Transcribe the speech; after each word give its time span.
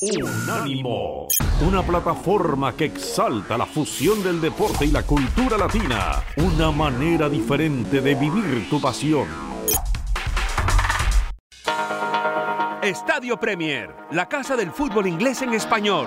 Unánimo, 0.00 1.26
una 1.60 1.82
plataforma 1.82 2.72
que 2.76 2.84
exalta 2.84 3.58
la 3.58 3.66
fusión 3.66 4.22
del 4.22 4.40
deporte 4.40 4.84
y 4.84 4.92
la 4.92 5.02
cultura 5.02 5.58
latina, 5.58 6.22
una 6.36 6.70
manera 6.70 7.28
diferente 7.28 8.00
de 8.00 8.14
vivir 8.14 8.70
tu 8.70 8.80
pasión. 8.80 9.26
Estadio 12.80 13.40
Premier, 13.40 13.92
la 14.12 14.28
casa 14.28 14.54
del 14.54 14.70
fútbol 14.70 15.08
inglés 15.08 15.42
en 15.42 15.52
español. 15.52 16.06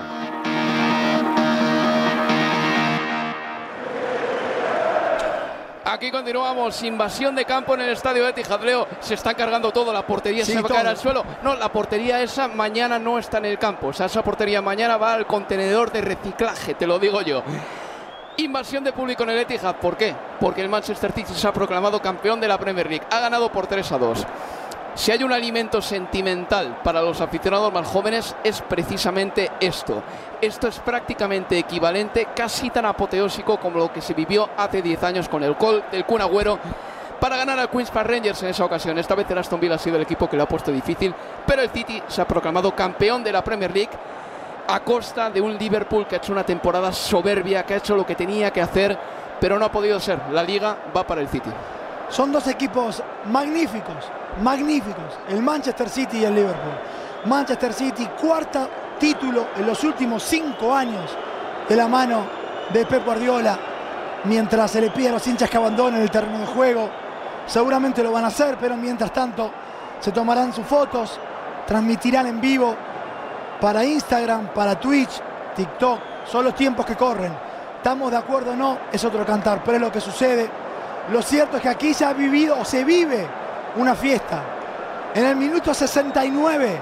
Aquí 6.02 6.09
continuamos, 6.09 6.81
invasión 6.81 7.36
de 7.36 7.45
campo 7.45 7.75
en 7.75 7.81
el 7.81 7.89
estadio 7.89 8.27
Etihad. 8.27 8.59
Leo, 8.61 8.88
se 9.02 9.13
está 9.13 9.36
cargando 9.36 9.71
todo, 9.71 9.93
la 9.93 10.04
portería 10.04 10.43
Sí, 10.43 10.54
se 10.54 10.59
va 10.59 10.67
a 10.67 10.73
caer 10.73 10.88
al 10.88 10.97
suelo. 10.97 11.23
No, 11.43 11.54
la 11.54 11.71
portería 11.71 12.23
esa 12.23 12.47
mañana 12.47 12.97
no 12.97 13.20
está 13.20 13.38
en 13.38 13.45
el 13.45 13.59
campo. 13.59 13.89
O 13.89 13.93
sea, 13.93 14.07
esa 14.07 14.23
portería 14.23 14.63
mañana 14.63 14.98
va 14.98 15.13
al 15.13 15.27
contenedor 15.27 15.91
de 15.91 16.02
reciclaje, 16.02 16.73
te 16.73 16.88
lo 16.88 16.98
digo 16.98 17.21
yo. 17.21 17.43
Invasión 18.38 18.84
de 18.84 18.93
público 18.93 19.21
en 19.21 19.29
el 19.29 19.38
Etihad, 19.38 19.76
¿por 19.76 19.95
qué? 19.95 20.16
Porque 20.40 20.62
el 20.62 20.70
Manchester 20.70 21.12
City 21.12 21.35
se 21.35 21.48
ha 21.48 21.53
proclamado 21.53 22.02
campeón 22.02 22.41
de 22.41 22.48
la 22.48 22.57
Premier 22.57 22.90
League. 22.90 23.05
Ha 23.12 23.20
ganado 23.20 23.52
por 23.52 23.68
3 23.68 23.91
a 23.91 23.98
2. 23.99 24.26
Si 24.94 25.12
hay 25.12 25.23
un 25.23 25.31
alimento 25.31 25.81
sentimental 25.81 26.80
para 26.84 27.02
los 27.02 27.22
aficionados 27.22 27.72
más 27.72 27.88
jóvenes 27.88 28.36
es 28.44 28.62
precisamente 28.62 29.49
esto. 29.62 30.04
Esto 30.41 30.68
es 30.68 30.80
prácticamente 30.80 31.58
equivalente, 31.58 32.27
casi 32.36 32.70
tan 32.70 32.86
apoteósico 32.86 33.58
como 33.58 33.80
lo 33.80 33.94
que 33.94 34.02
se 34.02 34.13
vivió 34.13 34.49
hace 34.58 34.82
10 34.82 35.04
años 35.04 35.30
con 35.30 35.44
el 35.44 35.54
gol 35.54 35.84
del 35.91 36.05
Kun 36.05 36.22
para 37.22 37.38
ganar 37.38 37.59
al 37.59 37.70
Queens 37.70 37.91
Park 37.91 38.09
Rangers 38.09 38.44
en 38.44 38.49
esa 38.49 38.66
ocasión. 38.66 38.98
Esta 38.98 39.16
vez 39.16 39.30
el 39.30 39.38
Aston 39.38 39.59
Villa 39.59 39.76
ha 39.76 39.77
sido 39.77 39.96
el 39.96 40.02
equipo 40.02 40.27
que 40.27 40.35
lo 40.35 40.44
ha 40.44 40.48
puesto 40.48 40.72
difícil, 40.72 41.13
pero 41.46 41.62
el 41.62 41.70
City 41.70 42.02
se 42.08 42.21
ha 42.21 42.27
proclamado 42.27 42.76
campeón 42.76 43.23
de 43.23 43.32
la 43.32 43.44
Premier 43.44 43.71
League 43.73 43.91
a 44.68 44.80
costa 44.82 45.30
de 45.30 45.40
un 45.40 45.55
Liverpool 45.58 46.08
que 46.08 46.16
ha 46.16 46.18
hecho 46.18 46.34
una 46.34 46.44
temporada 46.44 46.91
soberbia, 46.91 47.63
que 47.63 47.76
ha 47.76 47.77
hecho 47.77 47.96
lo 47.96 48.05
que 48.05 48.15
tenía 48.15 48.52
que 48.52 48.62
hacer, 48.62 48.98
pero 49.40 49.58
no 49.58 49.65
ha 49.65 49.71
podido 49.71 49.99
ser. 49.99 50.20
La 50.32 50.43
liga 50.43 50.77
va 50.96 51.05
para 51.05 51.21
el 51.21 51.30
City. 51.30 51.49
Son 52.10 52.32
dos 52.32 52.48
equipos 52.48 53.02
magníficos, 53.26 54.12
magníficos, 54.41 55.20
el 55.29 55.41
Manchester 55.41 55.90
City 55.90 56.20
y 56.20 56.26
el 56.26 56.35
Liverpool. 56.35 56.74
Manchester 57.26 57.74
City, 57.74 58.07
cuarta 58.20 58.68
título 58.99 59.48
en 59.55 59.65
los 59.65 59.84
últimos 59.84 60.24
cinco 60.24 60.74
años 60.74 61.15
de 61.68 61.76
la 61.76 61.87
mano 61.87 62.24
de 62.71 62.85
Pep 62.85 63.05
Guardiola, 63.05 63.57
mientras 64.25 64.72
se 64.72 64.81
le 64.81 64.90
pide 64.91 65.09
a 65.09 65.13
los 65.13 65.25
hinchas 65.28 65.50
que 65.50 65.57
abandonen 65.57 66.02
el 66.02 66.12
terreno 66.12 66.40
de 66.40 66.46
juego. 66.46 66.90
Seguramente 67.46 68.03
lo 68.03 68.12
van 68.12 68.25
a 68.25 68.28
hacer, 68.28 68.57
pero 68.59 68.75
mientras 68.75 69.12
tanto 69.12 69.52
se 70.00 70.12
tomarán 70.12 70.53
sus 70.53 70.66
fotos, 70.66 71.19
transmitirán 71.66 72.28
en 72.28 72.41
vivo 72.41 72.75
para 73.59 73.84
Instagram, 73.84 74.47
para 74.53 74.79
Twitch, 74.79 75.22
TikTok. 75.56 76.00
Son 76.25 76.46
los 76.46 76.56
tiempos 76.56 76.85
que 76.85 76.96
corren. 76.96 77.34
¿Estamos 77.78 78.12
de 78.12 78.18
acuerdo 78.18 78.52
o 78.52 78.56
no? 78.56 78.78
Es 78.91 79.03
otro 79.03 79.25
cantar, 79.25 79.63
pero 79.63 79.78
es 79.78 79.81
lo 79.81 79.91
que 79.91 80.00
sucede. 80.00 80.50
Lo 81.12 81.22
cierto 81.22 81.57
es 81.57 81.63
que 81.63 81.69
aquí 81.69 81.94
se 81.94 82.06
ha 82.06 82.13
vivido 82.13 82.59
o 82.59 82.63
se 82.63 82.84
vive 82.84 83.28
una 83.75 83.96
fiesta. 83.96 84.41
En 85.14 85.25
el 85.25 85.36
minuto 85.36 85.74
69 85.74 86.80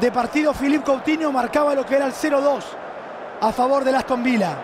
de 0.00 0.12
partido, 0.12 0.52
Philippe 0.52 0.84
Coutinho 0.84 1.30
marcaba 1.30 1.74
lo 1.74 1.84
que 1.84 1.96
era 1.96 2.06
el 2.06 2.12
0-2 2.12 2.62
a 3.40 3.52
favor 3.52 3.84
del 3.84 3.94
Aston 3.94 4.22
Villa. 4.22 4.56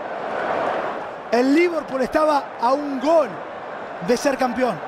El 1.31 1.55
Liverpool 1.55 2.03
estaba 2.03 2.57
a 2.61 2.73
un 2.73 3.01
gol 3.01 3.29
de 4.07 4.17
ser 4.17 4.37
campeón. 4.37 4.79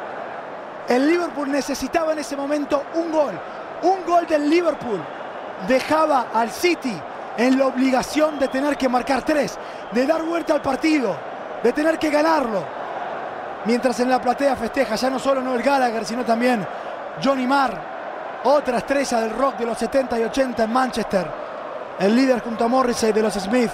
El 0.89 1.07
Liverpool 1.07 1.51
necesitaba 1.51 2.13
en 2.13 2.21
ese 2.21 2.37
momento 2.37 2.85
un 2.95 3.13
gol. 3.13 3.39
Un 3.83 4.07
gol 4.07 4.27
del 4.27 4.49
Liverpool 4.49 5.01
dejaba 5.67 6.29
al 6.33 6.51
City 6.51 6.97
en 7.37 7.59
la 7.59 7.67
obligación 7.67 8.39
de 8.39 8.49
tener 8.49 8.77
que 8.77 8.89
marcar 8.89 9.23
tres, 9.23 9.59
de 9.93 10.07
dar 10.07 10.23
vuelta 10.23 10.55
al 10.55 10.63
partido, 10.63 11.17
de 11.63 11.73
tener 11.73 11.99
que 11.99 12.11
ganarlo. 12.11 12.78
Mientras 13.64 13.98
en 14.01 14.09
la 14.09 14.20
platea 14.20 14.56
festeja 14.56 14.94
ya 14.94 15.10
no 15.10 15.19
solo 15.19 15.43
Noel 15.43 15.62
Gallagher, 15.62 16.05
sino 16.05 16.25
también 16.25 16.66
Johnny 17.22 17.47
Marr, 17.47 17.78
otra 18.44 18.78
estrella 18.78 19.21
del 19.21 19.31
rock 19.31 19.59
de 19.59 19.66
los 19.66 19.78
70 19.78 20.19
y 20.19 20.25
80 20.25 20.65
en 20.65 20.72
Manchester, 20.72 21.27
el 21.99 22.15
líder 22.15 22.41
junto 22.41 22.65
a 22.65 22.69
Morrissey 22.69 23.12
de 23.12 23.22
los 23.22 23.34
Smith. 23.34 23.71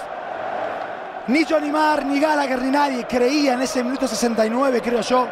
Ni 1.27 1.43
Johnny 1.43 1.71
Marr, 1.71 2.05
ni 2.05 2.19
Gallagher, 2.19 2.61
ni 2.61 2.71
nadie 2.71 3.05
creía 3.05 3.53
en 3.53 3.61
ese 3.61 3.83
minuto 3.83 4.07
69, 4.07 4.81
creo 4.81 5.01
yo, 5.01 5.27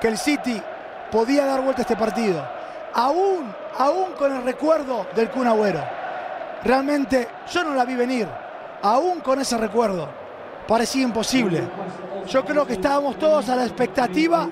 que 0.00 0.08
el 0.08 0.18
City 0.18 0.62
podía 1.10 1.44
dar 1.46 1.60
vuelta 1.60 1.80
a 1.80 1.84
este 1.84 1.96
partido. 1.96 2.42
Aún, 2.94 3.54
aún 3.78 4.12
con 4.18 4.34
el 4.34 4.42
recuerdo 4.42 5.06
del 5.14 5.30
Kun. 5.30 5.48
Realmente 6.64 7.28
yo 7.50 7.64
no 7.64 7.74
la 7.74 7.84
vi 7.84 7.94
venir, 7.94 8.26
aún 8.82 9.20
con 9.20 9.40
ese 9.40 9.56
recuerdo. 9.56 10.08
Parecía 10.66 11.02
imposible. 11.02 11.62
Yo 12.30 12.44
creo 12.44 12.66
que 12.66 12.74
estábamos 12.74 13.18
todos 13.18 13.48
a 13.48 13.56
la 13.56 13.64
expectativa 13.64 14.48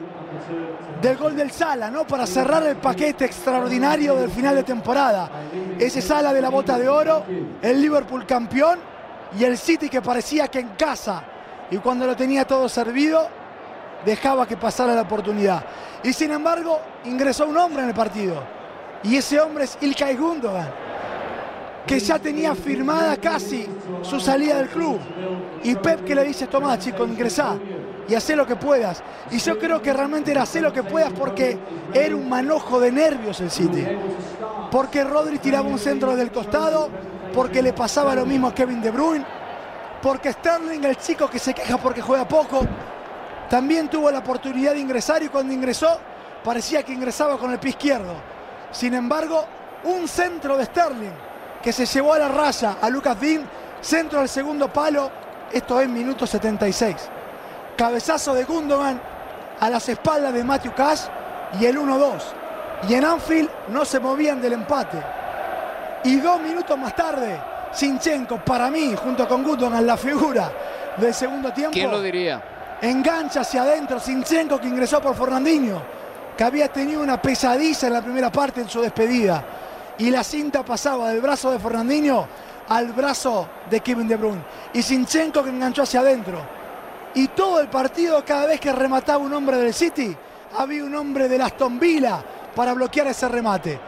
del 1.02 1.16
gol 1.18 1.36
del 1.36 1.50
Sala, 1.50 1.90
¿no? 1.90 2.06
Para 2.06 2.26
cerrar 2.26 2.62
el 2.62 2.76
paquete 2.76 3.26
extraordinario 3.26 4.16
del 4.16 4.30
final 4.30 4.54
de 4.56 4.62
temporada. 4.62 5.30
Ese 5.78 6.00
Sala 6.00 6.32
de 6.32 6.40
la 6.40 6.48
bota 6.48 6.78
de 6.78 6.88
oro, 6.88 7.24
el 7.60 7.80
Liverpool 7.82 8.24
campeón 8.24 8.78
y 9.38 9.44
el 9.44 9.58
City 9.58 9.90
que 9.90 10.00
parecía 10.00 10.48
que 10.48 10.60
en 10.60 10.70
casa 10.70 11.22
y 11.70 11.76
cuando 11.78 12.06
lo 12.06 12.16
tenía 12.16 12.46
todo 12.46 12.68
servido 12.68 13.28
dejaba 14.04 14.46
que 14.46 14.56
pasara 14.56 14.94
la 14.94 15.02
oportunidad. 15.02 15.62
Y 16.02 16.12
sin 16.12 16.30
embargo, 16.30 16.80
ingresó 17.04 17.46
un 17.46 17.58
hombre 17.58 17.82
en 17.82 17.88
el 17.90 17.94
partido. 17.94 18.42
Y 19.02 19.16
ese 19.16 19.38
hombre 19.40 19.64
es 19.64 19.76
Ilkay 19.80 20.16
Gundogan, 20.16 20.68
que 21.86 22.00
ya 22.00 22.18
tenía 22.18 22.54
firmada 22.54 23.16
casi 23.16 23.66
su 24.02 24.18
salida 24.18 24.56
del 24.56 24.68
club. 24.68 24.98
Y 25.62 25.74
Pep 25.76 26.04
que 26.04 26.14
le 26.14 26.24
dice, 26.24 26.46
tomá 26.46 26.78
chico, 26.78 27.06
ingresá 27.06 27.56
y 28.08 28.14
hacé 28.14 28.36
lo 28.36 28.46
que 28.46 28.56
puedas. 28.56 29.02
Y 29.30 29.38
yo 29.38 29.58
creo 29.58 29.80
que 29.80 29.92
realmente 29.92 30.30
era 30.30 30.42
hacer 30.42 30.62
lo 30.62 30.72
que 30.72 30.82
puedas 30.82 31.12
porque 31.12 31.58
era 31.92 32.14
un 32.14 32.28
manojo 32.28 32.80
de 32.80 32.90
nervios 32.90 33.40
el 33.40 33.50
City. 33.50 33.86
Porque 34.70 35.04
Rodri 35.04 35.38
tiraba 35.38 35.68
un 35.68 35.78
centro 35.78 36.16
del 36.16 36.30
costado, 36.30 36.88
porque 37.32 37.62
le 37.62 37.72
pasaba 37.72 38.14
lo 38.14 38.26
mismo 38.26 38.48
a 38.48 38.54
Kevin 38.54 38.80
De 38.80 38.90
Bruyne, 38.90 39.24
porque 40.02 40.32
Sterling, 40.32 40.84
el 40.84 40.96
chico 40.96 41.28
que 41.28 41.38
se 41.38 41.54
queja 41.54 41.78
porque 41.78 42.00
juega 42.00 42.26
poco, 42.26 42.60
también 43.48 43.88
tuvo 43.88 44.10
la 44.10 44.18
oportunidad 44.18 44.72
de 44.72 44.80
ingresar 44.80 45.22
y 45.22 45.28
cuando 45.28 45.52
ingresó 45.52 45.98
parecía 46.42 46.82
que 46.82 46.92
ingresaba 46.92 47.38
con 47.38 47.52
el 47.52 47.58
pie 47.58 47.70
izquierdo. 47.70 48.14
Sin 48.72 48.94
embargo, 48.94 49.44
un 49.84 50.08
centro 50.08 50.56
de 50.56 50.64
Sterling 50.64 51.25
que 51.66 51.72
se 51.72 51.84
llevó 51.84 52.12
a 52.12 52.18
la 52.20 52.28
raya 52.28 52.76
a 52.80 52.88
Lucas 52.88 53.20
Dean, 53.20 53.42
centro 53.80 54.20
del 54.20 54.28
segundo 54.28 54.72
palo, 54.72 55.10
esto 55.50 55.80
es 55.80 55.88
minuto 55.88 56.24
76. 56.24 56.94
Cabezazo 57.76 58.34
de 58.34 58.44
Gundogan 58.44 59.00
a 59.58 59.68
las 59.68 59.88
espaldas 59.88 60.32
de 60.32 60.44
Matthew 60.44 60.74
Cash 60.76 61.00
y 61.60 61.64
el 61.64 61.76
1-2. 61.76 62.22
Y 62.88 62.94
en 62.94 63.04
Anfield 63.04 63.50
no 63.70 63.84
se 63.84 63.98
movían 63.98 64.40
del 64.40 64.52
empate. 64.52 65.02
Y 66.04 66.20
dos 66.20 66.40
minutos 66.40 66.78
más 66.78 66.94
tarde, 66.94 67.36
Sinchenko, 67.72 68.36
para 68.44 68.70
mí, 68.70 68.94
junto 68.94 69.26
con 69.26 69.42
Gundogan, 69.42 69.84
la 69.84 69.96
figura 69.96 70.52
del 70.96 71.12
segundo 71.12 71.52
tiempo 71.52 71.72
¿Quién 71.72 71.90
lo 71.90 72.00
diría? 72.00 72.40
engancha 72.80 73.40
hacia 73.40 73.62
adentro 73.62 73.98
Sinchenko 73.98 74.60
que 74.60 74.68
ingresó 74.68 75.00
por 75.02 75.16
Fernandinho, 75.16 75.82
que 76.38 76.44
había 76.44 76.68
tenido 76.68 77.02
una 77.02 77.20
pesadilla 77.20 77.88
en 77.88 77.92
la 77.92 78.02
primera 78.02 78.30
parte 78.30 78.60
en 78.60 78.68
su 78.68 78.80
despedida. 78.80 79.42
Y 79.98 80.10
la 80.10 80.22
cinta 80.22 80.64
pasaba 80.64 81.10
del 81.10 81.20
brazo 81.20 81.50
de 81.50 81.58
Fernandinho 81.58 82.26
al 82.68 82.92
brazo 82.92 83.48
de 83.70 83.80
Kevin 83.80 84.08
De 84.08 84.16
Bruyne. 84.16 84.42
Y 84.74 84.82
Sinchenko 84.82 85.42
que 85.42 85.50
enganchó 85.50 85.82
hacia 85.82 86.00
adentro. 86.00 86.38
Y 87.14 87.28
todo 87.28 87.60
el 87.60 87.68
partido, 87.68 88.22
cada 88.24 88.46
vez 88.46 88.60
que 88.60 88.72
remataba 88.72 89.18
un 89.18 89.32
hombre 89.32 89.56
del 89.56 89.72
City, 89.72 90.14
había 90.56 90.84
un 90.84 90.94
hombre 90.94 91.28
del 91.28 91.40
Aston 91.40 91.78
Villa 91.78 92.22
para 92.54 92.74
bloquear 92.74 93.06
ese 93.06 93.28
remate. 93.28 93.78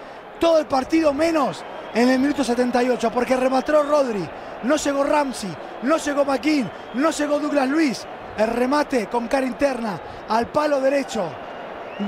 Todo 0.41 0.59
el 0.59 0.67
partido 0.67 1.13
menos 1.13 1.63
en 1.95 2.09
el 2.09 2.19
minuto 2.19 2.43
78, 2.45 3.11
porque 3.11 3.37
remató 3.37 3.83
Rodri, 3.83 4.27
no 4.63 4.77
llegó 4.77 5.05
Ramsey, 5.05 5.55
no 5.83 5.97
llegó 5.97 6.25
McKean, 6.25 6.71
no 6.95 7.11
llegó 7.11 7.39
Douglas 7.39 7.69
Luis. 7.69 8.07
El 8.37 8.49
remate 8.49 9.09
con 9.09 9.27
cara 9.27 9.47
interna 9.47 10.01
al 10.29 10.47
palo 10.47 10.81
derecho 10.81 11.25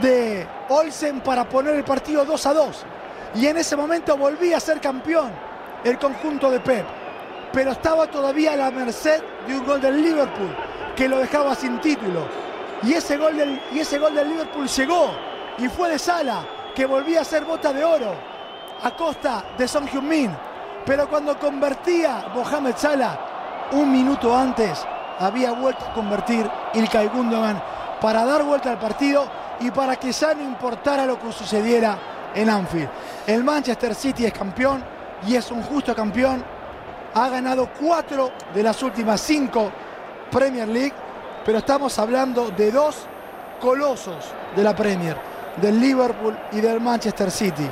de 0.01 0.47
Olsen 0.69 1.21
para 1.21 1.49
poner 1.49 1.75
el 1.75 1.85
partido 1.85 2.25
2 2.25 2.47
a 2.47 2.55
2. 2.55 2.87
Y 3.35 3.47
en 3.47 3.57
ese 3.57 3.77
momento 3.77 4.17
volvía 4.17 4.57
a 4.57 4.61
ser 4.61 4.81
campeón 4.81 5.31
el 5.85 5.99
conjunto 5.99 6.51
de 6.51 6.61
Pep. 6.61 6.87
Pero 7.53 7.73
estaba 7.73 8.07
todavía 8.07 8.53
a 8.53 8.57
la 8.57 8.71
merced 8.71 9.23
de 9.47 9.59
un 9.59 9.67
gol 9.67 9.81
del 9.81 10.03
Liverpool 10.03 10.55
que 10.97 11.09
lo 11.09 11.19
dejaba 11.19 11.55
sin 11.55 11.81
título. 11.81 12.27
Y 12.83 12.95
ese 12.95 13.17
gol 13.17 13.37
del, 13.37 13.61
y 13.73 13.81
ese 13.81 13.99
gol 13.99 14.15
del 14.15 14.29
Liverpool 14.29 14.67
llegó 14.67 15.11
y 15.59 15.69
fue 15.69 15.91
de 15.91 15.99
Sala, 15.99 16.45
que 16.75 16.87
volvía 16.87 17.21
a 17.21 17.25
ser 17.25 17.45
bota 17.45 17.73
de 17.73 17.85
oro 17.85 18.15
a 18.83 18.91
costa 18.93 19.45
de 19.59 19.69
Son 19.69 19.87
Heung-min. 19.87 20.31
Pero 20.87 21.09
cuando 21.09 21.39
convertía 21.39 22.25
Mohamed 22.35 22.75
Salah 22.77 23.19
un 23.73 23.93
minuto 23.93 24.37
antes, 24.37 24.85
había 25.19 25.53
vuelto 25.53 25.85
a 25.85 25.93
convertir 25.93 26.51
Ilkay 26.75 27.09
Gundogan 27.09 27.63
para 28.01 28.25
dar 28.25 28.43
vuelta 28.43 28.71
al 28.71 28.79
partido 28.79 29.27
y 29.61 29.71
para 29.71 29.97
que 29.97 30.11
ya 30.13 30.35
no 30.35 30.43
importara 30.43 31.05
lo 31.05 31.19
que 31.21 31.31
sucediera 31.33 31.99
en 32.35 32.51
Anfield. 32.51 32.89
El 33.27 33.45
Manchester 33.45 33.95
City 33.95 34.27
es 34.27 34.33
campeón 34.33 34.83
y 35.27 35.37
es 35.37 35.51
un 35.51 35.63
justo 35.63 35.95
campeón 35.95 36.45
ha 37.15 37.29
ganado 37.29 37.69
cuatro 37.79 38.33
de 38.55 38.63
las 38.63 38.83
últimas 38.83 39.21
cinco 39.21 39.71
Premier 40.31 40.69
League, 40.69 40.95
pero 41.45 41.59
estamos 41.59 41.99
hablando 41.99 42.49
de 42.51 42.71
dos 42.71 43.07
colosos 43.61 44.33
de 44.55 44.63
la 44.63 44.77
Premier, 44.77 45.17
del 45.61 45.81
Liverpool 45.81 46.39
y 46.53 46.61
del 46.61 46.81
Manchester 46.81 47.31
City. 47.31 47.69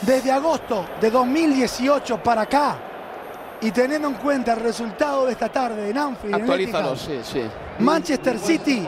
Desde 0.00 0.32
agosto 0.32 0.86
de 1.00 1.10
2018 1.10 2.22
para 2.22 2.42
acá, 2.42 2.76
y 3.60 3.70
teniendo 3.70 4.08
en 4.08 4.14
cuenta 4.14 4.52
el 4.52 4.60
resultado 4.60 5.26
de 5.26 5.32
esta 5.32 5.48
tarde 5.48 5.90
en 5.90 5.96
Anfield, 5.96 6.34
en 6.34 6.40
Actualízalo, 6.42 6.92
Etihad, 6.92 7.06
sí, 7.06 7.20
sí. 7.22 7.40
Manchester 7.78 8.38
City 8.38 8.86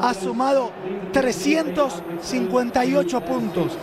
ha 0.00 0.12
sumado 0.12 0.72
358 1.12 3.20
puntos 3.22 3.78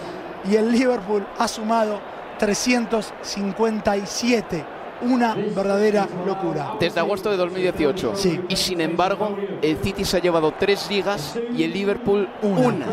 y 0.49 0.55
el 0.55 0.71
Liverpool 0.71 1.27
ha 1.37 1.47
sumado 1.47 1.99
357. 2.39 4.65
Una 4.99 5.35
verdadera 5.35 6.07
locura. 6.25 6.73
Desde 6.79 6.99
agosto 6.99 7.29
de 7.29 7.37
2018. 7.37 8.15
Sí. 8.15 8.41
Y 8.49 8.55
sin 8.55 8.81
embargo, 8.81 9.37
el 9.61 9.77
City 9.77 10.03
se 10.03 10.17
ha 10.17 10.19
llevado 10.19 10.55
tres 10.57 10.89
ligas 10.89 11.37
y 11.55 11.61
el 11.63 11.71
Liverpool 11.71 12.27
Una. 12.41 12.59
una. 12.59 12.85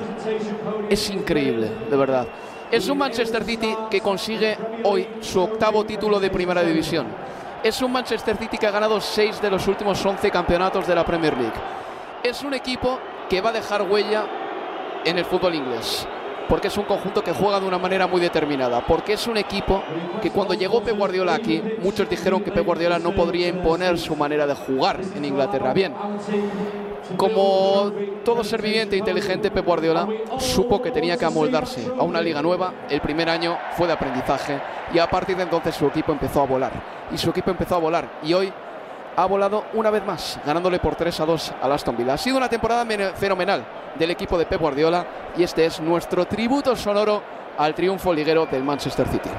Es 0.91 1.09
increíble, 1.09 1.73
de 1.89 1.97
verdad. 1.97 2.27
Es 2.71 2.91
un 2.91 2.99
Manchester 2.99 3.43
City 3.45 3.75
que 3.91 4.03
consigue 4.03 4.59
hoy 4.83 5.09
su 5.21 5.41
octavo 5.41 5.85
título 5.85 6.21
de 6.21 6.29
primera 6.29 6.63
división. 6.63 7.07
Es 7.63 7.81
un 7.81 7.91
Manchester 7.93 8.37
City 8.37 8.59
que 8.59 8.67
ha 8.67 8.71
ganado 8.71 9.01
seis 9.01 9.41
de 9.41 9.51
los 9.51 9.67
últimos 9.67 10.05
11 10.05 10.31
campeonatos 10.31 10.87
de 10.87 10.95
la 10.95 11.07
Premier 11.07 11.35
League. 11.35 11.55
Es 12.23 12.43
un 12.43 12.53
equipo 12.53 12.99
que 13.31 13.41
va 13.41 13.49
a 13.49 13.53
dejar 13.55 13.81
huella 13.83 14.27
en 15.07 15.17
el 15.17 15.25
fútbol 15.25 15.55
inglés. 15.55 16.07
Porque 16.49 16.69
es 16.69 16.77
un 16.77 16.85
conjunto 16.85 17.23
que 17.23 17.33
juega 17.33 17.61
de 17.61 17.67
una 17.67 17.79
manera 17.79 18.07
muy 18.07 18.21
determinada. 18.21 18.85
Porque 18.87 19.15
es 19.15 19.27
un 19.27 19.37
equipo 19.37 19.83
que 20.21 20.31
cuando 20.31 20.55
llegó 20.55 20.83
Pep 20.83 20.97
Guardiola 20.97 21.35
aquí, 21.35 21.63
muchos 21.83 22.09
dijeron 22.09 22.43
que 22.43 22.53
Pep 22.53 22.65
Guardiola 22.65 22.99
no 22.99 23.15
podría 23.15 23.49
imponer 23.49 23.99
su 23.99 24.15
manera 24.17 24.47
de 24.47 24.55
jugar 24.55 25.01
en 25.15 25.25
Inglaterra. 25.25 25.73
Bien, 25.73 25.95
como 27.17 27.93
todo 28.25 28.45
ser 28.45 28.63
viviente 28.63 28.97
e 28.97 28.99
inteligente, 28.99 29.51
Pep 29.51 29.65
Guardiola 29.65 30.09
supo 30.39 30.81
que 30.81 30.91
tenía 30.91 31.17
que 31.17 31.25
amoldarse 31.25 31.91
a 31.99 32.03
una 32.03 32.21
liga 32.21 32.43
nueva. 32.43 32.73
El 32.89 33.01
primer 33.01 33.29
año 33.29 33.59
fue 33.77 33.87
de 33.87 33.93
aprendizaje 33.93 34.61
y 34.93 34.99
a 34.99 35.09
partir 35.09 35.37
de 35.37 35.45
entonces 35.45 35.75
su 35.75 35.87
equipo 35.87 36.13
empezó 36.13 36.43
a 36.43 36.47
volar. 36.47 36.73
Y 37.13 37.19
su 37.19 37.31
equipo 37.31 37.51
empezó 37.51 37.77
a 37.77 37.79
volar 37.79 38.21
y 38.23 38.33
hoy 38.33 38.53
ha 39.17 39.27
volado 39.27 39.65
una 39.75 39.91
vez 39.91 40.05
más, 40.05 40.39
ganándole 40.45 40.79
por 40.79 40.97
3 40.97 41.21
a 41.21 41.27
2 41.27 41.55
al 41.63 41.73
Aston 41.73 41.97
Villa. 41.97 42.15
Ha 42.15 42.19
sido 42.19 42.37
una 42.37 42.49
temporada 42.49 42.85
fenomenal 43.15 43.65
del 43.99 44.11
equipo 44.11 44.37
de 44.39 44.47
Pep 44.47 44.61
Guardiola 44.61 45.07
y 45.37 45.43
este 45.43 45.67
es 45.67 45.81
nuestro 45.81 46.27
tributo 46.27 46.75
sonoro 46.77 47.23
al 47.57 47.75
triunfo 47.75 48.13
liguero 48.13 48.47
del 48.47 48.65
Manchester 48.65 49.07
City. 49.09 49.31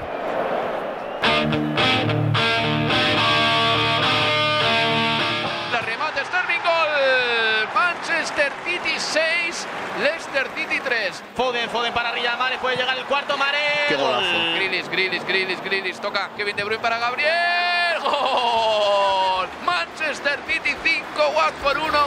Manchester 8.26 8.52
City 8.66 8.96
6, 8.98 9.68
Leicester 10.02 10.48
City 10.56 10.80
3. 10.84 11.24
Foden, 11.36 11.70
Foden 11.70 11.94
para 11.94 12.12
Riyad 12.12 12.40
Mahrez, 12.40 12.58
puede 12.60 12.76
llegar 12.76 12.98
el 12.98 13.06
cuarto, 13.06 13.38
Mahrez. 13.38 13.86
Qué 13.88 13.96
gol. 13.96 14.16
golazo. 14.16 14.56
Grilis, 14.56 14.90
Grilis, 14.90 15.24
Grilis, 15.28 15.64
Grilis. 15.64 16.02
Toca 16.02 16.32
Kevin 16.36 16.56
De 16.56 16.64
Bruyne 16.64 16.82
para 16.82 16.98
Gabriel. 16.98 18.00
Gol. 18.02 19.48
Manchester 19.64 20.40
City 20.48 20.76
5, 20.84 21.06
Watford 21.38 21.78
1. 21.78 22.00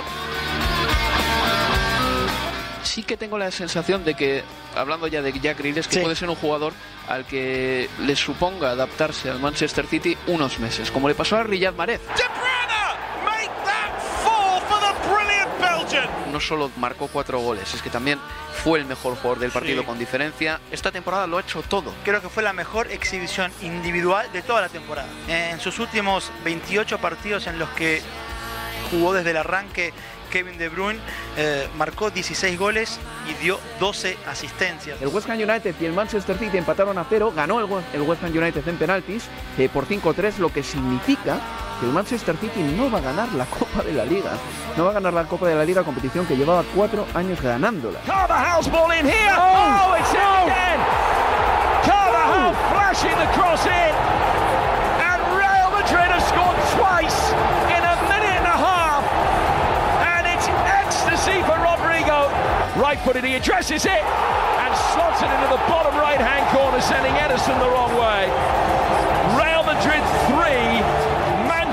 Sí 2.82 3.04
que 3.04 3.16
tengo 3.16 3.38
la 3.38 3.52
sensación 3.52 4.04
de 4.04 4.14
que, 4.14 4.42
hablando 4.74 5.06
ya 5.06 5.22
de 5.22 5.32
Jack 5.38 5.58
Grealish, 5.58 5.86
que 5.86 5.94
Sí. 5.94 6.00
puede 6.00 6.16
ser 6.16 6.28
un 6.28 6.34
jugador 6.34 6.72
al 7.08 7.26
que 7.26 7.88
le 8.00 8.16
suponga 8.16 8.70
adaptarse 8.70 9.30
al 9.30 9.38
Manchester 9.38 9.86
City 9.86 10.18
unos 10.26 10.58
meses, 10.58 10.90
como 10.90 11.06
le 11.06 11.14
pasó 11.14 11.36
a 11.36 11.44
Riyad 11.44 11.74
Mahrez. 11.74 12.00
No 16.38 16.44
solo 16.44 16.70
marcó 16.76 17.08
cuatro 17.08 17.40
goles, 17.40 17.74
es 17.74 17.82
que 17.82 17.90
también 17.90 18.18
fue 18.62 18.78
el 18.78 18.84
mejor 18.84 19.16
jugador 19.16 19.40
del 19.40 19.50
partido 19.50 19.80
Sí. 19.80 19.86
con 19.86 19.98
diferencia. 19.98 20.60
Esta 20.70 20.92
temporada 20.92 21.26
lo 21.26 21.36
ha 21.36 21.40
hecho 21.40 21.62
todo. 21.62 21.92
Creo 22.04 22.22
que 22.22 22.28
fue 22.28 22.44
la 22.44 22.52
mejor 22.52 22.86
exhibición 22.92 23.50
individual 23.60 24.30
de 24.32 24.42
toda 24.42 24.60
la 24.60 24.68
temporada. 24.68 25.08
En 25.26 25.58
sus 25.58 25.80
últimos 25.80 26.30
28 26.44 26.98
partidos 26.98 27.48
en 27.48 27.58
los 27.58 27.68
que 27.70 28.00
jugó 28.92 29.12
desde 29.14 29.32
el 29.32 29.36
arranque 29.38 29.92
Kevin 30.30 30.58
De 30.58 30.68
Bruyne, 30.68 31.00
eh, 31.36 31.66
marcó 31.76 32.10
16 32.10 32.56
goles 32.58 33.00
y 33.28 33.42
dio 33.42 33.58
12 33.80 34.16
asistencias. 34.28 35.00
El 35.02 35.08
West 35.08 35.28
Ham 35.28 35.38
United 35.38 35.74
y 35.80 35.84
el 35.86 35.92
Manchester 35.92 36.38
City 36.38 36.58
empataron 36.58 36.98
a 36.98 37.06
cero, 37.08 37.32
ganó 37.34 37.58
el, 37.58 37.64
West- 37.64 37.94
el 37.94 38.02
West 38.02 38.22
Ham 38.22 38.30
United 38.36 38.68
en 38.68 38.76
penaltis 38.76 39.24
eh, 39.58 39.68
por 39.72 39.86
5-3, 39.88 40.36
lo 40.38 40.52
que 40.52 40.62
significa 40.62 41.40
que 41.78 41.86
el 41.86 41.92
Manchester 41.92 42.36
City 42.36 42.62
no 42.76 42.90
va 42.90 42.98
a 42.98 43.00
ganar 43.00 43.32
la 43.34 43.44
Copa 43.46 43.82
de 43.82 43.92
la 43.92 44.04
Liga. 44.04 44.32
No 44.76 44.84
va 44.84 44.90
a 44.90 44.94
ganar 44.94 45.12
la 45.12 45.24
Copa 45.24 45.46
de 45.46 45.54
la 45.54 45.64
Liga, 45.64 45.82
competición 45.84 46.26
que 46.26 46.36
llevaba 46.36 46.64
cuatro 46.74 47.06
años 47.14 47.40
ganándola. 47.40 48.00
Carvajal's 48.06 48.68
ball 48.68 48.90
in 48.92 49.06
here. 49.06 49.34
It's 49.98 50.12
in 50.12 50.20
again. 50.20 50.80
Carvajal 51.82 52.54
flashing 52.70 53.16
the 53.18 53.30
cross 53.34 53.64
in. 53.66 53.94
And 55.02 55.20
Real 55.34 55.70
Madrid 55.70 56.10
have 56.10 56.22
scored 56.26 56.58
twice 56.74 57.32
in 57.70 57.82
a 57.82 57.94
minute 58.10 58.38
and 58.42 58.46
a 58.46 58.58
half. 58.58 59.02
And 60.02 60.26
it's 60.26 60.48
ecstasy 60.66 61.42
for 61.42 61.56
Rodrigo. 61.58 62.30
Right 62.80 62.98
footed, 63.00 63.24
he 63.24 63.34
addresses 63.34 63.84
it 63.86 64.02
and 64.02 64.70
slots 64.94 65.22
it 65.22 65.30
into 65.30 65.48
the 65.50 65.62
bottom 65.70 65.94
right 65.96 66.20
hand 66.20 66.46
corner, 66.54 66.80
sending 66.80 67.14
Edison 67.14 67.58
the 67.58 67.70
wrong 67.70 67.94
way. 67.94 68.30
Real 69.34 69.62
Madrid 69.62 70.02
3, 70.30 71.17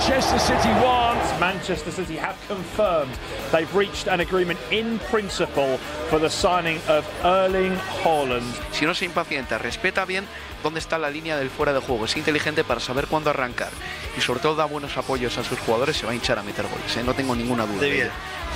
Manchester 0.07 0.39
City 0.39 0.69
1. 0.69 1.39
Manchester 1.39 1.91
City 1.91 2.15
have 2.15 2.35
confirmed 2.47 3.11
they've 3.51 3.73
reached 3.75 4.07
an 4.07 4.19
agreement 4.19 4.59
in 4.69 4.99
principle 5.09 5.79
for 6.09 6.19
the 6.19 6.29
signing 6.29 6.77
of 6.87 7.03
Erling 7.23 7.75
Haaland. 8.03 8.45
Si 8.71 8.85
no 8.85 8.93
se 8.93 9.05
impacienta, 9.05 9.57
respeta 9.57 10.05
bien 10.05 10.25
dónde 10.61 10.79
está 10.79 10.99
la 10.99 11.09
línea 11.09 11.37
del 11.37 11.49
fuera 11.49 11.73
de 11.73 11.79
juego, 11.79 12.05
es 12.05 12.15
inteligente 12.17 12.63
para 12.63 12.79
saber 12.79 13.07
cuándo 13.07 13.31
arrancar 13.31 13.71
y 14.15 14.21
sobre 14.21 14.41
todo 14.41 14.55
da 14.55 14.65
buenos 14.65 14.95
apoyos 14.95 15.39
a 15.39 15.43
sus 15.43 15.57
jugadores, 15.57 15.97
se 15.97 16.05
va 16.05 16.11
a 16.11 16.15
hinchar 16.15 16.37
a 16.37 16.43
meter 16.43 16.67
goles, 16.67 16.95
¿eh? 16.97 17.03
no 17.03 17.15
tengo 17.15 17.35
ninguna 17.35 17.65
duda. 17.65 17.81
De 17.81 17.89
bien. 17.89 18.09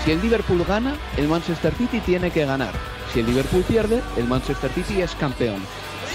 Si 0.06 0.12
el 0.12 0.22
Liverpool 0.22 0.64
gana, 0.68 0.96
el 1.18 1.28
Manchester 1.28 1.74
City 1.74 2.00
tiene 2.02 2.30
que 2.30 2.46
ganar. 2.46 2.74
Si 3.12 3.22
el 3.22 3.26
Liverpool 3.26 3.64
pierde, 3.64 4.04
el 4.18 4.26
Manchester 4.26 4.70
City 4.72 5.02
es 5.02 5.16
campeón. 5.16 5.66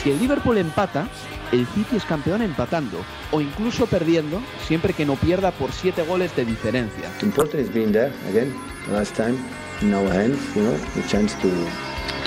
Si 0.01 0.13
el 0.13 0.21
Liverpool 0.21 0.59
empata, 0.59 1.09
el 1.53 1.67
City 1.69 1.97
es 1.97 2.05
campeón 2.05 2.43
empatando 2.43 3.05
o 3.31 3.41
incluso 3.41 3.87
perdiendo, 3.87 4.43
siempre 4.67 4.93
que 4.93 5.05
no 5.05 5.17
pierda 5.17 5.51
por 5.51 5.73
siete 5.73 6.03
goles 6.03 6.35
de 6.37 6.45
diferencia. 6.45 7.11
important 7.23 7.61
is 7.63 7.73
being 7.73 7.93
there 7.93 8.13
again. 8.29 8.55
Last 8.91 9.15
time 9.17 9.37
in 9.81 9.95
our 9.95 10.09
hands, 10.11 10.39
you 10.55 10.63
know, 10.63 10.77
the 10.95 11.03
chance 11.09 11.35
to 11.41 11.49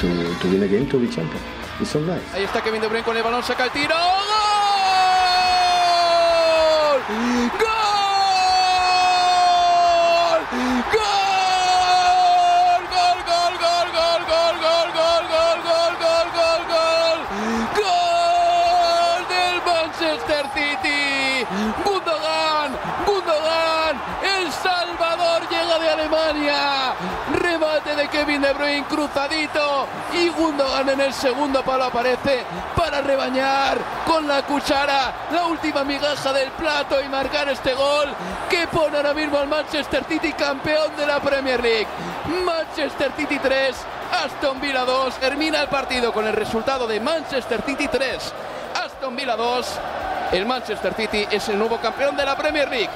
to 0.02 0.08
to 0.42 0.48
win 0.50 0.64
again, 0.64 0.88
to 0.90 1.00
be 1.00 1.08
champion. 1.08 1.42
It's 1.80 1.92
so 1.92 2.00
nice. 2.00 2.22
Ahí 2.34 2.44
está 2.44 2.62
Kevin 2.62 2.82
De 2.82 2.88
Bruyne 2.88 3.04
con 3.04 3.16
el 3.16 3.24
balón, 3.24 3.44
saca 3.44 3.66
el 3.66 3.72
tiro. 3.72 3.96
De 28.48 28.54
Bruyne 28.54 28.86
cruzadito 28.86 29.88
y 30.14 30.30
Gundogan 30.30 30.88
en 30.88 31.02
el 31.02 31.14
segundo 31.14 31.64
palo 31.64 31.86
aparece 31.86 32.44
para 32.78 33.02
rebañar 33.02 33.78
con 34.06 34.26
la 34.26 34.42
cuchara 34.44 35.28
la 35.32 35.48
última 35.48 35.84
migaja 35.84 36.32
del 36.32 36.50
plato 36.52 37.02
y 37.02 37.10
marcar 37.10 37.50
este 37.50 37.74
gol 37.74 38.08
que 38.50 38.66
pone 38.68 38.96
ahora 38.96 39.14
mismo 39.14 39.38
al 39.38 39.50
Manchester 39.50 40.06
City 40.08 40.32
campeón 40.32 40.96
de 40.96 41.06
la 41.06 41.20
Premier 41.20 41.62
League. 41.62 41.88
Manchester 42.46 43.12
City 43.18 43.38
3, 43.38 43.76
Aston 44.24 44.62
Villa 44.62 44.86
2. 44.86 45.16
Termina 45.16 45.62
el 45.62 45.68
partido 45.68 46.14
con 46.14 46.26
el 46.26 46.34
resultado 46.34 46.88
de 46.88 47.02
Manchester 47.02 47.62
City 47.66 47.90
3, 47.90 48.34
Aston 48.86 49.16
Villa 49.16 49.36
2. 49.36 49.68
El 50.32 50.46
Manchester 50.46 50.94
City 50.94 51.28
es 51.30 51.50
el 51.50 51.60
nuevo 51.60 51.78
campeón 51.78 52.16
de 52.16 52.26
la 52.26 52.38
Premier 52.38 52.70
League. 52.70 52.90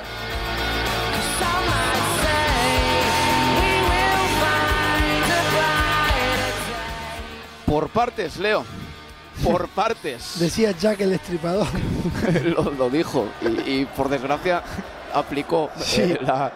Por 7.72 7.88
partes, 7.88 8.36
Leo. 8.36 8.66
Por 9.46 9.70
partes. 9.76 10.38
Decía 10.38 10.72
Jack 10.72 11.00
el 11.00 11.14
Estripador. 11.14 11.68
lo, 12.44 12.70
lo 12.72 12.90
dijo 12.90 13.30
y, 13.42 13.48
y, 13.72 13.86
por 13.86 14.10
desgracia 14.10 14.62
aplicó 15.14 15.70
eh, 15.96 16.18
la, 16.20 16.52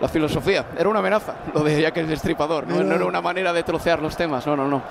la 0.00 0.08
filosofía. 0.08 0.66
Era 0.76 0.88
una 0.88 0.98
amenaza, 0.98 1.36
lo 1.54 1.62
de 1.62 1.80
Jack 1.80 1.98
el 1.98 2.08
No, 2.08 2.64
no 2.64 2.82
no. 2.82 2.94
era 2.96 3.04
una 3.04 3.20
manera 3.20 3.52
de 3.52 3.62
trocear 3.62 4.02
los 4.02 4.16
temas, 4.16 4.44
no, 4.48 4.56
no, 4.56 4.66
no. 4.66 4.82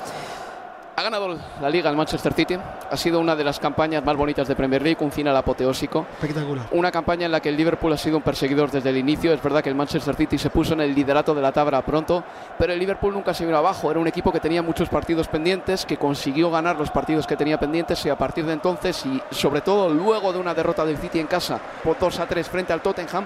Ha 0.98 1.04
ganado 1.04 1.38
la 1.62 1.70
liga 1.70 1.90
el 1.90 1.98
Manchester 1.98 2.32
City. 2.32 2.58
Ha 2.90 2.96
sido 2.96 3.20
una 3.20 3.36
de 3.36 3.44
las 3.44 3.60
campañas 3.60 4.02
más 4.06 4.16
bonitas 4.16 4.48
de 4.48 4.56
Premier 4.56 4.82
League, 4.82 4.98
un 5.02 5.12
final 5.12 5.36
apoteósico. 5.36 6.06
Espectacular. 6.14 6.68
Una 6.72 6.90
campaña 6.90 7.25
en 7.25 7.34
la 7.34 7.42
que 7.42 7.50
el 7.50 7.58
Liverpool 7.58 7.92
ha 7.92 7.98
sido 7.98 8.16
un 8.16 8.24
perseguidor 8.24 8.72
desde 8.72 8.92
el 8.92 8.98
inicio. 8.98 9.34
Es 9.34 9.44
verdad 9.44 9.62
que 9.62 9.68
el 9.68 9.75
Manchester 9.75 10.16
City 10.16 10.38
se 10.38 10.50
puso 10.50 10.74
en 10.74 10.80
el 10.80 10.96
liderato 10.96 11.36
de 11.36 11.42
la 11.42 11.52
tabla 11.52 11.82
pronto, 11.82 12.24
pero 12.58 12.72
el 12.72 12.80
Liverpool 12.80 13.14
nunca 13.14 13.34
se 13.34 13.46
vino 13.46 13.58
abajo. 13.58 13.92
Era 13.92 14.00
un 14.00 14.08
equipo 14.08 14.32
que 14.32 14.40
tenía 14.40 14.62
muchos 14.62 14.88
partidos 14.88 15.28
pendientes, 15.28 15.86
que 15.86 15.98
consiguió 15.98 16.50
ganar 16.50 16.78
los 16.78 16.92
partidos 16.92 17.28
que 17.28 17.36
tenía 17.36 17.60
pendientes 17.60 18.06
y 18.06 18.10
a 18.10 18.18
partir 18.18 18.46
de 18.46 18.54
entonces, 18.54 19.06
y 19.06 19.22
sobre 19.32 19.60
todo 19.60 19.90
luego 19.90 20.32
de 20.32 20.40
una 20.40 20.54
derrota 20.54 20.86
del 20.86 20.98
City 20.98 21.20
en 21.20 21.28
casa 21.28 21.60
por 21.84 22.00
2 22.00 22.20
a 22.22 22.25
3 22.25 22.48
frente 22.48 22.72
al 22.72 22.82
Tottenham, 22.82 23.25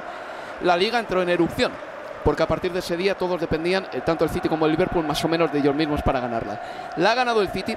la 0.64 0.76
liga 0.76 0.98
entró 0.98 1.22
en 1.22 1.30
erupción 1.30 1.72
porque 2.24 2.44
a 2.44 2.48
partir 2.48 2.72
de 2.72 2.80
ese 2.80 2.98
día 2.98 3.16
todos 3.16 3.40
dependían, 3.40 3.88
eh, 3.94 4.02
tanto 4.06 4.24
el 4.24 4.30
City 4.30 4.50
como 4.50 4.66
el 4.66 4.72
Liverpool, 4.72 5.06
más 5.06 5.24
o 5.24 5.28
menos 5.28 5.52
de 5.52 5.60
ellos 5.60 5.76
mismos 5.76 6.02
para 6.02 6.20
ganarla. 6.20 6.62
La 6.98 7.12
ha 7.12 7.16
ganado 7.16 7.42
el 7.42 7.50
City. 7.50 7.76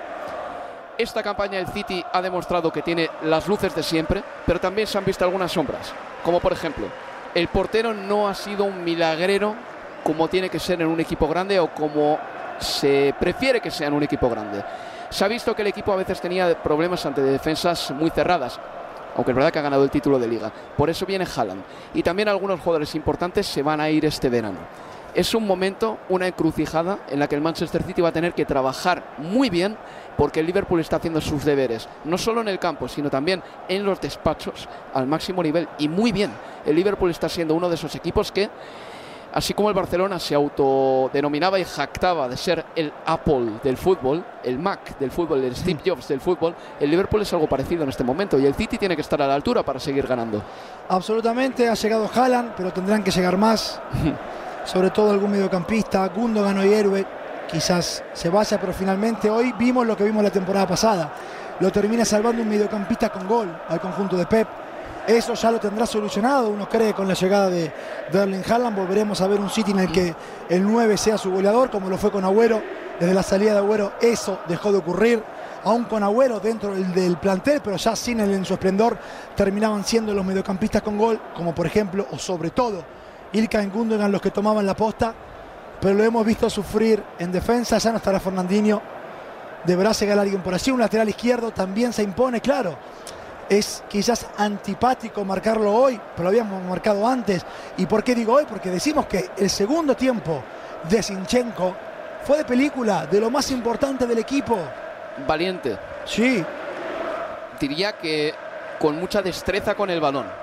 Esta 0.99 1.23
campaña 1.23 1.59
el 1.59 1.69
City 1.69 2.05
ha 2.13 2.21
demostrado 2.21 2.71
que 2.71 2.83
tiene 2.83 3.09
las 3.23 3.49
luces 3.49 3.75
de 3.75 3.83
siempre, 3.83 4.23
pero 4.45 4.61
también 4.61 4.87
se 4.87 4.99
han 4.99 5.05
visto 5.05 5.25
algunas 5.25 5.51
sombras, 5.51 5.93
como 6.23 6.39
por 6.39 6.53
ejemplo, 6.53 6.87
el 7.35 7.49
portero 7.49 7.95
no 7.95 8.29
ha 8.29 8.35
sido 8.35 8.65
un 8.65 8.85
milagrero 8.85 9.55
como 10.05 10.29
tiene 10.29 10.51
que 10.51 10.59
ser 10.59 10.83
en 10.83 10.89
un 10.89 11.01
equipo 11.01 11.29
grande 11.29 11.59
o 11.59 11.69
como 11.69 12.19
se 12.59 13.15
prefiere 13.19 13.61
que 13.61 13.71
sea 13.71 13.89
en 13.89 13.95
un 13.95 14.03
equipo 14.03 14.29
grande. 14.29 14.63
Se 15.09 15.25
ha 15.25 15.29
visto 15.29 15.55
que 15.55 15.63
el 15.63 15.69
equipo 15.69 15.93
a 15.93 15.97
veces 15.97 16.21
tenía 16.21 16.55
problemas 16.63 17.05
ante 17.07 17.23
defensas 17.23 17.91
muy 17.93 18.11
cerradas 18.11 18.59
aunque 19.15 19.33
es 19.33 19.37
verdad 19.37 19.53
que 19.53 19.59
ha 19.59 19.63
ganado 19.63 19.85
el 19.85 19.91
título 19.91 20.19
de 20.19 20.29
liga. 20.29 20.53
Por 20.77 20.91
eso 20.91 21.07
viene 21.07 21.27
Haaland. 21.27 21.63
Y 21.95 22.03
también 22.03 22.29
algunos 22.29 22.61
jugadores 22.61 22.95
importantes 22.95 23.47
se 23.47 23.63
van 23.63 23.81
a 23.81 23.91
ir 23.91 24.05
este 24.05 24.29
verano. 24.29 24.59
Es 25.15 25.35
un 25.35 25.47
momento, 25.47 25.99
una 26.09 26.27
encrucijada 26.27 27.01
en 27.11 27.19
la 27.19 27.29
que 27.29 27.35
el 27.35 27.43
Manchester 27.43 27.83
City 27.83 28.01
va 28.01 28.09
a 28.09 28.13
tener 28.13 28.33
que 28.33 28.47
trabajar 28.47 29.15
muy 29.19 29.51
bien 29.51 29.77
porque 30.17 30.41
el 30.41 30.47
Liverpool 30.47 30.81
está 30.81 30.97
haciendo 30.97 31.21
sus 31.21 31.45
deberes, 31.45 31.89
no 32.05 32.17
solo 32.17 32.41
en 32.41 32.49
el 32.49 32.59
campo, 32.59 32.89
sino 32.89 33.11
también 33.11 33.43
en 33.69 33.85
los 33.85 34.01
despachos 34.01 34.69
al 34.95 35.07
máximo 35.07 35.43
nivel. 35.43 35.69
Y 35.79 35.89
muy 35.89 36.13
bien, 36.13 36.31
el 36.65 36.77
Liverpool 36.77 37.11
está 37.11 37.29
siendo 37.29 37.55
uno 37.55 37.69
de 37.69 37.75
esos 37.75 37.95
equipos 37.95 38.33
que 38.33 38.49
Así 39.33 39.55
como 39.55 39.71
el 39.71 39.75
Barcelona 39.75 40.19
se 40.19 40.35
autodenominaba 40.35 41.59
y 41.59 41.65
jactaba 41.65 42.29
de 42.29 42.37
ser 42.37 42.67
el 42.77 42.93
Apple 43.07 43.61
del 43.63 43.79
fútbol, 43.79 44.23
el 44.45 44.59
Mac 44.59 44.99
del 44.99 45.11
fútbol, 45.11 45.43
el 45.43 45.57
Steve 45.57 45.81
Jobs 45.87 46.09
del 46.09 46.21
fútbol, 46.21 46.55
el 46.79 46.91
Liverpool 46.91 47.23
es 47.23 47.33
algo 47.33 47.49
parecido 47.49 47.83
en 47.83 47.89
este 47.89 48.05
momento 48.05 48.39
y 48.39 48.45
el 48.45 48.55
City 48.55 48.77
tiene 48.77 48.95
que 48.95 49.01
estar 49.01 49.23
a 49.23 49.27
la 49.27 49.35
altura 49.35 49.63
para 49.63 49.81
seguir 49.81 50.07
ganando. 50.07 50.43
Absolutamente, 50.89 51.67
ha 51.67 51.75
llegado 51.75 52.11
Haaland, 52.15 52.53
pero 52.57 52.73
tendrán 52.73 53.03
que 53.03 53.11
llegar 53.11 53.39
más. 53.39 53.81
Sobre 54.65 54.91
todo 54.91 55.11
algún 55.11 55.31
mediocampista, 55.31 56.07
Gundogan 56.09 56.59
hoy 56.59 56.73
héroe, 56.75 57.07
quizás 57.51 58.05
se 58.13 58.29
vaya, 58.29 58.61
pero 58.61 58.75
finalmente 58.75 59.31
hoy 59.31 59.53
vimos 59.59 59.87
lo 59.87 59.97
que 59.97 60.05
vimos 60.05 60.23
la 60.23 60.31
temporada 60.31 60.69
pasada. 60.69 61.11
Lo 61.59 61.73
termina 61.73 62.05
salvando 62.05 62.43
un 62.43 62.49
mediocampista 62.49 63.09
con 63.09 63.27
gol 63.27 63.49
al 63.69 63.81
conjunto 63.81 64.17
de 64.17 64.27
Pep 64.27 64.62
eso 65.07 65.35
ya 65.35 65.51
lo 65.51 65.59
tendrá 65.59 65.85
solucionado, 65.87 66.49
uno 66.49 66.69
cree, 66.69 66.95
con 66.95 67.09
la 67.09 67.15
llegada 67.15 67.51
de, 67.51 67.73
Erling 68.13 68.45
Haaland. 68.49 68.77
Volveremos 68.77 69.21
a 69.21 69.27
ver 69.27 69.41
un 69.41 69.51
City 69.51 69.73
en 69.73 69.81
el 69.81 69.93
que 69.93 70.15
el 70.49 70.63
9 70.63 70.97
sea 70.97 71.19
su 71.19 71.31
goleador, 71.31 71.71
como 71.71 71.89
lo 71.89 71.99
fue 71.99 72.11
con 72.11 72.25
Agüero. 72.25 72.63
Desde 73.01 73.15
la 73.15 73.23
salida 73.23 73.53
de 73.53 73.59
Agüero 73.59 73.93
eso 74.01 74.41
dejó 74.49 74.71
de 74.71 74.79
ocurrir. 74.79 75.23
Aún 75.65 75.85
con 75.85 76.03
Agüero 76.03 76.41
dentro 76.41 76.75
del, 76.75 77.17
plantel, 77.17 77.61
pero 77.63 77.77
ya 77.77 77.97
sin 77.97 78.21
él 78.21 78.33
en 78.33 78.45
su 78.45 78.55
esplendor, 78.55 78.99
terminaban 79.37 79.85
siendo 79.85 80.13
los 80.15 80.25
mediocampistas 80.25 80.83
con 80.83 80.99
gol, 80.99 81.21
como 81.37 81.55
por 81.55 81.67
ejemplo, 81.67 82.07
o 82.11 82.19
sobre 82.19 82.51
todo, 82.51 82.85
Ilka 83.33 83.63
y 83.63 83.67
Gundogan 83.67 84.11
los 84.11 84.21
que 84.21 84.31
tomaban 84.31 84.67
la 84.67 84.75
posta. 84.75 85.15
Pero 85.81 85.95
lo 85.95 86.05
hemos 86.05 86.25
visto 86.25 86.49
sufrir 86.49 87.03
en 87.19 87.33
defensa, 87.33 87.79
ya 87.79 87.91
no 87.91 87.97
estará 87.97 88.21
Fernandinho. 88.21 88.81
Deberá 89.65 89.93
llegar 89.93 90.19
alguien 90.19 90.43
por 90.43 90.55
allí. 90.55 90.71
Un 90.71 90.81
lateral 90.81 91.09
izquierdo 91.09 91.51
también 91.51 91.93
se 91.93 92.03
impone, 92.03 92.41
claro 92.41 92.77
es 93.59 93.83
quizás 93.89 94.27
antipático 94.39 95.25
marcarlo 95.25 95.73
hoy, 95.73 96.01
pero 96.15 96.25
lo 96.25 96.29
habíamos 96.29 96.63
marcado 96.65 97.07
antes. 97.07 97.45
¿Y 97.77 97.87
por 97.87 98.03
qué 98.03 98.15
digo 98.15 98.35
hoy? 98.35 98.45
Porque 98.49 98.71
decimos 98.71 99.07
que 99.07 99.31
el 99.37 99.51
segundo 99.51 99.95
tiempo 99.95 100.43
de 100.89 101.03
Sinchenko 101.03 101.75
fue 102.25 102.39
de 102.39 102.45
película, 102.45 103.07
de 103.07 103.21
lo 103.21 103.31
más 103.31 103.51
importante 103.51 104.07
del 104.07 104.19
equipo. 104.19 104.59
Valiente. 105.27 105.77
Sí. 106.05 106.45
Diría 107.61 107.93
que 107.93 108.35
con 108.79 108.99
mucha 108.99 109.23
destreza 109.23 109.75
con 109.75 109.91
el 109.91 110.01
balón 110.01 110.42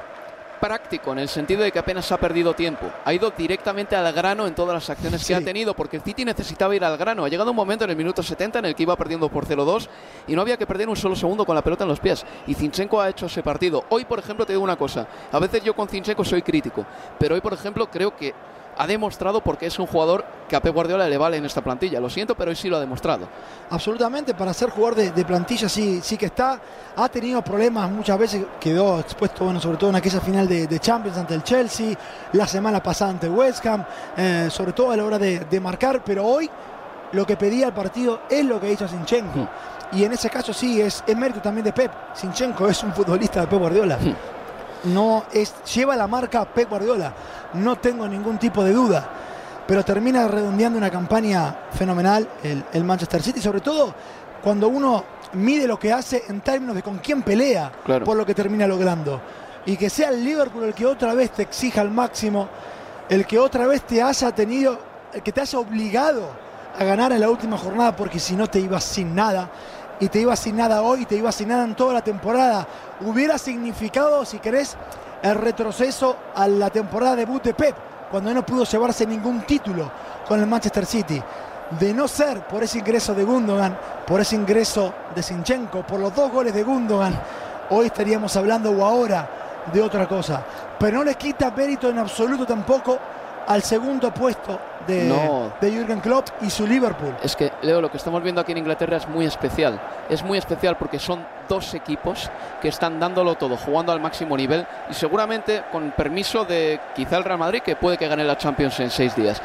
práctico 0.60 1.12
en 1.12 1.20
el 1.20 1.30
sentido 1.30 1.62
de 1.62 1.72
que 1.72 1.80
apenas 1.80 2.12
ha 2.12 2.18
perdido 2.18 2.54
tiempo. 2.54 2.92
Ha 3.06 3.14
ido 3.14 3.32
directamente 3.32 3.96
al 3.96 4.12
grano 4.14 4.48
en 4.48 4.56
todas 4.56 4.74
las 4.74 4.90
acciones 4.90 5.26
que 5.26 5.36
ha 5.36 5.42
tenido, 5.42 5.74
porque 5.74 5.98
el 5.98 6.04
City 6.04 6.26
necesitaba 6.26 6.76
ir 6.76 6.84
al 6.84 6.98
grano. 6.98 7.26
Ha 7.26 7.30
llegado 7.30 7.52
un 7.52 7.56
momento 7.56 7.86
en 7.86 7.92
el 7.92 7.96
minuto 7.96 8.22
70 8.22 8.60
en 8.60 8.66
el 8.66 8.76
que 8.76 8.84
iba 8.84 8.96
perdiendo 8.96 9.30
por 9.30 9.46
0-2 9.46 9.88
y 10.28 10.36
no 10.36 10.42
había 10.42 10.58
que 10.58 10.68
perder 10.68 10.90
un 10.90 10.96
solo 10.96 11.16
segundo 11.16 11.46
con 11.46 11.56
la 11.56 11.62
pelota 11.62 11.84
en 11.84 11.90
los 11.90 12.00
pies. 12.00 12.26
Y 12.48 12.54
Zinchenko 12.54 13.02
ha 13.02 13.10
hecho 13.10 13.28
ese 13.28 13.44
partido. 13.44 13.86
Hoy, 13.90 14.06
por 14.06 14.20
ejemplo, 14.20 14.46
te 14.46 14.54
digo 14.54 14.64
una 14.64 14.76
cosa. 14.76 15.08
A 15.32 15.40
veces 15.40 15.64
yo 15.64 15.76
con 15.76 15.88
Zinchenko 15.88 16.24
soy 16.26 16.42
crítico, 16.42 16.86
pero 17.18 17.36
hoy, 17.36 17.42
por 17.42 17.54
ejemplo, 17.54 17.90
creo 17.90 18.16
que 18.16 18.34
ha 18.80 18.88
demostrado 18.88 19.42
porque 19.42 19.66
es 19.66 19.78
un 19.78 19.86
jugador 19.86 20.24
que 20.48 20.56
a 20.56 20.62
Pep 20.62 20.74
Guardiola 20.74 21.08
le 21.10 21.18
vale 21.18 21.36
en 21.36 21.44
esta 21.44 21.62
plantilla. 21.62 22.00
Lo 22.00 22.10
siento, 22.10 22.34
pero 22.34 22.50
hoy 22.50 22.56
sí 22.56 22.70
lo 22.70 22.78
ha 22.78 22.80
demostrado. 22.80 23.28
Absolutamente, 23.70 24.34
para 24.34 24.54
ser 24.54 24.70
jugador 24.70 24.96
de, 24.96 25.26
plantilla 25.26 25.68
sí, 25.68 26.00
sí 26.02 26.16
que 26.16 26.28
está. 26.28 26.62
Ha 26.96 27.10
tenido 27.10 27.42
problemas 27.42 27.92
muchas 27.92 28.18
veces, 28.18 28.46
quedó 28.58 29.02
expuesto, 29.02 29.44
bueno, 29.44 29.60
sobre 29.60 29.78
todo 29.78 29.90
en 29.90 29.98
aquella 29.98 30.22
final 30.22 30.48
de, 30.48 30.80
Champions 30.80 31.18
ante 31.18 31.34
el 31.34 31.44
Chelsea, 31.44 31.94
la 32.32 32.48
semana 32.48 32.82
pasada 32.82 33.12
ante 33.12 33.28
West 33.28 33.66
Ham, 33.66 33.84
eh, 34.16 34.48
sobre 34.50 34.72
todo 34.72 34.92
a 34.92 34.96
la 34.96 35.04
hora 35.04 35.20
de, 35.20 35.60
marcar, 35.60 36.02
pero 36.02 36.26
hoy 36.26 36.50
lo 37.12 37.26
que 37.26 37.36
pedía 37.36 37.68
el 37.68 37.74
partido 37.74 38.22
es 38.30 38.46
lo 38.46 38.62
que 38.62 38.72
hizo 38.72 38.88
Sinchenko. 38.88 39.40
Hmm. 39.40 39.48
Y 39.92 40.06
en 40.06 40.14
ese 40.14 40.30
caso 40.30 40.54
sí, 40.54 40.80
es, 40.80 41.04
es 41.06 41.18
mérito 41.18 41.42
también 41.42 41.66
de 41.66 41.74
Pep. 41.74 41.92
Sinchenko 42.14 42.70
es 42.70 42.82
un 42.82 42.94
futbolista 42.94 43.42
de 43.42 43.48
Pep 43.48 43.60
Guardiola. 43.60 43.98
Hmm. 43.98 44.39
No 44.86 45.26
es, 45.32 45.54
lleva 45.74 45.96
la 45.96 46.08
marca 46.08 46.46
Pep 46.46 46.70
Guardiola 46.70 47.14
no 47.54 47.78
tengo 47.78 48.08
ningún 48.08 48.38
tipo 48.38 48.64
de 48.64 48.74
duda. 48.74 49.08
Pero 49.68 49.86
termina 49.86 50.28
redondeando 50.28 50.78
una 50.78 50.90
campaña 50.90 51.56
fenomenal 51.72 52.28
el, 52.44 52.84
Manchester 52.84 53.22
City, 53.22 53.40
sobre 53.40 53.62
todo 53.62 53.94
cuando 54.42 54.68
uno 54.68 55.04
mide 55.34 55.68
lo 55.68 55.78
que 55.78 55.94
hace 55.94 56.24
en 56.28 56.42
términos 56.42 56.76
de 56.76 56.82
con 56.82 56.98
quién 56.98 57.22
pelea 57.22 57.72
por 58.04 58.16
lo 58.16 58.26
que 58.26 58.34
termina 58.34 58.66
logrando. 58.66 59.22
Y 59.66 59.78
que 59.78 59.90
sea 59.90 60.10
el 60.10 60.24
Liverpool 60.24 60.64
el 60.64 60.74
que 60.74 60.86
otra 60.86 61.14
vez 61.14 61.32
te 61.32 61.44
exija 61.44 61.82
al 61.82 61.92
máximo, 61.92 62.48
el 63.10 63.28
que 63.28 63.38
otra 63.38 63.68
vez 63.68 63.84
te 63.84 64.02
haya 64.02 64.34
tenido, 64.34 64.80
el 65.14 65.22
que 65.22 65.32
te 65.32 65.42
haya 65.42 65.60
obligado 65.60 66.32
a 66.78 66.84
ganar 66.84 67.12
en 67.12 67.20
la 67.20 67.30
última 67.30 67.58
jornada, 67.58 67.96
porque 67.96 68.20
si 68.20 68.36
no 68.36 68.48
te 68.48 68.60
ibas 68.60 68.84
sin 68.84 69.14
nada, 69.14 69.52
y 70.00 70.08
te 70.08 70.20
ibas 70.20 70.40
sin 70.40 70.58
nada 70.58 70.82
hoy, 70.82 71.06
te 71.06 71.16
ibas 71.16 71.36
sin 71.36 71.50
nada 71.50 71.64
en 71.64 71.76
toda 71.76 71.94
la 71.94 72.02
temporada, 72.02 72.66
hubiera 73.02 73.38
significado, 73.38 74.26
si 74.26 74.40
querés, 74.40 74.78
el 75.22 75.36
retroceso 75.36 76.16
a 76.36 76.48
la 76.48 76.70
temporada 76.70 77.16
debut 77.16 77.44
de 77.44 77.54
Pep, 77.54 77.76
cuando 78.10 78.34
no 78.34 78.46
pudo 78.46 78.64
llevarse 78.64 79.06
ningún 79.06 79.42
título 79.42 79.92
con 80.28 80.40
el 80.40 80.48
Manchester 80.48 80.86
City. 80.86 81.22
De 81.80 81.94
no 81.94 82.08
ser 82.08 82.48
por 82.48 82.64
ese 82.64 82.80
ingreso 82.80 83.14
de 83.14 83.24
Gundogan, 83.24 83.78
por 84.08 84.22
ese 84.22 84.36
ingreso 84.36 84.94
de 85.14 85.22
Sinchenko, 85.22 85.84
por 85.84 86.00
los 86.00 86.16
dos 86.16 86.32
goles 86.32 86.54
de 86.54 86.64
Gundogan, 86.64 87.20
hoy 87.70 87.88
estaríamos 87.88 88.36
hablando 88.36 88.72
o 88.72 88.84
ahora 88.84 89.30
de 89.72 89.82
otra 89.82 90.08
cosa. 90.08 90.44
Pero 90.80 91.00
no 91.00 91.04
le 91.04 91.16
quita 91.16 91.52
mérito 91.52 91.90
en 91.90 92.00
absoluto 92.00 92.46
tampoco 92.46 92.98
al 93.50 93.64
segundo 93.64 94.14
puesto 94.14 94.60
de, 94.86 95.12
de 95.60 95.72
Jürgen 95.72 96.00
Klopp 96.02 96.28
y 96.42 96.52
su 96.52 96.68
Liverpool. 96.68 97.16
Es 97.24 97.36
que, 97.36 97.52
Leo, 97.64 97.82
lo 97.82 97.90
que 97.90 97.98
estamos 97.98 98.22
viendo 98.22 98.40
aquí 98.40 98.52
en 98.52 98.60
Inglaterra 98.60 98.98
es 98.98 99.08
muy 99.08 99.26
especial. 99.26 99.82
Es 100.08 100.24
muy 100.24 100.38
especial 100.38 100.78
porque 100.78 101.00
son 101.00 101.26
dos 101.48 101.74
equipos 101.74 102.30
que 102.62 102.68
están 102.68 103.00
dándolo 103.00 103.36
todo, 103.36 103.58
jugando 103.58 103.92
al 103.92 104.00
máximo 104.00 104.38
nivel 104.38 104.68
y 104.88 104.94
seguramente 104.94 105.64
con 105.72 105.90
permiso 105.92 106.46
de 106.46 106.80
quizá 106.96 107.18
el 107.18 107.24
Real 107.24 107.40
Madrid, 107.40 107.62
que 107.62 107.76
puede 107.76 107.98
que 107.98 108.08
gane 108.08 108.24
la 108.24 108.38
Champions 108.38 108.80
en 108.82 108.92
seis 108.92 109.16
días 109.16 109.42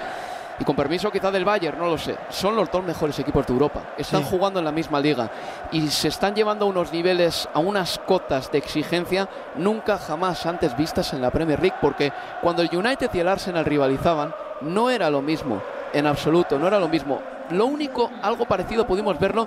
y 0.59 0.65
con 0.65 0.77
permiso 0.77 1.11
quizá 1.11 1.31
del 1.31 1.45
Bayern, 1.45 1.79
no 1.79 1.87
lo 1.87 1.99
sé, 1.99 2.17
son 2.31 2.55
los 2.55 2.71
dos 2.71 2.85
mejores 2.85 3.19
equipos 3.19 3.47
de 3.47 3.53
Europa. 3.53 3.95
Están 3.99 4.23
jugando 4.23 4.59
en 4.59 4.65
la 4.65 4.73
misma 4.73 5.01
liga. 5.01 5.31
Y 5.73 5.89
se 5.89 6.09
están 6.09 6.35
llevando 6.35 6.65
a 6.65 6.69
unos 6.69 6.93
niveles, 6.93 7.49
a 7.53 7.59
unas 7.59 7.99
cotas 8.07 8.51
de 8.53 8.59
exigencia 8.59 9.29
nunca 9.57 9.99
jamás 9.99 10.47
antes 10.47 10.77
vistas 10.77 11.13
en 11.13 11.23
la 11.23 11.31
Premier 11.31 11.61
League, 11.61 11.77
porque 11.81 12.13
cuando 12.41 12.63
el 12.63 12.75
United 12.75 13.11
y 13.13 13.19
el 13.19 13.29
Arsenal 13.29 13.65
rivalizaban, 13.65 14.35
no 14.61 14.91
era 14.91 15.11
lo 15.11 15.23
mismo, 15.23 15.61
en 15.93 16.07
absoluto, 16.07 16.59
no 16.59 16.69
era 16.69 16.79
lo 16.79 16.89
mismo. 16.89 17.21
Lo 17.51 17.67
único, 17.67 18.11
algo 18.23 18.47
parecido 18.47 18.87
pudimos 18.87 19.19
verlo 19.19 19.47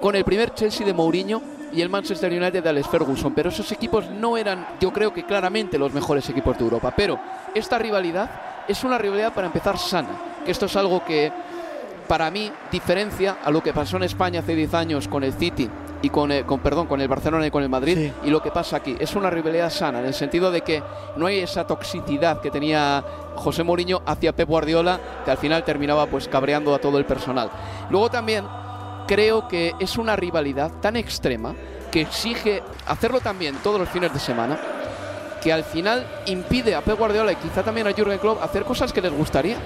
con 0.00 0.14
el 0.14 0.24
primer 0.24 0.52
Chelsea 0.54 0.86
de 0.86 0.92
Mourinho 0.92 1.40
y 1.72 1.80
el 1.80 1.88
Manchester 1.88 2.30
United 2.30 2.62
de 2.62 2.68
Alex 2.68 2.88
Ferguson, 2.88 3.34
pero 3.34 3.48
esos 3.48 3.70
equipos 3.72 4.08
no 4.08 4.36
eran, 4.36 4.66
yo 4.80 4.92
creo 4.92 5.12
que 5.12 5.24
claramente 5.24 5.78
los 5.78 5.92
mejores 5.92 6.28
equipos 6.28 6.56
de 6.56 6.64
Europa, 6.64 6.92
pero 6.96 7.18
esta 7.54 7.78
rivalidad 7.78 8.30
es 8.68 8.84
una 8.84 8.98
rivalidad 8.98 9.32
para 9.32 9.46
empezar 9.46 9.78
sana 9.78 10.34
que 10.44 10.50
esto 10.50 10.66
es 10.66 10.76
algo 10.76 11.04
que 11.04 11.32
para 12.06 12.30
mí 12.30 12.52
diferencia 12.70 13.38
a 13.42 13.50
lo 13.50 13.62
que 13.62 13.72
pasó 13.72 13.96
en 13.96 14.04
España 14.04 14.40
hace 14.40 14.54
10 14.54 14.74
años 14.74 15.08
con 15.08 15.24
el 15.24 15.32
City 15.32 15.70
y 16.02 16.10
con, 16.10 16.30
el, 16.30 16.44
con, 16.44 16.60
perdón, 16.60 16.86
con 16.86 17.00
el 17.00 17.08
Barcelona 17.08 17.46
y 17.46 17.50
con 17.50 17.62
el 17.62 17.70
Madrid 17.70 18.10
y 18.22 18.30
lo 18.30 18.42
que 18.42 18.50
pasa 18.50 18.76
aquí. 18.76 18.94
Es 18.98 19.16
una 19.16 19.30
rivalidad 19.30 19.70
sana 19.70 20.00
en 20.00 20.06
el 20.06 20.12
sentido 20.12 20.50
de 20.50 20.60
que 20.60 20.82
no 21.16 21.26
hay 21.26 21.38
esa 21.38 21.66
toxicidad 21.66 22.42
que 22.42 22.50
tenía 22.50 23.02
José 23.36 23.62
Mourinho 23.62 24.02
hacia 24.04 24.36
Pep 24.36 24.48
Guardiola 24.48 25.00
que 25.24 25.30
al 25.30 25.38
final 25.38 25.64
terminaba 25.64 26.06
pues 26.06 26.28
cabreando 26.28 26.74
a 26.74 26.78
todo 26.78 26.98
el 26.98 27.06
personal. 27.06 27.50
Luego 27.88 28.10
también 28.10 28.44
creo 29.06 29.48
que 29.48 29.72
es 29.80 29.96
una 29.96 30.14
rivalidad 30.14 30.72
tan 30.82 30.96
extrema 30.96 31.54
que 31.90 32.02
exige 32.02 32.62
hacerlo 32.86 33.20
también 33.20 33.54
todos 33.62 33.80
los 33.80 33.88
fines 33.88 34.12
de 34.12 34.18
semana 34.18 34.58
que 35.44 35.52
al 35.52 35.62
final 35.62 36.06
impide 36.24 36.74
a 36.74 36.80
Pep 36.80 36.98
Guardiola 36.98 37.30
y 37.30 37.36
quizá 37.36 37.62
también 37.62 37.86
a 37.86 37.92
Jurgen 37.92 38.18
Klopp 38.18 38.42
hacer 38.42 38.64
cosas 38.64 38.94
que 38.94 39.02
les 39.02 39.12
gustaría, 39.12 39.58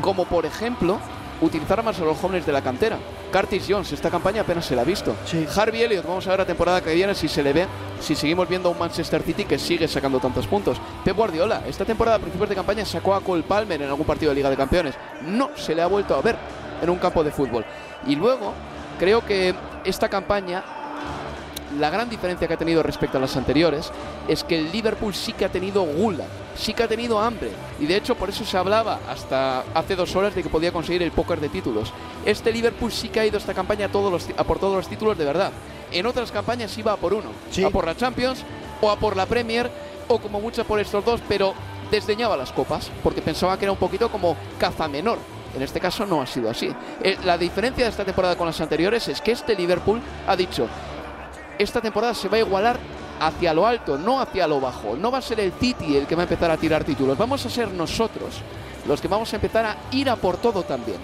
como 0.00 0.24
por 0.24 0.44
ejemplo 0.44 0.98
utilizar 1.40 1.82
más 1.84 1.98
a 2.00 2.04
los 2.04 2.18
jóvenes 2.18 2.44
de 2.44 2.52
la 2.52 2.60
cantera. 2.60 2.98
Curtis 3.32 3.66
Jones, 3.68 3.92
esta 3.92 4.10
campaña 4.10 4.42
apenas 4.42 4.66
se 4.66 4.74
la 4.74 4.82
ha 4.82 4.84
visto. 4.84 5.14
Harvey 5.56 5.82
Elliott, 5.82 6.04
vamos 6.04 6.26
a 6.26 6.30
ver 6.30 6.40
la 6.40 6.46
temporada 6.46 6.80
que 6.80 6.92
viene 6.92 7.14
si 7.14 7.28
se 7.28 7.40
le 7.40 7.52
ve, 7.52 7.66
si 8.00 8.16
seguimos 8.16 8.48
viendo 8.48 8.68
a 8.68 8.72
un 8.72 8.78
Manchester 8.80 9.22
City 9.22 9.44
que 9.44 9.60
sigue 9.60 9.86
sacando 9.86 10.18
tantos 10.18 10.48
puntos. 10.48 10.78
Pep 11.04 11.16
Guardiola, 11.16 11.62
esta 11.68 11.84
temporada 11.84 12.16
a 12.16 12.20
principios 12.20 12.48
de 12.48 12.56
campaña 12.56 12.84
sacó 12.84 13.14
a 13.14 13.20
Cole 13.20 13.44
Palmer 13.44 13.80
en 13.80 13.88
algún 13.88 14.04
partido 14.04 14.30
de 14.30 14.36
Liga 14.36 14.50
de 14.50 14.56
Campeones. 14.56 14.96
No 15.24 15.50
se 15.54 15.74
le 15.76 15.82
ha 15.82 15.86
vuelto 15.86 16.16
a 16.16 16.20
ver 16.20 16.36
en 16.82 16.90
un 16.90 16.98
campo 16.98 17.22
de 17.22 17.30
fútbol. 17.30 17.64
Y 18.08 18.16
luego, 18.16 18.52
creo 18.98 19.24
que 19.24 19.54
esta 19.84 20.08
campaña 20.08 20.64
la 21.78 21.90
gran 21.90 22.08
diferencia 22.08 22.46
que 22.46 22.54
ha 22.54 22.58
tenido 22.58 22.82
respecto 22.82 23.18
a 23.18 23.20
las 23.20 23.36
anteriores 23.36 23.90
es 24.28 24.44
que 24.44 24.58
el 24.58 24.72
Liverpool 24.72 25.14
sí 25.14 25.32
que 25.32 25.44
ha 25.44 25.48
tenido 25.48 25.82
gula, 25.82 26.24
sí 26.56 26.74
que 26.74 26.82
ha 26.82 26.88
tenido 26.88 27.20
hambre. 27.20 27.50
Y 27.80 27.86
de 27.86 27.96
hecho 27.96 28.14
por 28.14 28.28
eso 28.28 28.44
se 28.44 28.56
hablaba 28.56 29.00
hasta 29.08 29.64
hace 29.74 29.96
dos 29.96 30.14
horas 30.16 30.34
de 30.34 30.42
que 30.42 30.48
podía 30.48 30.72
conseguir 30.72 31.02
el 31.02 31.12
póker 31.12 31.40
de 31.40 31.48
títulos. 31.48 31.92
Este 32.24 32.52
Liverpool 32.52 32.92
sí 32.92 33.08
que 33.08 33.20
ha 33.20 33.26
ido 33.26 33.38
esta 33.38 33.54
campaña 33.54 33.86
a, 33.86 33.88
todos 33.88 34.12
los, 34.12 34.28
a 34.36 34.44
por 34.44 34.58
todos 34.58 34.76
los 34.76 34.88
títulos 34.88 35.16
de 35.18 35.24
verdad. 35.24 35.52
En 35.90 36.06
otras 36.06 36.32
campañas 36.32 36.76
iba 36.78 36.92
a 36.92 36.96
por 36.96 37.14
uno, 37.14 37.30
a 37.66 37.70
por 37.70 37.86
la 37.86 37.96
Champions 37.96 38.44
o 38.80 38.90
a 38.90 38.96
por 38.96 39.16
la 39.16 39.26
Premier 39.26 39.70
o 40.08 40.18
como 40.18 40.40
mucho 40.40 40.64
por 40.64 40.80
estos 40.80 41.04
dos, 41.04 41.20
pero 41.28 41.54
desdeñaba 41.90 42.36
las 42.36 42.52
copas 42.52 42.90
porque 43.02 43.22
pensaba 43.22 43.58
que 43.58 43.66
era 43.66 43.72
un 43.72 43.78
poquito 43.78 44.10
como 44.10 44.36
caza 44.58 44.88
menor. 44.88 45.18
En 45.54 45.62
este 45.62 45.80
caso 45.80 46.06
no 46.06 46.22
ha 46.22 46.26
sido 46.26 46.48
así. 46.48 46.72
Eh, 47.02 47.18
la 47.24 47.36
diferencia 47.36 47.84
de 47.84 47.90
esta 47.90 48.04
temporada 48.04 48.36
con 48.36 48.46
las 48.46 48.60
anteriores 48.60 49.06
es 49.08 49.20
que 49.20 49.32
este 49.32 49.54
Liverpool 49.54 50.00
ha 50.26 50.34
dicho, 50.34 50.66
esta 51.58 51.80
temporada 51.80 52.14
se 52.14 52.28
va 52.28 52.36
a 52.36 52.40
igualar 52.40 52.78
hacia 53.20 53.54
lo 53.54 53.66
alto, 53.66 53.96
no 53.98 54.20
hacia 54.20 54.46
lo 54.46 54.60
bajo. 54.60 54.96
No 54.96 55.10
va 55.10 55.18
a 55.18 55.22
ser 55.22 55.40
el 55.40 55.52
City 55.52 55.96
el 55.96 56.06
que 56.06 56.14
va 56.14 56.22
a 56.22 56.24
empezar 56.24 56.50
a 56.50 56.56
tirar 56.56 56.84
títulos, 56.84 57.16
vamos 57.16 57.44
a 57.46 57.50
ser 57.50 57.68
nosotros 57.68 58.42
los 58.86 59.00
que 59.00 59.08
vamos 59.08 59.32
a 59.32 59.36
empezar 59.36 59.64
a 59.64 59.76
ir 59.90 60.08
a 60.10 60.16
por 60.16 60.36
todo 60.36 60.62
también. 60.62 60.98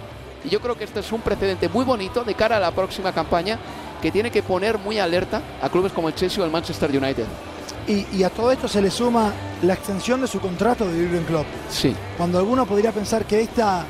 Y 0.44 0.48
yo 0.48 0.60
creo 0.60 0.76
que 0.76 0.84
este 0.84 1.00
es 1.00 1.12
un 1.12 1.20
precedente 1.20 1.68
muy 1.68 1.84
bonito 1.84 2.24
de 2.24 2.34
cara 2.34 2.56
a 2.56 2.60
la 2.60 2.70
próxima 2.70 3.12
campaña 3.12 3.58
que 4.00 4.10
tiene 4.10 4.30
que 4.30 4.42
poner 4.42 4.78
muy 4.78 4.98
alerta 4.98 5.42
a 5.60 5.68
clubes 5.68 5.92
como 5.92 6.08
el 6.08 6.14
Chelsea 6.14 6.42
o 6.42 6.46
el 6.46 6.52
Manchester 6.52 6.90
United. 6.90 7.26
Y, 7.86 8.22
a 8.22 8.28
todo 8.28 8.52
esto 8.52 8.68
se 8.68 8.82
le 8.82 8.90
suma 8.90 9.32
la 9.62 9.72
extensión 9.72 10.20
de 10.20 10.26
su 10.26 10.40
contrato 10.40 10.86
de 10.86 11.06
Jurgen 11.06 11.24
Klopp. 11.24 11.46
Sí. 11.70 11.96
Cuando 12.18 12.38
alguno 12.38 12.66
podría 12.66 12.92
pensar 12.92 13.24
que 13.24 13.40
esta, 13.40 13.86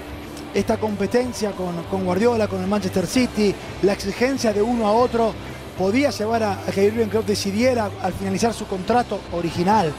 esta 0.55 0.77
competencia 0.77 1.51
con, 1.51 1.83
con 1.91 2.05
Guardiola, 2.05 2.47
con 2.47 2.61
el 2.61 2.69
Manchester 2.69 3.09
City, 3.09 3.53
la 3.83 3.95
exigencia 3.95 4.53
de 4.53 4.63
uno 4.63 4.87
a 4.87 4.93
otro, 4.93 5.35
podía 5.79 6.11
llevar 6.11 6.43
a, 6.43 6.59
que 6.75 6.91
Jurgen 6.91 7.09
Klopp 7.09 7.27
decidiera 7.27 7.89
al 8.03 8.13
finalizar 8.13 8.53
su 8.53 8.67
contrato 8.67 9.21
original, 9.33 9.93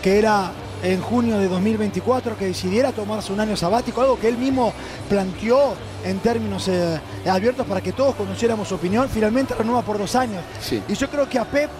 que 0.00 0.18
era 0.18 0.52
en 0.82 1.00
junio 1.00 1.38
de 1.38 1.48
2024, 1.48 2.36
que 2.38 2.46
decidiera 2.46 2.92
tomarse 2.92 3.32
un 3.32 3.40
año 3.40 3.56
sabático, 3.56 4.00
algo 4.00 4.18
que 4.18 4.28
él 4.28 4.38
mismo 4.38 4.72
planteó 5.08 5.74
en 6.04 6.18
términos 6.18 6.68
eh, 6.68 7.00
abiertos 7.26 7.66
para 7.66 7.80
que 7.80 7.92
todos 7.92 8.14
conociéramos 8.14 8.68
su 8.68 8.76
opinión, 8.76 9.08
finalmente 9.08 9.54
renueva 9.54 9.82
por 9.82 9.98
dos 9.98 10.14
años. 10.14 10.42
Y 10.88 10.94
yo 10.94 11.10
creo 11.10 11.28
que 11.28 11.38
a 11.38 11.44
Pep, 11.44 11.70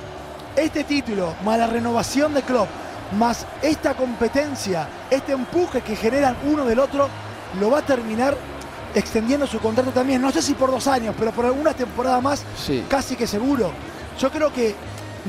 este 0.56 0.84
título, 0.84 1.34
más 1.44 1.58
la 1.58 1.66
renovación 1.66 2.34
de 2.34 2.42
Klopp, 2.42 2.68
más 3.18 3.46
esta 3.62 3.94
competencia, 3.94 4.88
este 5.11 5.32
empuje 5.32 5.82
que 5.82 5.94
generan 5.94 6.37
uno 6.50 6.64
del 6.64 6.78
otro, 6.78 7.08
lo 7.61 7.70
va 7.70 7.80
a 7.80 7.87
terminar 7.87 8.37
extendiendo 8.94 9.46
su 9.46 9.58
contrato 9.58 9.90
también. 9.90 10.20
No 10.20 10.30
sé 10.30 10.42
si 10.42 10.54
por 10.54 10.70
dos 10.70 10.86
años, 10.86 11.14
pero 11.18 11.32
por 11.32 11.44
alguna 11.44 11.74
temporada 11.74 12.20
más, 12.20 12.44
casi 12.88 13.16
que 13.16 13.26
seguro. 13.26 13.70
Yo 14.18 14.30
creo 14.30 14.52
que 14.52 14.74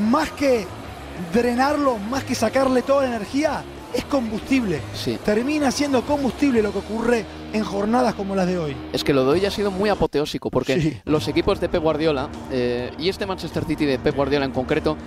más 0.10 0.32
que 0.32 0.66
drenarlo, 1.34 1.98
más 1.98 2.24
que 2.24 2.36
sacarle 2.36 2.82
toda 2.82 3.04
la 3.04 3.16
energía, 3.16 3.64
es 3.94 4.06
combustible. 4.06 4.82
Termina 5.24 5.72
siendo 5.72 6.02
combustible 6.04 6.62
lo 6.62 6.72
que 6.72 6.80
ocurre 6.80 7.26
en 7.54 7.64
jornadas 7.64 8.14
como 8.16 8.36
las 8.36 8.48
de 8.48 8.58
hoy. 8.58 8.76
Es 8.92 9.04
que 9.04 9.14
lo 9.14 9.24
de 9.24 9.32
hoy 9.32 9.46
ha 9.46 9.52
sido 9.52 9.72
muy 9.72 9.90
apoteósico 9.90 10.52
porque 10.52 11.02
los 11.06 11.28
equipos 11.28 11.60
de 11.60 11.70
Pep 11.70 11.82
Guardiola 11.82 12.30
eh, 12.52 12.92
y 13.00 13.10
este 13.10 13.26
Manchester 13.26 13.64
City 13.66 13.86
de 13.86 13.98
Pep 13.98 14.16
Guardiola 14.16 14.46
en 14.46 14.52
concreto 14.52 14.98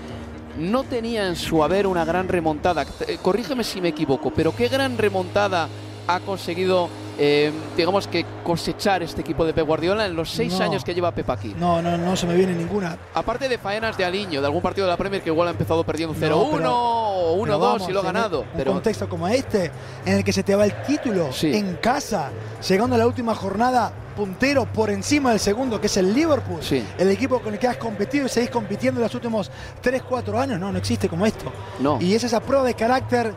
no 0.59 0.83
tenía 0.83 1.29
en 1.29 1.37
su 1.37 1.63
haber 1.63 1.87
una 1.87 2.05
gran 2.05 2.29
remontada. 2.29 2.87
Eh, 3.07 3.19
corrígeme 3.21 3.63
si 3.63 3.81
me 3.81 3.89
equivoco, 3.89 4.33
pero 4.35 4.57
qué 4.57 4.69
gran 4.69 4.97
remontada 4.97 5.69
ha 6.07 6.21
conseguido 6.21 6.89
eh, 7.19 7.53
digamos 7.77 8.07
que 8.07 8.25
cosechar 8.45 9.03
este 9.03 9.21
equipo 9.23 9.45
de 9.45 9.53
Pep 9.53 9.67
Guardiola 9.67 10.07
en 10.07 10.15
los 10.15 10.31
seis 10.31 10.61
años 10.61 10.85
que 10.85 10.95
lleva 10.95 11.11
Pep 11.13 11.29
aquí? 11.31 11.55
No, 11.59 11.83
no, 11.83 11.99
no 11.99 12.17
se 12.17 12.27
me 12.27 12.35
viene 12.35 12.55
ninguna. 12.55 12.97
Aparte 13.13 13.49
de 13.49 13.59
faenas 13.59 13.99
de 13.99 14.05
Aliño, 14.05 14.41
de 14.41 14.47
algún 14.47 14.63
partido 14.63 14.87
de 14.87 14.93
la 14.93 14.97
Premier 14.97 15.23
que 15.23 15.31
igual 15.31 15.49
ha 15.49 15.51
empezado 15.51 15.85
perdiendo 15.85 16.15
0-1 16.15 16.63
o 16.65 17.37
1-2 17.37 17.89
y 17.89 17.93
lo 17.93 18.01
ha 18.01 18.05
ganado. 18.05 18.45
En 18.55 18.69
un 18.69 18.75
contexto 18.75 19.09
como 19.09 19.27
este, 19.27 19.71
en 20.07 20.19
el 20.19 20.25
que 20.25 20.33
se 20.33 20.43
te 20.43 20.55
va 20.55 20.65
el 20.65 20.81
título 20.83 21.31
en 21.43 21.75
casa, 21.77 22.31
llegando 22.67 22.95
a 22.95 22.99
la 22.99 23.07
última 23.07 23.35
jornada 23.35 23.93
puntero 24.17 24.67
por 24.67 24.91
encima 24.91 25.31
del 25.31 25.41
segundo, 25.41 25.81
que 25.81 25.87
es 25.87 25.97
el 25.97 26.13
Liverpool, 26.13 26.61
el 26.99 27.11
equipo 27.11 27.41
con 27.41 27.53
el 27.53 27.59
que 27.59 27.69
has 27.69 27.77
competido 27.77 28.27
y 28.27 28.29
seguís 28.29 28.51
compitiendo 28.51 29.01
en 29.01 29.05
los 29.05 29.15
últimos 29.15 29.51
3-4 29.83 30.41
años, 30.41 30.61
no, 30.61 30.73
no 30.73 30.79
existe 30.79 31.09
como 31.09 31.27
esto. 31.27 31.53
No. 31.79 31.99
Y 32.01 32.15
es 32.15 32.25
esa 32.25 32.41
prueba 32.41 32.65
de 32.65 32.75
carácter 32.75 33.33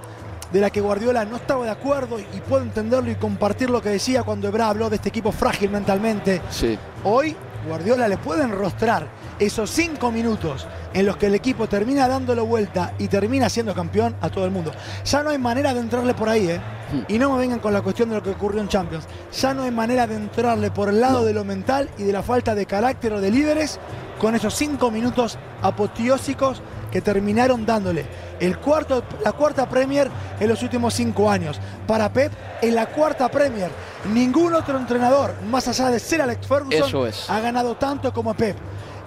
de 0.51 0.59
la 0.59 0.69
que 0.69 0.81
Guardiola 0.81 1.25
no 1.25 1.37
estaba 1.37 1.65
de 1.65 1.71
acuerdo 1.71 2.19
y 2.19 2.41
puedo 2.47 2.63
entenderlo 2.63 3.09
y 3.09 3.15
compartir 3.15 3.69
lo 3.69 3.81
que 3.81 3.89
decía 3.89 4.23
cuando 4.23 4.47
Ebra 4.47 4.69
habló 4.69 4.89
de 4.89 4.97
este 4.97 5.09
equipo 5.09 5.31
frágil 5.31 5.69
mentalmente. 5.69 6.41
Sí. 6.49 6.77
Hoy 7.03 7.35
Guardiola 7.67 8.07
le 8.07 8.17
puede 8.17 8.43
enrostrar 8.43 9.07
esos 9.39 9.69
cinco 9.69 10.11
minutos 10.11 10.67
en 10.93 11.05
los 11.05 11.17
que 11.17 11.27
el 11.27 11.35
equipo 11.35 11.67
termina 11.67 12.07
dándole 12.07 12.41
vuelta 12.41 12.93
y 12.97 13.07
termina 13.07 13.49
siendo 13.49 13.73
campeón 13.73 14.15
a 14.21 14.29
todo 14.29 14.45
el 14.45 14.51
mundo. 14.51 14.71
Ya 15.05 15.23
no 15.23 15.29
hay 15.29 15.37
manera 15.37 15.73
de 15.73 15.79
entrarle 15.79 16.13
por 16.13 16.29
ahí, 16.29 16.49
¿eh? 16.49 16.61
Hmm. 16.91 17.03
Y 17.07 17.19
no 17.19 17.31
me 17.31 17.39
vengan 17.39 17.59
con 17.59 17.73
la 17.73 17.81
cuestión 17.81 18.09
de 18.09 18.15
lo 18.15 18.23
que 18.23 18.31
ocurrió 18.31 18.61
en 18.61 18.67
Champions. 18.67 19.05
Ya 19.33 19.53
no 19.53 19.63
hay 19.63 19.71
manera 19.71 20.07
de 20.07 20.15
entrarle 20.15 20.71
por 20.71 20.89
el 20.89 20.99
lado 20.99 21.23
de 21.25 21.33
lo 21.33 21.43
mental 21.43 21.89
y 21.97 22.03
de 22.03 22.11
la 22.11 22.23
falta 22.23 22.55
de 22.55 22.65
carácter 22.65 23.13
o 23.13 23.21
de 23.21 23.31
líderes 23.31 23.79
con 24.19 24.35
esos 24.35 24.53
cinco 24.53 24.91
minutos 24.91 25.37
apoteósicos 25.61 26.61
que 26.91 27.01
terminaron 27.01 27.65
dándole 27.65 28.05
el 28.39 28.57
cuarto, 28.57 29.03
la 29.23 29.31
cuarta 29.31 29.67
Premier 29.69 30.09
en 30.39 30.49
los 30.49 30.61
últimos 30.61 30.93
cinco 30.93 31.29
años. 31.29 31.59
Para 31.87 32.11
Pep, 32.11 32.31
en 32.61 32.75
la 32.75 32.87
cuarta 32.87 33.29
Premier, 33.29 33.71
ningún 34.13 34.53
otro 34.53 34.77
entrenador, 34.77 35.33
más 35.49 35.67
allá 35.67 35.89
de 35.89 35.99
ser 35.99 36.21
Alex 36.21 36.45
Ferguson, 36.45 37.11
ha 37.29 37.39
ganado 37.39 37.75
tanto 37.75 38.13
como 38.13 38.33
Pep. 38.33 38.57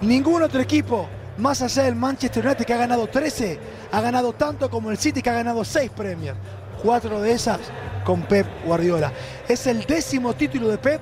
Ningún 0.01 0.43
otro 0.43 0.61
equipo, 0.61 1.09
más 1.39 1.63
allá 1.63 1.85
del 1.85 1.97
Manchester 1.97 2.45
United, 2.45 2.65
que 2.65 2.75
ha 2.75 2.79
ganado 2.79 3.07
13, 3.07 3.59
ha 3.93 4.01
ganado 4.01 4.33
tanto 4.33 4.71
como 4.71 4.91
el 4.91 4.99
City, 4.99 5.23
que 5.23 5.31
ha 5.31 5.35
ganado 5.35 5.65
seis 5.65 5.91
Premier. 5.91 6.35
Cuatro 6.83 7.21
de 7.21 7.33
esas 7.33 7.61
con 8.05 8.23
Pep 8.23 8.47
Guardiola. 8.65 9.13
Es 9.49 9.67
el 9.67 9.85
décimo 9.85 10.35
título 10.35 10.69
de 10.69 10.79
Pep 10.79 11.01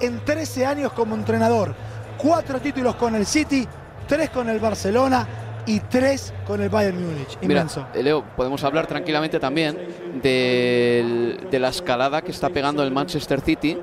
en 0.00 0.24
13 0.24 0.66
años 0.66 0.92
como 0.92 1.14
entrenador. 1.14 1.74
Cuatro 2.18 2.60
títulos 2.60 2.96
con 2.96 3.14
el 3.14 3.26
City, 3.26 3.66
tres 4.06 4.30
con 4.30 4.48
el 4.48 4.58
Barcelona, 4.58 5.26
y 5.66 5.80
tres 5.80 6.32
con 6.46 6.62
el 6.62 6.68
Bayern 6.68 6.96
Múnich. 6.96 7.36
Inmenso. 7.42 7.86
Eh, 7.92 8.02
Leo, 8.02 8.24
podemos 8.36 8.62
hablar 8.64 8.86
tranquilamente 8.86 9.38
también 9.40 9.76
de, 10.22 11.48
la 11.50 11.68
escalada 11.68 12.22
que 12.22 12.30
está 12.30 12.48
pegando 12.48 12.82
el 12.82 12.92
Manchester 12.92 13.40
City 13.40 13.76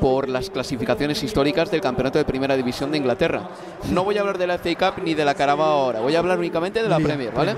por 0.00 0.28
las 0.28 0.50
clasificaciones 0.50 1.22
históricas 1.22 1.70
del 1.70 1.80
campeonato 1.80 2.18
de 2.18 2.24
primera 2.24 2.56
división 2.56 2.90
de 2.90 2.98
Inglaterra. 2.98 3.48
No 3.90 4.04
voy 4.04 4.16
a 4.16 4.20
hablar 4.20 4.38
de 4.38 4.46
la 4.46 4.58
FA 4.58 4.74
Cup 4.74 5.02
ni 5.04 5.14
de 5.14 5.24
la 5.24 5.34
Carabao 5.34 5.68
ahora, 5.68 6.00
voy 6.00 6.16
a 6.16 6.18
hablar 6.18 6.38
únicamente 6.38 6.82
de 6.82 6.88
la 6.88 6.98
Premier, 6.98 7.32
¿vale? 7.32 7.54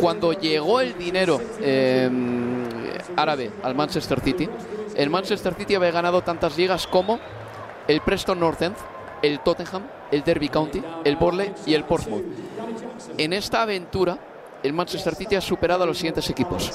Cuando 0.00 0.32
llegó 0.32 0.80
el 0.80 0.96
dinero 0.96 1.40
em, 1.60 2.64
árabe 3.16 3.50
al 3.62 3.74
Manchester 3.74 4.20
City, 4.20 4.48
el 4.94 5.10
Manchester 5.10 5.54
City 5.54 5.74
había 5.74 5.90
ganado 5.90 6.22
tantas 6.22 6.56
ligas 6.56 6.86
como 6.86 7.18
el 7.88 8.00
Preston 8.00 8.40
North 8.40 8.62
End, 8.62 8.76
el 9.22 9.40
Tottenham, 9.40 9.82
el 10.10 10.22
Derby 10.22 10.48
County, 10.48 10.82
el 11.04 11.16
Borley 11.16 11.52
y 11.66 11.74
el 11.74 11.84
Portsmouth. 11.84 12.24
En 13.18 13.32
esta 13.32 13.62
aventura, 13.62 14.18
el 14.62 14.72
Manchester 14.72 15.14
City 15.14 15.36
ha 15.36 15.40
superado 15.40 15.84
a 15.84 15.86
los 15.86 15.96
siguientes 15.96 16.28
equipos. 16.30 16.72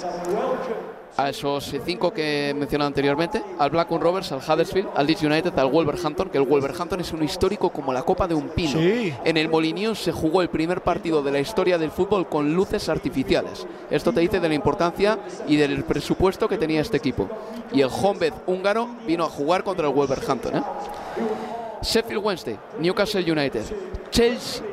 A 1.18 1.30
esos 1.30 1.74
cinco 1.86 2.14
que 2.14 2.50
he 2.50 2.54
mencionado 2.54 2.88
anteriormente, 2.88 3.44
al 3.60 3.70
Blackburn 3.70 4.02
Rovers, 4.02 4.32
al 4.32 4.40
Huddersfield, 4.40 4.90
al 4.96 5.06
Leeds 5.06 5.24
United, 5.24 5.60
al 5.60 5.70
Wolverhampton, 5.70 6.30
que 6.30 6.38
el 6.38 6.46
Wolverhampton 6.46 7.02
es 7.02 7.12
un 7.12 7.22
histórico 7.24 7.70
como 7.70 7.92
la 7.92 8.04
copa 8.04 8.28
de 8.28 8.34
un 8.34 8.50
pino. 8.50 8.80
En 8.80 9.38
el 9.38 9.50
Molineux 9.50 10.00
se 10.00 10.12
jugó 10.12 10.42
el 10.42 10.50
primer 10.50 10.82
partido 10.82 11.22
de 11.22 11.32
la 11.32 11.40
historia 11.40 11.78
del 11.78 11.92
fútbol 11.92 12.30
con 12.30 12.54
luces 12.54 12.88
artificiales. 12.88 13.68
Esto 13.90 14.14
te 14.14 14.22
dice 14.22 14.40
de 14.40 14.48
la 14.48 14.56
importancia 14.56 15.20
y 15.48 15.58
del 15.58 15.84
presupuesto 15.84 16.48
que 16.48 16.58
tenía 16.58 16.82
este 16.82 16.98
equipo. 16.98 17.30
Y 17.74 17.82
el 17.82 17.90
Honved 17.90 18.34
húngaro 18.48 18.90
vino 19.06 19.26
a 19.26 19.30
jugar 19.30 19.64
contra 19.64 19.88
el 19.88 19.94
Wolverhampton. 19.94 20.58
¿eh? 20.58 20.64
Sheffield 21.82 22.24
Wednesday, 22.24 22.58
Newcastle 22.80 23.30
United, 23.30 23.64
Chelsea, 24.12 24.64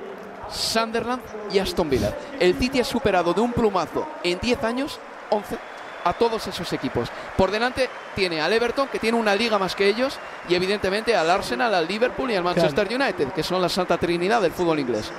Sunderland 0.48 1.22
y 1.52 1.58
Aston 1.58 1.90
Villa. 1.90 2.14
El 2.38 2.54
City 2.54 2.80
ha 2.80 2.84
superado 2.84 3.34
de 3.34 3.40
un 3.40 3.52
plumazo 3.52 4.06
en 4.22 4.38
10 4.38 4.64
años 4.64 5.00
11 5.30 5.58
a 6.04 6.12
todos 6.12 6.46
esos 6.46 6.72
equipos. 6.72 7.08
Por 7.36 7.50
delante 7.50 7.88
tiene 8.14 8.40
al 8.40 8.52
Everton, 8.52 8.88
que 8.88 8.98
tiene 8.98 9.18
una 9.18 9.34
liga 9.34 9.58
más 9.58 9.74
que 9.74 9.88
ellos, 9.88 10.18
y 10.48 10.54
evidentemente 10.54 11.14
al 11.14 11.30
Arsenal, 11.30 11.74
al 11.74 11.86
Liverpool 11.86 12.30
y 12.30 12.36
al 12.36 12.44
Manchester 12.44 12.88
United, 12.88 13.28
que 13.28 13.42
son 13.42 13.60
la 13.62 13.68
santa 13.68 13.98
trinidad 13.98 14.40
del 14.40 14.52
fútbol 14.52 14.78
inglés. 14.78 15.10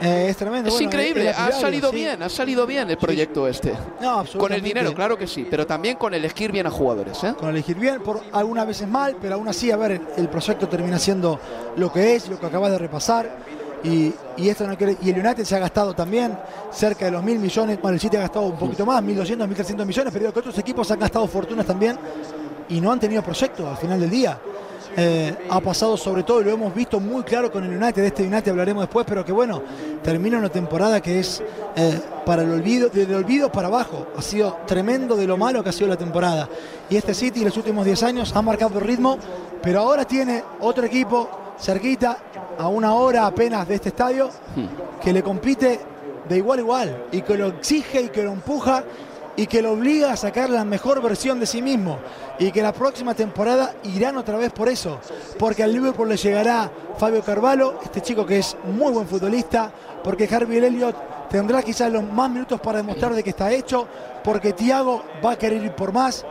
Eh, 0.00 0.26
es 0.30 0.36
tremendo. 0.36 0.68
Es 0.68 0.74
Bueno, 0.74 0.86
increíble, 0.86 1.30
es 1.30 1.38
ha 1.38 1.52
salido 1.52 1.90
sí. 1.90 1.96
bien, 1.96 2.20
ha 2.24 2.28
salido 2.28 2.66
bien 2.66 2.90
el 2.90 2.96
proyecto 2.96 3.46
este. 3.46 3.72
No, 4.00 4.24
Con 4.36 4.52
el 4.52 4.60
dinero, 4.60 4.92
claro 4.94 5.16
que 5.16 5.28
sí, 5.28 5.46
pero 5.48 5.64
también 5.64 5.96
con 5.96 6.12
elegir 6.12 6.50
bien 6.50 6.66
a 6.66 6.70
jugadores. 6.70 7.22
¿eh? 7.22 7.34
Con 7.38 7.48
elegir 7.50 7.78
bien, 7.78 8.00
por 8.02 8.20
algunas 8.32 8.66
veces 8.66 8.88
mal, 8.88 9.16
pero 9.20 9.36
aún 9.36 9.46
así, 9.48 9.70
a 9.70 9.76
ver, 9.76 10.00
el 10.16 10.28
proyecto 10.28 10.68
termina 10.68 10.98
siendo 10.98 11.38
lo 11.76 11.92
que 11.92 12.16
es, 12.16 12.28
lo 12.28 12.40
que 12.40 12.46
acabas 12.46 12.72
de 12.72 12.78
repasar. 12.78 13.30
Y, 13.84 14.14
esto 14.48 14.64
y 15.02 15.10
el 15.10 15.18
United 15.18 15.44
se 15.44 15.56
ha 15.56 15.58
gastado 15.58 15.94
también 15.94 16.38
cerca 16.70 17.06
de 17.06 17.10
los 17.10 17.22
mil 17.22 17.38
millones. 17.38 17.80
Bueno, 17.80 17.94
el 17.94 18.00
City 18.00 18.16
ha 18.16 18.20
gastado 18.20 18.46
un 18.46 18.56
poquito 18.56 18.86
más, 18.86 19.02
1.200, 19.02 19.48
1.300 19.48 19.84
millones, 19.84 20.12
pero 20.12 20.32
que 20.32 20.38
otros 20.38 20.58
equipos 20.58 20.90
han 20.90 21.00
gastado 21.00 21.26
fortunas 21.26 21.66
también 21.66 21.98
y 22.68 22.80
no 22.80 22.92
han 22.92 23.00
tenido 23.00 23.22
proyecto 23.22 23.68
al 23.68 23.76
final 23.76 24.00
del 24.00 24.10
día. 24.10 24.38
Eh, 24.94 25.34
ha 25.48 25.60
pasado 25.60 25.96
sobre 25.96 26.22
todo, 26.22 26.42
y 26.42 26.44
lo 26.44 26.50
hemos 26.50 26.74
visto 26.74 27.00
muy 27.00 27.22
claro 27.22 27.50
con 27.50 27.64
el 27.64 27.70
United, 27.70 28.02
de 28.02 28.08
este 28.08 28.26
United 28.26 28.50
hablaremos 28.50 28.82
después, 28.82 29.06
pero 29.08 29.24
que 29.24 29.32
bueno, 29.32 29.62
termina 30.02 30.38
una 30.38 30.50
temporada 30.50 31.00
que 31.00 31.18
es 31.18 31.42
eh, 31.76 31.98
para 32.26 32.42
el 32.42 32.50
olvido, 32.50 32.90
del 32.90 33.14
olvido 33.14 33.50
para 33.50 33.68
abajo. 33.68 34.08
Ha 34.16 34.22
sido 34.22 34.58
tremendo 34.66 35.16
de 35.16 35.26
lo 35.26 35.36
malo 35.36 35.62
que 35.62 35.70
ha 35.70 35.72
sido 35.72 35.88
la 35.88 35.96
temporada. 35.96 36.48
Y 36.90 36.96
este 36.96 37.14
City 37.14 37.40
en 37.40 37.46
los 37.46 37.56
últimos 37.56 37.86
10 37.86 38.02
años 38.02 38.36
ha 38.36 38.42
marcado 38.42 38.78
el 38.78 38.84
ritmo, 38.84 39.18
pero 39.62 39.80
ahora 39.80 40.04
tiene 40.04 40.44
otro 40.60 40.84
equipo 40.84 41.41
cerquita, 41.62 42.18
a 42.58 42.68
una 42.68 42.94
hora 42.94 43.26
apenas 43.26 43.66
de 43.68 43.76
este 43.76 43.90
estadio, 43.90 44.30
que 45.00 45.12
le 45.12 45.22
compite 45.22 45.80
de 46.28 46.36
igual 46.36 46.58
a 46.58 46.62
igual 46.62 47.04
y 47.12 47.22
que 47.22 47.36
lo 47.36 47.48
exige 47.48 48.02
y 48.02 48.08
que 48.08 48.22
lo 48.22 48.32
empuja 48.32 48.84
y 49.36 49.46
que 49.46 49.62
lo 49.62 49.72
obliga 49.72 50.12
a 50.12 50.16
sacar 50.16 50.50
la 50.50 50.64
mejor 50.64 51.00
versión 51.00 51.40
de 51.40 51.46
sí 51.46 51.62
mismo 51.62 51.98
y 52.38 52.50
que 52.52 52.62
la 52.62 52.72
próxima 52.72 53.14
temporada 53.14 53.74
irán 53.84 54.16
otra 54.16 54.36
vez 54.36 54.52
por 54.52 54.68
eso, 54.68 54.98
porque 55.38 55.62
al 55.62 55.72
Liverpool 55.72 56.08
le 56.08 56.16
llegará 56.16 56.70
Fabio 56.98 57.22
Carvalho, 57.22 57.78
este 57.82 58.02
chico 58.02 58.26
que 58.26 58.38
es 58.38 58.56
muy 58.64 58.92
buen 58.92 59.06
futbolista, 59.06 59.70
porque 60.04 60.28
Harvey 60.30 60.58
Elliott 60.58 60.96
tendrá 61.30 61.62
quizás 61.62 61.90
los 61.90 62.04
más 62.04 62.30
minutos 62.30 62.60
para 62.60 62.78
demostrar 62.78 63.14
de 63.14 63.22
que 63.22 63.30
está 63.30 63.50
hecho, 63.50 63.86
porque 64.22 64.52
Thiago 64.52 65.02
va 65.24 65.32
a 65.32 65.38
querer 65.38 65.64
ir 65.64 65.72
por 65.72 65.92
más, 65.92 66.26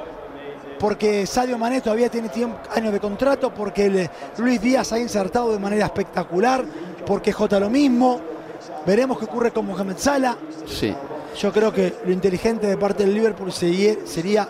porque 0.81 1.27
Sadio 1.27 1.59
Mané 1.59 1.79
todavía 1.79 2.09
tiene 2.09 2.29
tiempo- 2.29 2.57
años 2.75 2.91
de 2.91 2.99
contrato, 2.99 3.53
porque 3.53 3.85
el- 3.85 4.09
Luis 4.39 4.59
Díaz 4.59 4.91
ha 4.91 4.97
insertado 4.99 5.53
de 5.53 5.59
manera 5.59 5.85
espectacular, 5.85 6.65
porque 7.05 7.31
Jota 7.31 7.59
lo 7.59 7.69
mismo. 7.69 8.19
Veremos 8.85 9.19
qué 9.19 9.25
ocurre 9.25 9.51
con 9.51 9.67
Mohamed 9.67 9.97
Salah. 9.97 10.35
Sí. 10.65 10.91
Yo 11.39 11.53
creo 11.53 11.71
que 11.71 11.97
lo 12.03 12.11
inteligente 12.11 12.65
de 12.65 12.77
parte 12.77 13.03
del 13.05 13.13
Liverpool 13.13 13.51
sería 13.51 14.49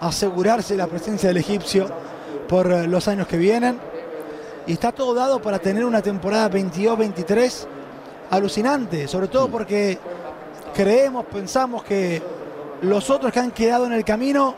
asegurarse 0.00 0.76
la 0.76 0.86
presencia 0.86 1.28
del 1.28 1.38
egipcio 1.38 1.86
por 2.48 2.70
eh, 2.70 2.86
los 2.86 3.08
años 3.08 3.26
que 3.26 3.36
vienen. 3.36 3.78
Y 4.66 4.72
está 4.74 4.92
todo 4.92 5.12
dado 5.12 5.42
para 5.42 5.58
tener 5.58 5.84
una 5.84 6.00
temporada 6.02 6.48
22-23 6.50 7.66
alucinante, 8.30 9.08
sobre 9.08 9.26
todo 9.28 9.48
porque 9.48 9.98
creemos, 10.74 11.24
pensamos 11.26 11.82
que 11.82 12.22
los 12.82 13.10
otros 13.10 13.32
que 13.32 13.40
han 13.40 13.50
quedado 13.50 13.86
en 13.86 13.92
el 13.92 14.04
camino 14.04 14.54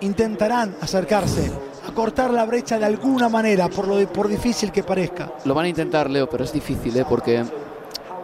intentarán 0.00 0.76
acercarse, 0.80 1.50
a 1.86 1.92
cortar 1.92 2.30
la 2.30 2.44
brecha 2.44 2.78
de 2.78 2.86
alguna 2.86 3.28
manera, 3.28 3.68
por, 3.68 3.88
lo, 3.88 4.06
por 4.12 4.28
difícil 4.28 4.72
que 4.72 4.82
parezca. 4.82 5.32
Lo 5.44 5.54
van 5.54 5.66
a 5.66 5.68
intentar, 5.68 6.08
Leo, 6.08 6.28
pero 6.28 6.44
es 6.44 6.52
difícil, 6.52 6.96
¿eh? 6.96 7.04
porque 7.08 7.44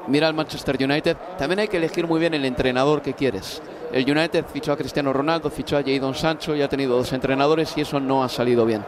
mira 0.09 0.29
al 0.29 0.35
Manchester 0.35 0.77
United, 0.81 1.17
también 1.39 1.61
hay 1.61 1.69
que 1.69 1.77
elegir 1.77 2.07
muy 2.07 2.21
bien 2.21 2.35
el 2.35 2.45
entrenador 2.45 3.03
que 3.03 3.15
quieres. 3.15 3.63
El 3.93 4.11
United 4.11 4.45
fichó 4.53 4.73
a 4.73 4.77
Cristiano 4.77 5.13
Ronaldo, 5.13 5.51
fichó 5.51 5.77
a 5.77 5.83
Jadon 5.83 6.15
Sancho 6.15 6.55
y 6.55 6.63
ha 6.63 6.69
tenido 6.69 6.97
dos 6.97 7.13
entrenadores 7.13 7.73
y 7.77 7.83
eso 7.83 8.01
no 8.01 8.25
ha 8.25 8.29
salido 8.29 8.67
bien. 8.67 8.85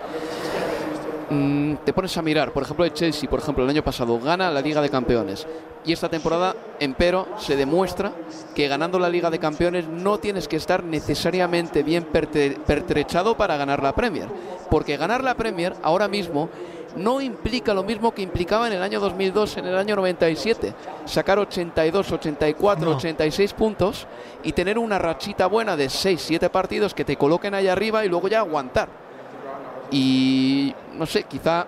Mm, 1.30 1.74
te 1.84 1.92
pones 1.92 2.16
a 2.16 2.22
mirar, 2.22 2.52
por 2.52 2.62
ejemplo, 2.62 2.84
el 2.86 2.94
Chelsea, 2.94 3.28
por 3.28 3.40
ejemplo, 3.40 3.62
el 3.62 3.70
año 3.70 3.84
pasado 3.84 4.18
gana 4.18 4.50
la 4.50 4.62
Liga 4.62 4.80
de 4.80 4.88
Campeones 4.88 5.46
y 5.84 5.92
esta 5.92 6.08
temporada, 6.08 6.54
empero, 6.80 7.28
se 7.38 7.54
demuestra 7.54 8.12
que 8.54 8.66
ganando 8.66 8.98
la 8.98 9.10
Liga 9.10 9.30
de 9.30 9.38
Campeones 9.38 9.86
no 9.86 10.18
tienes 10.18 10.48
que 10.48 10.56
estar 10.56 10.82
necesariamente 10.84 11.82
bien 11.82 12.04
pertrechado 12.04 13.36
para 13.36 13.56
ganar 13.56 13.82
la 13.82 13.94
Premier, 13.94 14.28
porque 14.70 14.96
ganar 14.96 15.22
la 15.22 15.34
Premier 15.34 15.74
ahora 15.82 16.08
mismo 16.08 16.48
no 16.96 17.20
implica 17.20 17.74
lo 17.74 17.84
mismo 17.84 18.12
que 18.12 18.22
implicaba 18.22 18.66
en 18.66 18.72
el 18.72 18.82
año 18.82 18.98
2002, 18.98 19.58
en 19.58 19.66
el 19.66 19.76
año 19.76 19.96
97, 19.96 20.74
sacar 21.04 21.38
82, 21.38 22.10
84, 22.12 22.84
No. 22.84 22.96
86 22.96 23.52
puntos 23.52 24.06
y 24.42 24.52
tener 24.52 24.78
una 24.78 24.98
rachita 24.98 25.46
buena 25.46 25.76
de 25.76 25.90
6, 25.90 26.20
7 26.26 26.48
partidos 26.48 26.94
que 26.94 27.04
te 27.04 27.16
coloquen 27.16 27.54
ahí 27.54 27.68
arriba 27.68 28.04
y 28.04 28.08
luego 28.08 28.28
ya 28.28 28.40
aguantar. 28.40 29.07
Y 29.90 30.74
no 30.94 31.06
sé, 31.06 31.24
quizá 31.24 31.66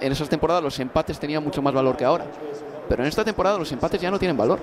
en 0.00 0.12
esas 0.12 0.28
temporadas 0.28 0.62
los 0.62 0.78
empates 0.80 1.18
tenían 1.18 1.42
mucho 1.42 1.62
más 1.62 1.72
valor 1.72 1.96
que 1.96 2.04
ahora. 2.04 2.26
Pero 2.88 3.02
en 3.02 3.08
esta 3.08 3.24
temporada 3.24 3.58
los 3.58 3.70
empates 3.72 4.00
ya 4.00 4.10
no 4.10 4.18
tienen 4.18 4.36
valor. 4.36 4.58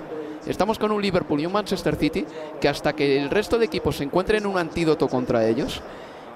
Estamos 0.45 0.79
con 0.79 0.91
un 0.91 1.01
Liverpool 1.01 1.39
y 1.39 1.45
un 1.45 1.53
Manchester 1.53 1.95
City 1.95 2.25
que 2.59 2.67
hasta 2.67 2.93
que 2.93 3.21
el 3.21 3.29
resto 3.29 3.57
de 3.57 3.65
equipos 3.65 3.97
se 3.97 4.03
encuentren 4.03 4.45
un 4.45 4.57
antídoto 4.57 5.07
contra 5.07 5.45
ellos, 5.45 5.81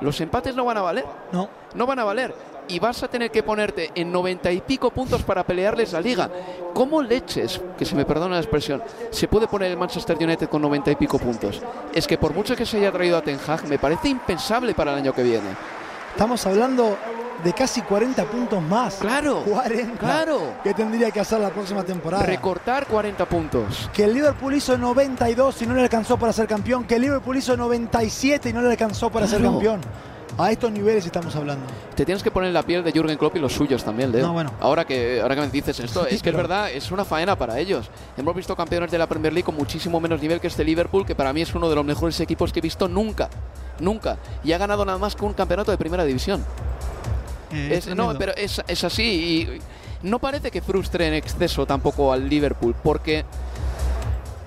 los 0.01 0.19
empates 0.21 0.55
no 0.55 0.65
van 0.65 0.77
a 0.77 0.81
valer. 0.81 1.05
No. 1.31 1.49
No 1.73 1.85
van 1.85 1.99
a 1.99 2.03
valer. 2.03 2.33
Y 2.67 2.79
vas 2.79 3.03
a 3.03 3.07
tener 3.07 3.29
que 3.29 3.43
ponerte 3.43 3.91
en 3.93 4.11
noventa 4.11 4.51
y 4.51 4.61
pico 4.61 4.89
puntos 4.89 5.21
para 5.23 5.43
pelearles 5.43 5.93
la 5.93 6.01
liga. 6.01 6.29
¿Cómo 6.73 7.01
leches, 7.01 7.61
que 7.77 7.85
se 7.85 7.95
me 7.95 8.05
perdona 8.05 8.35
la 8.35 8.41
expresión, 8.41 8.81
se 9.11 9.27
puede 9.27 9.47
poner 9.47 9.71
el 9.71 9.77
Manchester 9.77 10.17
United 10.19 10.49
con 10.49 10.61
noventa 10.61 10.89
y 10.89 10.95
pico 10.95 11.19
puntos? 11.19 11.61
Es 11.93 12.07
que 12.07 12.17
por 12.17 12.33
mucho 12.33 12.55
que 12.55 12.65
se 12.65 12.77
haya 12.77 12.91
traído 12.91 13.17
a 13.17 13.21
Ten 13.21 13.39
Hag, 13.47 13.67
me 13.67 13.77
parece 13.77 14.09
impensable 14.09 14.73
para 14.73 14.93
el 14.93 14.97
año 14.97 15.13
que 15.13 15.21
viene. 15.23 15.49
Estamos 16.15 16.45
hablando 16.45 16.97
de 17.43 17.51
casi 17.51 17.81
40 17.81 18.23
puntos 18.23 18.63
más. 18.63 18.95
Claro, 18.95 19.43
40. 19.43 19.97
claro. 19.99 20.53
Que 20.63 20.73
tendría 20.73 21.11
que 21.11 21.19
hacer 21.19 21.41
la 21.41 21.49
próxima 21.49 21.83
temporada. 21.83 22.23
Recortar 22.23 22.87
40 22.87 23.25
puntos. 23.25 23.89
que 23.93 24.05
el 24.05 24.13
Liverpool 24.13 24.53
hizo 24.53 24.77
92 24.77 25.61
y 25.61 25.65
no 25.67 25.73
le 25.73 25.81
alcanzó 25.81 26.15
para 26.17 26.31
ser 26.31 26.47
campeón. 26.47 26.85
Que 26.85 26.95
el 26.95 27.01
Liverpool 27.01 27.35
hizo 27.35 27.57
97 27.57 28.47
y 28.47 28.53
no 28.53 28.61
le 28.61 28.71
alcanzó 28.71 29.09
para 29.09 29.27
ser 29.27 29.41
campeón. 29.41 29.81
A 30.37 30.51
estos 30.51 30.69
niveles 30.71 31.05
estamos 31.05 31.33
hablando. 31.35 31.65
Te 31.95 32.03
tienes 32.03 32.21
que 32.21 32.29
poner 32.29 32.51
la 32.51 32.61
piel 32.63 32.83
de 32.83 32.91
Jürgen 32.91 33.17
Klopp 33.17 33.37
y 33.37 33.39
los 33.39 33.53
suyos 33.53 33.83
también, 33.85 34.11
Leo. 34.11 34.27
No, 34.27 34.33
bueno. 34.33 34.51
Ahora 34.59 34.83
que 34.85 35.21
ahora 35.21 35.33
que 35.35 35.41
me 35.41 35.47
dices 35.49 35.79
esto, 35.79 36.05
Sí, 36.09 36.15
es 36.15 36.21
que 36.21 36.29
es 36.31 36.35
verdad, 36.35 36.69
es 36.71 36.91
una 36.91 37.05
faena 37.05 37.37
para 37.37 37.57
ellos. 37.57 37.89
Hemos 38.17 38.35
visto 38.35 38.53
campeones 38.55 38.91
de 38.91 38.97
la 38.97 39.07
Premier 39.07 39.31
League 39.31 39.45
con 39.45 39.55
muchísimo 39.55 39.99
menos 40.01 40.21
nivel 40.21 40.41
que 40.41 40.47
este 40.47 40.65
Liverpool, 40.65 41.05
que 41.05 41.15
para 41.15 41.31
mí 41.31 41.41
es 41.41 41.55
uno 41.55 41.69
de 41.69 41.75
los 41.75 41.85
mejores 41.85 42.19
equipos 42.19 42.51
que 42.51 42.59
he 42.59 42.61
visto 42.61 42.87
nunca. 42.89 43.29
Nunca. 43.79 44.17
Y 44.43 44.51
ha 44.51 44.57
ganado 44.57 44.83
nada 44.83 44.97
más 44.97 45.15
que 45.15 45.23
un 45.23 45.33
campeonato 45.33 45.71
de 45.71 45.77
primera 45.77 46.03
división. 46.03 46.43
Eh, 47.53 47.69
Es- 47.77 47.87
no, 47.87 47.93
tremendo. 47.95 48.19
pero 48.19 48.33
es, 48.35 48.61
es 48.67 48.83
así 48.83 49.03
y 49.03 49.61
no 50.07 50.19
parece 50.19 50.51
que 50.51 50.61
frustre 50.61 51.07
en 51.07 51.13
exceso 51.13 51.65
tampoco 51.65 52.11
al 52.11 52.27
Liverpool, 52.27 52.75
porque 52.83 53.23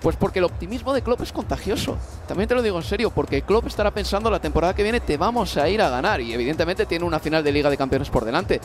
pues 0.01 0.17
porque 0.17 0.39
el 0.39 0.45
optimismo 0.45 0.93
de 0.93 1.03
Klopp 1.03 1.23
es 1.23 1.33
contagioso. 1.33 1.97
También 2.27 2.49
te 2.49 2.55
lo 2.55 2.63
digo 2.63 2.77
en 2.77 2.85
serio, 2.85 3.11
porque 3.11 3.43
Klopp 3.43 3.67
estará 3.67 3.91
pensando 3.91 4.31
la 4.31 4.41
temporada 4.41 4.75
que 4.75 4.83
viene 4.83 5.01
te 5.01 5.17
vamos 5.17 5.57
a 5.57 5.69
ir 5.69 5.83
a 5.83 5.89
ganar 5.89 6.21
y 6.21 6.33
evidentemente 6.33 6.87
tiene 6.87 7.05
una 7.05 7.19
final 7.19 7.43
de 7.43 7.53
Liga 7.53 7.71
de 7.71 7.77
Campeones 7.77 8.11
por 8.11 8.25
delante. 8.25 8.61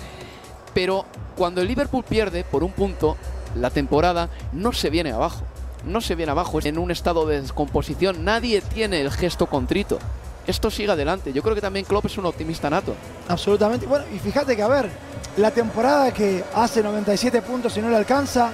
Pero 0.73 1.05
cuando 1.35 1.61
el 1.61 1.67
Liverpool 1.67 2.03
pierde 2.03 2.43
por 2.43 2.63
un 2.63 2.71
punto, 2.71 3.17
la 3.55 3.69
temporada 3.69 4.29
no 4.51 4.73
se 4.73 4.89
viene 4.89 5.11
abajo. 5.11 5.43
No 5.85 6.01
se 6.01 6.15
viene 6.15 6.31
abajo, 6.31 6.59
es 6.59 6.65
en 6.65 6.77
un 6.77 6.91
estado 6.91 7.25
de 7.25 7.41
descomposición. 7.41 8.23
Nadie 8.23 8.61
tiene 8.61 9.01
el 9.01 9.11
gesto 9.11 9.47
contrito. 9.47 9.99
Esto 10.47 10.69
sigue 10.69 10.91
adelante. 10.91 11.33
Yo 11.33 11.41
creo 11.41 11.55
que 11.55 11.61
también 11.61 11.85
Klopp 11.85 12.05
es 12.05 12.17
un 12.17 12.25
optimista 12.25 12.69
nato. 12.69 12.95
Absolutamente. 13.27 13.85
Bueno, 13.85 14.05
y 14.13 14.19
fíjate 14.19 14.55
que, 14.55 14.61
a 14.61 14.67
ver, 14.67 14.89
la 15.37 15.51
temporada 15.51 16.13
que 16.13 16.43
hace 16.53 16.83
97 16.83 17.41
puntos 17.41 17.75
y 17.77 17.81
no 17.81 17.89
le 17.89 17.97
alcanza, 17.97 18.51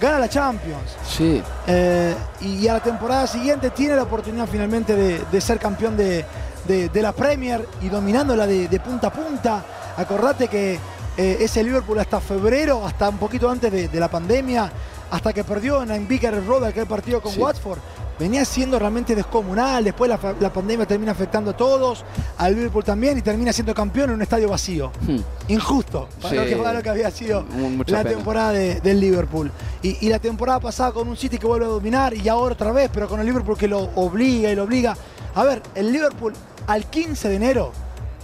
gana 0.00 0.18
la 0.18 0.28
Champions. 0.28 0.96
Sí. 1.06 1.42
Eh, 1.66 2.14
y 2.40 2.66
a 2.68 2.74
la 2.74 2.80
temporada 2.80 3.26
siguiente 3.26 3.70
tiene 3.70 3.94
la 3.96 4.02
oportunidad 4.04 4.46
finalmente 4.50 4.94
de, 4.96 5.20
de 5.30 5.40
ser 5.40 5.58
campeón 5.58 5.96
de, 5.96 6.24
de- 6.66 6.88
de 6.88 7.02
la 7.02 7.12
Premier 7.12 7.66
y 7.82 7.88
dominándola 7.88 8.46
de, 8.46 8.68
de 8.68 8.80
punta 8.80 9.08
a 9.08 9.12
punta. 9.12 9.64
Acordate 9.96 10.48
que 10.48 10.78
eh, 11.16 11.36
ese 11.40 11.62
Liverpool 11.62 11.98
hasta 11.98 12.20
febrero, 12.20 12.86
hasta 12.86 13.08
un 13.08 13.18
poquito 13.18 13.50
antes 13.50 13.70
de, 13.70 14.00
la 14.00 14.08
pandemia, 14.08 14.70
hasta 15.10 15.32
que 15.32 15.44
perdió 15.44 15.82
en 15.82 16.06
Vicar 16.08 16.34
Road 16.46 16.64
aquel 16.64 16.86
partido 16.86 17.20
con 17.20 17.32
Sí. 17.32 17.40
Watford, 17.40 17.78
venía 18.20 18.44
siendo 18.44 18.78
realmente 18.78 19.16
descomunal. 19.16 19.82
Después 19.82 20.08
la, 20.08 20.52
pandemia 20.52 20.86
termina 20.86 21.10
afectando 21.12 21.50
a 21.50 21.56
todos, 21.56 22.04
al 22.38 22.54
Liverpool 22.54 22.84
también, 22.84 23.18
y 23.18 23.22
termina 23.22 23.52
siendo 23.52 23.74
campeón 23.74 24.10
en 24.10 24.16
un 24.16 24.22
estadio 24.22 24.48
vacío. 24.48 24.92
Hmm. 25.00 25.16
Injusto 25.48 26.06
para, 26.20 26.28
Sí. 26.30 26.36
lo 26.36 26.44
que, 26.46 26.56
para 26.56 26.72
lo 26.74 26.82
que 26.82 26.90
había 26.90 27.10
sido 27.10 27.42
Mu- 27.42 27.70
mucha 27.70 27.92
la 27.96 28.02
pena. 28.04 28.14
temporada 28.16 28.52
de- 28.52 28.80
del 28.80 29.00
Liverpool. 29.00 29.50
Y, 29.82 29.96
y 30.06 30.10
la 30.10 30.18
temporada 30.18 30.60
pasada 30.60 30.92
con 30.92 31.08
un 31.08 31.16
City 31.16 31.38
que 31.38 31.46
vuelve 31.46 31.64
a 31.64 31.68
dominar 31.70 32.14
y 32.14 32.28
ahora 32.28 32.52
otra 32.54 32.70
vez, 32.70 32.90
pero 32.92 33.08
con 33.08 33.18
el 33.18 33.26
Liverpool 33.26 33.56
que 33.56 33.66
lo 33.66 33.80
obliga 33.96 34.50
y 34.50 34.54
lo 34.54 34.64
obliga. 34.64 34.94
A 35.34 35.42
ver, 35.44 35.62
el 35.74 35.90
Liverpool 35.90 36.34
al 36.66 36.84
15 36.84 37.28
de 37.30 37.36
enero 37.36 37.72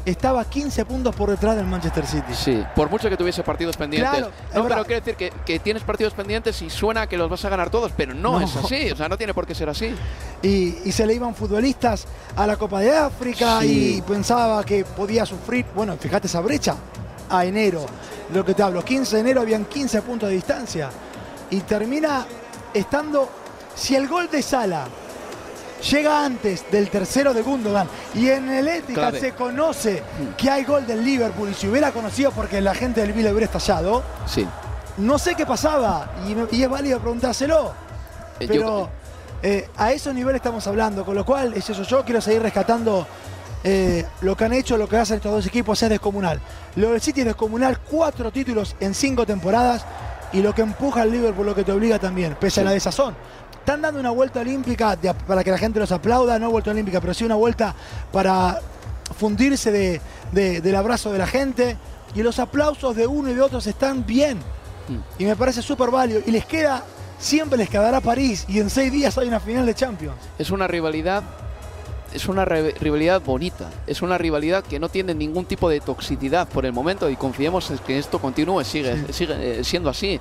estaba 0.06 0.44
15 0.44 0.84
puntos 0.86 1.14
por 1.14 1.28
detrás 1.28 1.56
del 1.56 1.66
Manchester 1.66 2.06
City. 2.06 2.32
Sí, 2.34 2.64
por 2.74 2.88
mucho 2.88 3.10
que 3.10 3.16
tuviese 3.16 3.42
partidos 3.42 3.76
pendientes. 3.76 4.10
Claro, 4.10 4.30
no, 4.54 4.62
pero 4.66 4.84
quiere 4.84 5.00
decir 5.00 5.16
que, 5.16 5.30
que 5.44 5.58
tienes 5.58 5.82
partidos 5.82 6.14
pendientes 6.14 6.62
y 6.62 6.70
suena 6.70 7.06
que 7.08 7.18
los 7.18 7.28
vas 7.28 7.44
a 7.44 7.48
ganar 7.48 7.68
todos, 7.70 7.92
pero 7.96 8.14
no, 8.14 8.38
No. 8.38 8.46
es 8.46 8.56
así. 8.56 8.90
O 8.92 8.96
sea, 8.96 9.08
no 9.08 9.18
tiene 9.18 9.34
por 9.34 9.46
qué 9.46 9.54
ser 9.54 9.68
así. 9.68 9.94
y, 10.42 10.78
y 10.84 10.92
se 10.92 11.04
le 11.06 11.14
iban 11.14 11.34
futbolistas 11.34 12.06
a 12.36 12.46
la 12.46 12.56
Copa 12.56 12.80
de 12.80 12.96
África 12.96 13.60
Sí. 13.60 13.96
y 13.98 14.02
pensaba 14.02 14.64
que 14.64 14.84
podía 14.84 15.26
sufrir, 15.26 15.66
bueno, 15.74 15.96
fíjate 15.98 16.28
esa 16.28 16.40
brecha, 16.40 16.76
a 17.28 17.44
enero, 17.44 17.84
de 18.30 18.38
lo 18.38 18.44
que 18.44 18.54
te 18.54 18.62
hablo, 18.62 18.84
15 18.84 19.16
de 19.16 19.20
enero 19.20 19.40
habían 19.40 19.64
15 19.64 20.02
puntos 20.02 20.28
de 20.28 20.36
distancia 20.36 20.88
y 21.50 21.60
termina 21.60 22.24
estando, 22.72 23.28
si 23.74 23.96
el 23.96 24.06
gol 24.06 24.28
de 24.30 24.42
Sala 24.42 24.86
llega 25.90 26.24
antes 26.24 26.64
del 26.70 26.88
tercero 26.90 27.32
de 27.34 27.42
Gundogan 27.42 27.88
y 28.14 28.28
en 28.28 28.48
el 28.50 28.82
Clave. 28.92 29.20
se 29.20 29.32
conoce 29.32 30.02
que 30.36 30.50
hay 30.50 30.64
gol 30.64 30.86
del 30.86 31.04
Liverpool 31.04 31.50
y 31.50 31.54
si 31.54 31.68
hubiera 31.68 31.92
conocido 31.92 32.30
porque 32.32 32.60
la 32.60 32.74
gente 32.74 33.00
del 33.00 33.12
Villa 33.12 33.30
hubiera 33.30 33.46
estallado, 33.46 34.02
Sí. 34.26 34.46
no 34.98 35.18
sé 35.18 35.34
qué 35.34 35.46
pasaba 35.46 36.10
y, 36.50 36.62
es 36.62 36.68
válido 36.68 36.98
preguntárselo. 37.00 37.72
Eh, 38.40 38.46
Pero 38.48 38.54
yo- 38.54 38.88
eh, 39.42 39.68
a 39.76 39.92
esos 39.92 40.14
niveles 40.14 40.36
estamos 40.40 40.66
hablando, 40.66 41.04
con 41.04 41.14
lo 41.14 41.24
cual 41.24 41.54
es 41.54 41.68
eso. 41.70 41.82
Yo 41.82 42.04
quiero 42.04 42.20
seguir 42.20 42.42
rescatando 42.42 43.06
eh, 43.64 44.04
lo 44.20 44.36
que 44.36 44.44
han 44.44 44.52
hecho, 44.52 44.76
lo 44.76 44.88
que 44.88 44.96
hacen 44.96 45.16
estos 45.16 45.32
dos 45.32 45.46
equipos 45.46 45.82
es 45.82 45.88
descomunal. 45.88 46.40
Lo 46.76 46.92
del 46.92 47.00
City 47.00 47.20
es 47.22 47.26
descomunal, 47.26 47.78
cuatro 47.80 48.30
títulos 48.30 48.76
en 48.80 48.94
cinco 48.94 49.26
temporadas 49.26 49.84
y 50.32 50.40
lo 50.40 50.54
que 50.54 50.62
empuja 50.62 51.02
al 51.02 51.10
Liverpool, 51.10 51.46
lo 51.46 51.54
que 51.54 51.64
te 51.64 51.72
obliga 51.72 51.98
también, 51.98 52.36
pese 52.38 52.60
a 52.60 52.64
la 52.64 52.70
desazón. 52.72 53.16
Están 53.66 53.82
dando 53.82 53.98
una 53.98 54.10
vuelta 54.10 54.38
olímpica 54.42 54.94
de- 54.94 55.12
para 55.12 55.42
que 55.42 55.50
la 55.50 55.58
gente 55.58 55.80
los 55.80 55.90
aplauda, 55.90 56.38
no 56.38 56.48
vuelta 56.52 56.70
olímpica, 56.70 57.00
pero 57.00 57.12
sí 57.12 57.24
una 57.24 57.34
vuelta 57.34 57.74
para 58.12 58.60
fundirse 59.18 59.72
de- 59.72 60.00
de- 60.30 60.60
del 60.60 60.76
abrazo 60.76 61.10
de 61.10 61.18
la 61.18 61.26
gente. 61.26 61.76
Y 62.14 62.22
los 62.22 62.38
aplausos 62.38 62.94
de 62.94 63.08
uno 63.08 63.28
y 63.28 63.34
de 63.34 63.40
otros 63.42 63.66
están 63.66 64.06
bien. 64.06 64.38
Y 65.18 65.24
me 65.24 65.34
parece 65.34 65.62
súper 65.62 65.90
válido. 65.90 66.20
Y 66.24 66.30
les 66.30 66.44
queda, 66.46 66.84
siempre 67.18 67.58
les 67.58 67.68
quedará 67.68 68.00
París. 68.00 68.44
Y 68.46 68.60
en 68.60 68.70
seis 68.70 68.92
días 68.92 69.18
hay 69.18 69.26
una 69.26 69.40
final 69.40 69.66
de 69.66 69.74
Champions. 69.74 70.14
Es 70.38 70.50
una 70.52 70.68
rivalidad. 70.68 71.24
Es 72.14 72.28
una 72.28 72.44
rivalidad 72.44 73.20
bonita. 73.20 73.68
Es 73.88 74.00
una 74.00 74.16
rivalidad 74.16 74.62
que 74.62 74.78
no 74.78 74.88
tiene 74.88 75.12
ningún 75.12 75.44
tipo 75.44 75.68
de 75.68 75.80
toxicidad 75.80 76.46
por 76.46 76.66
el 76.66 76.72
momento 76.72 77.10
y 77.10 77.16
confiemos 77.16 77.68
en 77.72 77.78
que 77.78 77.98
esto 77.98 78.20
continúe, 78.20 78.62
sigue, 78.62 79.12
sigue 79.12 79.58
eh, 79.58 79.64
siendo 79.64 79.90
así. 79.90 80.20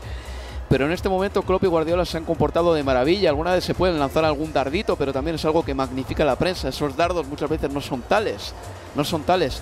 Pero 0.76 0.88
en 0.88 0.92
este 0.92 1.08
momento 1.08 1.42
Klopp 1.42 1.64
y 1.64 1.68
Guardiola 1.68 2.04
se 2.04 2.18
han 2.18 2.26
comportado 2.26 2.74
de 2.74 2.84
maravilla. 2.84 3.30
Alguna 3.30 3.54
vez 3.54 3.64
se 3.64 3.74
pueden 3.74 3.98
lanzar 3.98 4.26
algún 4.26 4.52
dardito, 4.52 4.98
pero 4.98 5.14
también 5.14 5.36
es 5.36 5.46
algo 5.46 5.64
que 5.64 5.74
magnifica 5.74 6.26
la 6.26 6.36
prensa. 6.36 6.68
Esos 6.68 6.98
dardos 6.98 7.26
muchas 7.28 7.50
veces 7.50 7.72
no 7.72 7.80
son 7.80 8.02
tales. 8.02 8.54
No 8.94 9.06
son 9.06 9.24
tales. 9.24 9.62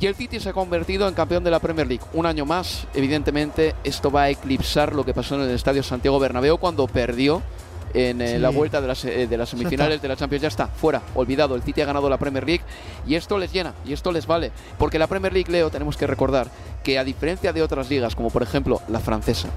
Y 0.00 0.06
el 0.06 0.14
City 0.14 0.40
se 0.40 0.48
ha 0.48 0.52
convertido 0.54 1.06
en 1.06 1.12
campeón 1.12 1.44
de 1.44 1.50
la 1.50 1.58
Premier 1.58 1.86
League. 1.86 2.02
Un 2.14 2.24
año 2.24 2.46
más, 2.46 2.86
evidentemente, 2.94 3.74
esto 3.84 4.10
va 4.10 4.22
a 4.22 4.30
eclipsar 4.30 4.94
lo 4.94 5.04
que 5.04 5.12
pasó 5.12 5.34
en 5.34 5.42
el 5.42 5.50
Estadio 5.50 5.82
Santiago 5.82 6.18
Bernabéu 6.18 6.56
cuando 6.56 6.86
perdió 6.86 7.42
en 7.92 8.22
eh, 8.22 8.36
Sí. 8.36 8.38
la 8.38 8.48
vuelta 8.48 8.80
de 8.80 8.88
las, 8.88 9.04
eh, 9.04 9.26
de 9.26 9.36
las 9.36 9.50
semifinales 9.50 10.00
de 10.00 10.08
la 10.08 10.16
Champions. 10.16 10.40
Ya 10.40 10.48
está, 10.48 10.68
fuera, 10.68 11.02
olvidado. 11.14 11.54
El 11.54 11.62
City 11.62 11.82
ha 11.82 11.84
ganado 11.84 12.08
la 12.08 12.16
Premier 12.16 12.46
League 12.46 12.64
y 13.06 13.14
esto 13.14 13.36
les 13.36 13.52
llena 13.52 13.74
y 13.84 13.92
esto 13.92 14.10
les 14.10 14.26
vale. 14.26 14.52
Porque 14.78 14.98
la 14.98 15.06
Premier 15.06 15.34
League, 15.34 15.52
Leo, 15.52 15.68
tenemos 15.68 15.98
que 15.98 16.06
recordar 16.06 16.46
que 16.82 16.98
a 16.98 17.04
diferencia 17.04 17.52
de 17.52 17.62
otras 17.62 17.90
ligas, 17.90 18.16
como 18.16 18.30
por 18.30 18.42
ejemplo 18.42 18.80
la 18.88 19.00
francesa, 19.00 19.50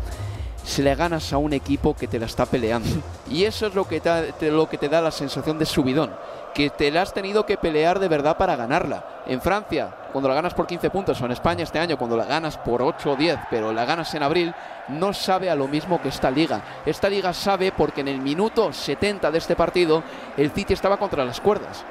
se 0.63 0.82
le 0.82 0.95
ganas 0.95 1.34
a 1.34 1.38
un 1.38 1.54
equipo 1.54 1.93
que 1.95 2.08
te 2.08 2.19
la 2.19 2.26
está 2.26 2.45
peleando. 2.45 2.89
Y 3.30 3.43
eso 3.43 3.67
es 3.67 3.76
lo 3.76 3.86
que 3.88 3.99
te, 3.99 4.34
te- 4.39 4.52
lo 4.52 4.67
que 4.69 4.78
te 4.78 4.89
da 4.89 5.02
la 5.02 5.12
sensación 5.12 5.58
de 5.60 5.65
subidón. 5.65 6.12
Que 6.54 6.69
te 6.69 6.91
la 6.91 7.02
has 7.02 7.13
tenido 7.13 7.45
que 7.45 7.58
pelear 7.58 7.99
de 7.99 8.08
verdad 8.08 8.38
para 8.38 8.56
ganarla. 8.56 9.23
En 9.26 9.41
Francia, 9.41 9.89
cuando 10.12 10.30
la 10.30 10.36
ganas 10.36 10.54
por 10.54 10.67
15 10.67 10.89
puntos, 10.91 11.19
o 11.21 11.26
en 11.26 11.32
España 11.32 11.63
este 11.63 11.80
año, 11.80 11.97
cuando 11.97 12.15
la 12.15 12.26
ganas 12.26 12.58
por 12.58 12.82
8 12.82 13.12
o 13.12 13.15
10, 13.15 13.39
pero 13.49 13.73
la 13.73 13.86
ganas 13.86 14.13
en 14.13 14.21
abril, 14.23 14.54
no 14.89 15.13
sabe 15.13 15.49
a 15.49 15.56
lo 15.56 15.67
mismo 15.67 15.99
que 16.02 16.10
esta 16.10 16.30
liga. 16.30 16.62
Esta 16.86 17.10
liga 17.10 17.34
sabe 17.34 17.71
porque 17.71 18.02
en 18.02 18.08
el 18.10 18.19
minuto 18.19 18.71
70 18.71 19.32
de 19.32 19.38
este 19.38 19.56
partido, 19.56 20.04
el 20.38 20.52
City 20.52 20.73
estaba 20.73 20.97
contra 20.97 21.26
las 21.26 21.41
cuerdas. 21.41 21.84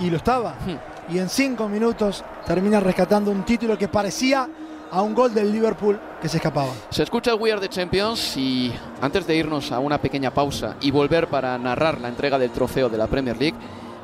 Y 0.00 0.10
lo 0.10 0.16
estaba. 0.16 0.54
Hmm. 0.66 1.12
Y 1.14 1.18
en 1.18 1.28
cinco 1.28 1.68
minutos 1.68 2.24
termina 2.46 2.80
rescatando 2.80 3.30
un 3.30 3.44
título 3.44 3.76
que 3.78 3.88
parecía 3.88 4.48
a 4.92 5.02
un 5.02 5.14
gol 5.14 5.32
del 5.34 5.52
Liverpool 5.52 6.00
que 6.20 6.28
se 6.28 6.38
escapaba. 6.38 6.72
Se 6.90 7.02
escucha 7.02 7.32
el 7.32 7.38
We 7.40 7.52
Are 7.52 7.60
the 7.60 7.68
Champions 7.68 8.36
y 8.36 8.72
antes 9.00 9.26
de 9.26 9.36
irnos 9.36 9.70
a 9.72 9.78
una 9.78 9.98
pequeña 10.00 10.32
pausa 10.32 10.76
y 10.80 10.90
volver 10.90 11.28
para 11.28 11.56
narrar 11.58 12.00
la 12.00 12.08
entrega 12.08 12.38
del 12.38 12.50
trofeo 12.50 12.88
de 12.88 12.98
la 12.98 13.06
Premier 13.06 13.36
League, 13.38 13.56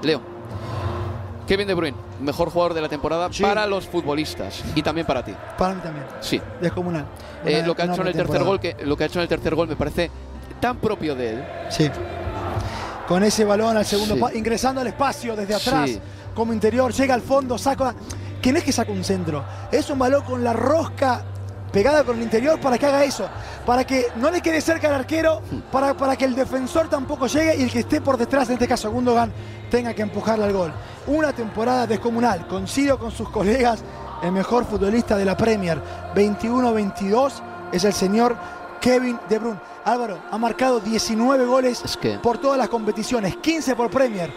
Leo, 0.03 0.21
Kevin 1.47 1.67
De 1.69 1.75
Bruyne, 1.75 1.97
mejor 2.21 2.51
jugador 2.51 2.75
de 2.75 2.81
la 2.81 2.89
temporada 2.89 3.29
Sí. 3.31 3.43
para 3.43 3.67
los 3.67 3.87
futbolistas 3.87 4.63
y 4.75 4.83
también 4.83 5.07
para 5.07 5.25
ti. 5.25 5.33
Para 5.59 5.75
mí 5.75 5.81
también. 5.81 6.07
Sí. 6.21 6.41
Descomunal. 6.61 7.07
Eh, 7.45 7.63
lo 7.65 7.75
que 7.77 7.83
ha 7.83 7.85
hecho 7.87 8.01
en 8.03 8.09
el 8.09 8.13
tercer 8.15 8.43
gol, 8.45 8.59
que 8.61 8.77
lo 8.85 8.97
que 8.97 9.05
ha 9.05 9.07
hecho 9.07 9.19
en 9.19 9.23
el 9.25 9.29
tercer 9.29 9.55
gol 9.55 9.69
me 9.69 9.77
parece 9.77 10.11
tan 10.61 10.79
propio 10.79 11.15
de 11.15 11.35
él. 11.35 11.45
Sí. 11.69 11.89
Con 13.07 13.23
ese 13.23 13.45
balón 13.45 13.77
al 13.77 13.85
segundo 13.85 14.15
Sí. 14.29 14.39
ingresando 14.39 14.81
al 14.81 14.89
espacio 14.89 15.37
desde 15.37 15.55
atrás, 15.55 15.91
Sí. 15.91 16.01
como 16.35 16.53
interior, 16.53 16.93
llega 16.93 17.15
al 17.15 17.23
fondo, 17.23 17.57
saca. 17.59 17.95
Que 18.47 18.53
no 18.53 18.59
es 18.59 18.65
que 18.65 18.71
saca 18.71 18.93
un 18.93 19.03
centro, 19.03 19.45
es 19.73 19.91
un 19.91 19.99
balón 19.99 20.23
con 20.23 20.45
la 20.45 20.53
rosca 20.53 21.21
pegada 21.73 22.05
con 22.05 22.17
el 22.17 22.23
interior 22.23 22.61
para 22.61 22.79
que 22.79 22.87
haga 22.87 23.03
eso, 23.03 23.29
para 23.67 23.83
que 23.83 24.07
no 24.15 24.31
le 24.31 24.41
quede 24.41 24.61
cerca 24.61 24.87
al 24.87 24.95
arquero, 24.95 25.43
para, 25.73 25.95
para 25.97 26.15
que 26.15 26.27
el 26.27 26.37
defensor 26.37 26.89
tampoco 26.89 27.27
llegue 27.27 27.57
y 27.57 27.65
el 27.65 27.73
que 27.73 27.81
esté 27.81 28.01
por 28.01 28.17
detrás, 28.17 28.47
en 28.47 28.53
este 28.53 28.69
caso 28.69 28.89
Gundogan, 28.93 29.33
tenga 29.69 29.95
que 29.95 30.03
empujarle 30.03 30.45
al 30.45 30.53
gol. 30.53 30.73
Una 31.09 31.33
temporada 31.33 31.89
descomunal, 31.89 32.47
coincido 32.47 33.01
con 33.01 33.11
sus 33.11 33.29
colegas, 33.31 33.83
el 34.23 34.31
mejor 34.31 34.65
futbolista 34.65 35.17
de 35.17 35.25
la 35.25 35.37
Premier, 35.37 35.83
21-22, 36.15 37.33
es 37.73 37.83
el 37.83 37.95
señor 37.95 38.37
Kevin 38.81 39.19
De 39.29 39.41
Bruyne. 39.41 39.59
Álvaro 39.85 40.21
ha 40.31 40.39
marcado 40.39 40.79
19 40.79 41.47
goles 41.47 41.83
Es 41.85 41.97
que 41.97 42.21
por 42.21 42.39
todas 42.39 42.59
las 42.59 42.69
competiciones, 42.69 43.39
15 43.39 43.75
por 43.75 43.91
Premier. 43.91 44.33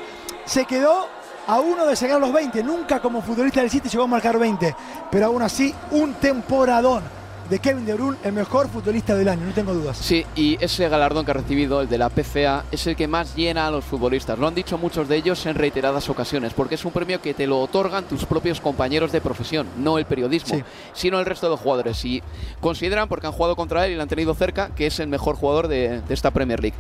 Se 0.46 0.66
quedó 0.66 1.08
a 1.50 1.60
uno 1.60 1.86
de 1.86 1.96
llegar 1.96 2.18
a 2.18 2.20
los 2.20 2.32
20. 2.34 2.64
Nunca 2.64 3.00
como 3.02 3.22
futbolista 3.22 3.62
del 3.62 3.70
City 3.70 3.90
llegó 3.90 4.04
a 4.04 4.08
marcar 4.08 4.38
20. 4.38 4.76
Pero 5.12 5.26
aún 5.26 5.42
así, 5.42 5.74
un 5.92 6.14
temporadón 6.14 7.04
de 7.50 7.58
Kevin 7.58 7.84
De 7.84 7.96
Bruyne, 7.96 8.18
el 8.24 8.34
mejor 8.34 8.70
futbolista 8.70 9.16
del 9.16 9.28
año, 9.28 9.44
no 9.48 9.52
tengo 9.54 9.74
dudas. 9.74 9.98
Sí, 9.98 10.24
y 10.36 10.64
ese 10.64 10.88
galardón 10.88 11.26
que 11.26 11.32
ha 11.32 11.34
recibido, 11.34 11.82
el 11.82 11.90
de 11.90 11.98
la 11.98 12.10
PCA, 12.10 12.64
es 12.72 12.86
el 12.86 12.96
que 12.96 13.08
más 13.08 13.36
llena 13.36 13.66
a 13.66 13.72
los 13.72 13.84
futbolistas. 13.84 14.38
Lo 14.38 14.48
han 14.48 14.54
dicho 14.54 14.78
muchos 14.78 15.08
de 15.08 15.16
ellos 15.16 15.44
en 15.48 15.56
reiteradas 15.56 16.08
ocasiones, 16.10 16.54
porque 16.54 16.76
es 16.76 16.86
un 16.86 16.92
premio 16.92 17.20
que 17.20 17.34
te 17.34 17.48
lo 17.48 17.60
otorgan 17.62 18.04
tus 18.04 18.26
propios 18.26 18.62
compañeros 18.62 19.12
de 19.12 19.20
profesión, 19.20 19.66
no 19.80 19.98
el 19.98 20.06
periodismo, 20.06 20.58
Sí. 20.58 20.64
sino 20.94 21.20
el 21.20 21.26
resto 21.26 21.50
de 21.50 21.58
jugadores. 21.58 22.06
Y 22.06 22.22
consideran, 22.62 23.10
porque 23.10 23.26
han 23.26 23.34
jugado 23.34 23.56
contra 23.56 23.84
él 23.88 23.94
y 23.94 23.96
lo 23.96 24.04
han 24.04 24.10
tenido 24.10 24.36
cerca, 24.36 24.70
que 24.76 24.86
es 24.86 25.00
el 25.00 25.08
mejor 25.08 25.36
jugador 25.36 25.68
de, 25.68 26.02
de 26.02 26.14
esta 26.14 26.30
Premier 26.30 26.60
League. 26.60 26.78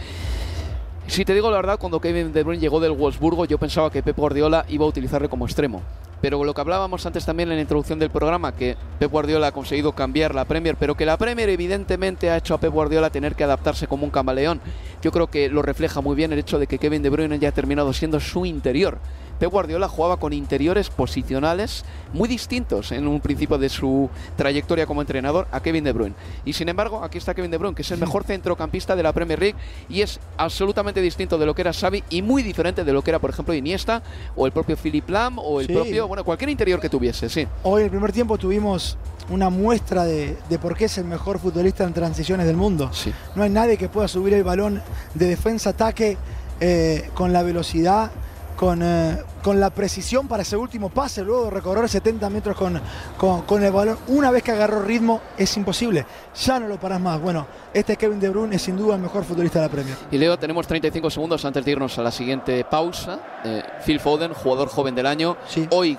Si 1.09 1.25
te 1.25 1.33
digo 1.33 1.49
la 1.49 1.57
verdad, 1.57 1.79
cuando 1.79 1.99
Kevin 1.99 2.31
De 2.31 2.43
Bruyne 2.43 2.61
llegó 2.61 2.79
del 2.79 2.91
Wolfsburgo, 2.91 3.45
yo 3.45 3.57
pensaba 3.57 3.89
que 3.89 4.03
Pep 4.03 4.15
Guardiola 4.15 4.63
iba 4.69 4.85
a 4.85 4.87
utilizarle 4.87 5.27
como 5.27 5.45
extremo. 5.45 5.81
Pero 6.21 6.43
lo 6.43 6.53
que 6.53 6.61
hablábamos 6.61 7.03
antes 7.03 7.25
también 7.25 7.49
en 7.49 7.55
la 7.55 7.61
introducción 7.61 7.97
del 7.97 8.11
programa, 8.11 8.55
que 8.55 8.77
Pep 8.99 9.11
Guardiola 9.11 9.47
ha 9.47 9.51
conseguido 9.51 9.93
cambiar 9.93 10.35
la 10.35 10.45
Premier, 10.45 10.75
pero 10.75 10.93
que 10.93 11.07
la 11.07 11.17
Premier 11.17 11.49
evidentemente 11.49 12.29
ha 12.29 12.37
hecho 12.37 12.53
a 12.53 12.59
Pep 12.59 12.71
Guardiola 12.71 13.09
tener 13.09 13.33
que 13.33 13.43
adaptarse 13.43 13.87
como 13.87 14.03
un 14.03 14.11
camaleón. 14.11 14.61
Yo 15.01 15.11
creo 15.11 15.25
que 15.25 15.49
lo 15.49 15.63
refleja 15.63 15.99
muy 15.99 16.15
bien 16.15 16.31
el 16.31 16.39
hecho 16.39 16.59
de 16.59 16.67
que 16.67 16.77
Kevin 16.77 17.01
De 17.01 17.09
Bruyne 17.09 17.39
ya 17.39 17.49
ha 17.49 17.53
terminado 17.53 17.91
siendo 17.91 18.19
su 18.19 18.45
interior. 18.45 18.99
Pep 19.39 19.49
Guardiola 19.51 19.87
jugaba 19.87 20.17
con 20.17 20.33
interiores 20.33 20.89
posicionales 20.89 21.85
muy 22.13 22.27
distintos 22.27 22.91
en 22.91 23.07
un 23.07 23.21
principio 23.21 23.57
de 23.57 23.69
su 23.69 24.09
trayectoria 24.35 24.85
como 24.85 25.01
entrenador 25.01 25.47
a 25.51 25.61
Kevin 25.61 25.83
De 25.83 25.93
Bruyne. 25.93 26.15
Y 26.45 26.53
sin 26.53 26.67
embargo, 26.69 27.03
aquí 27.03 27.17
está 27.17 27.33
Kevin 27.33 27.51
De 27.51 27.57
Bruyne, 27.57 27.75
que 27.75 27.83
es 27.83 27.91
el 27.91 27.99
mejor 27.99 28.23
centrocampista 28.25 28.95
de 28.95 29.03
la 29.03 29.13
Premier 29.13 29.39
League 29.39 29.55
y 29.87 30.01
es 30.01 30.19
absolutamente 30.37 31.01
distinto 31.01 31.37
de 31.37 31.45
lo 31.45 31.55
que 31.55 31.61
era 31.61 31.71
Xavi 31.73 32.03
y 32.09 32.21
muy 32.21 32.43
diferente 32.43 32.83
de 32.83 32.91
lo 32.93 33.01
que 33.01 33.11
era, 33.11 33.19
por 33.19 33.29
ejemplo, 33.29 33.53
Iniesta 33.53 34.03
o 34.35 34.45
el 34.45 34.51
propio 34.51 34.75
Philip 34.75 35.09
Lam 35.09 35.39
o 35.39 35.61
el 35.61 35.67
Sí. 35.67 35.73
propio, 35.73 36.07
bueno, 36.07 36.23
cualquier 36.23 36.49
interior 36.49 36.79
que 36.79 36.89
tuviese, 36.89 37.29
sí. 37.29 37.47
Hoy, 37.63 37.81
en 37.81 37.85
el 37.85 37.91
primer 37.91 38.11
tiempo, 38.11 38.37
tuvimos 38.37 38.97
una 39.29 39.49
muestra 39.49 40.03
de, 40.05 40.35
de 40.49 40.57
por 40.59 40.75
qué 40.75 40.85
es 40.85 40.97
el 40.97 41.05
mejor 41.05 41.37
futbolista 41.39 41.83
en 41.83 41.93
transiciones 41.93 42.47
del 42.47 42.57
mundo. 42.57 42.89
Sí. 42.91 43.13
No 43.35 43.43
hay 43.43 43.49
nadie 43.51 43.77
que 43.77 43.87
pueda 43.87 44.07
subir 44.07 44.33
el 44.33 44.43
balón 44.43 44.81
de 45.13 45.27
defensa-ataque 45.27 46.17
eh, 46.59 47.09
con 47.13 47.31
la 47.31 47.43
velocidad, 47.43 48.11
con, 48.59 48.81
eh, 48.83 49.17
con 49.41 49.57
la 49.57 49.69
precisión 49.69 50.27
para 50.27 50.43
ese 50.43 50.57
último 50.57 50.89
pase, 50.89 51.21
luego 51.23 51.45
de 51.45 51.51
recorrer 51.51 51.87
70 51.87 52.29
metros 52.29 52.57
con, 52.57 52.81
con, 53.17 53.43
con 53.43 53.63
el 53.63 53.71
balón. 53.71 53.97
Una 54.07 54.31
vez 54.31 54.43
que 54.43 54.51
agarró 54.51 54.81
ritmo, 54.81 55.21
es 55.37 55.55
imposible. 55.55 56.05
Ya 56.43 56.59
no 56.59 56.67
lo 56.67 56.77
parás 56.77 56.99
más. 56.99 57.21
Bueno, 57.21 57.47
este 57.73 57.95
Kevin 57.95 58.19
De 58.19 58.27
Bruyne 58.27 58.57
es 58.57 58.61
sin 58.61 58.75
duda 58.75 58.95
el 58.95 59.01
mejor 59.01 59.23
futbolista 59.23 59.59
de 59.59 59.65
la 59.67 59.71
Premier. 59.71 59.95
Y 60.11 60.17
Leo, 60.17 60.37
tenemos 60.37 60.67
35 60.67 61.09
segundos 61.09 61.45
antes 61.45 61.63
de 61.63 61.71
irnos 61.71 61.97
a 61.97 62.01
la 62.03 62.11
siguiente 62.11 62.65
pausa. 62.65 63.19
Eh, 63.45 63.63
Phil 63.85 64.01
Foden, 64.01 64.33
jugador 64.33 64.67
joven 64.67 64.93
del 64.93 65.05
año, 65.05 65.37
Sí. 65.47 65.65
hoy 65.71 65.97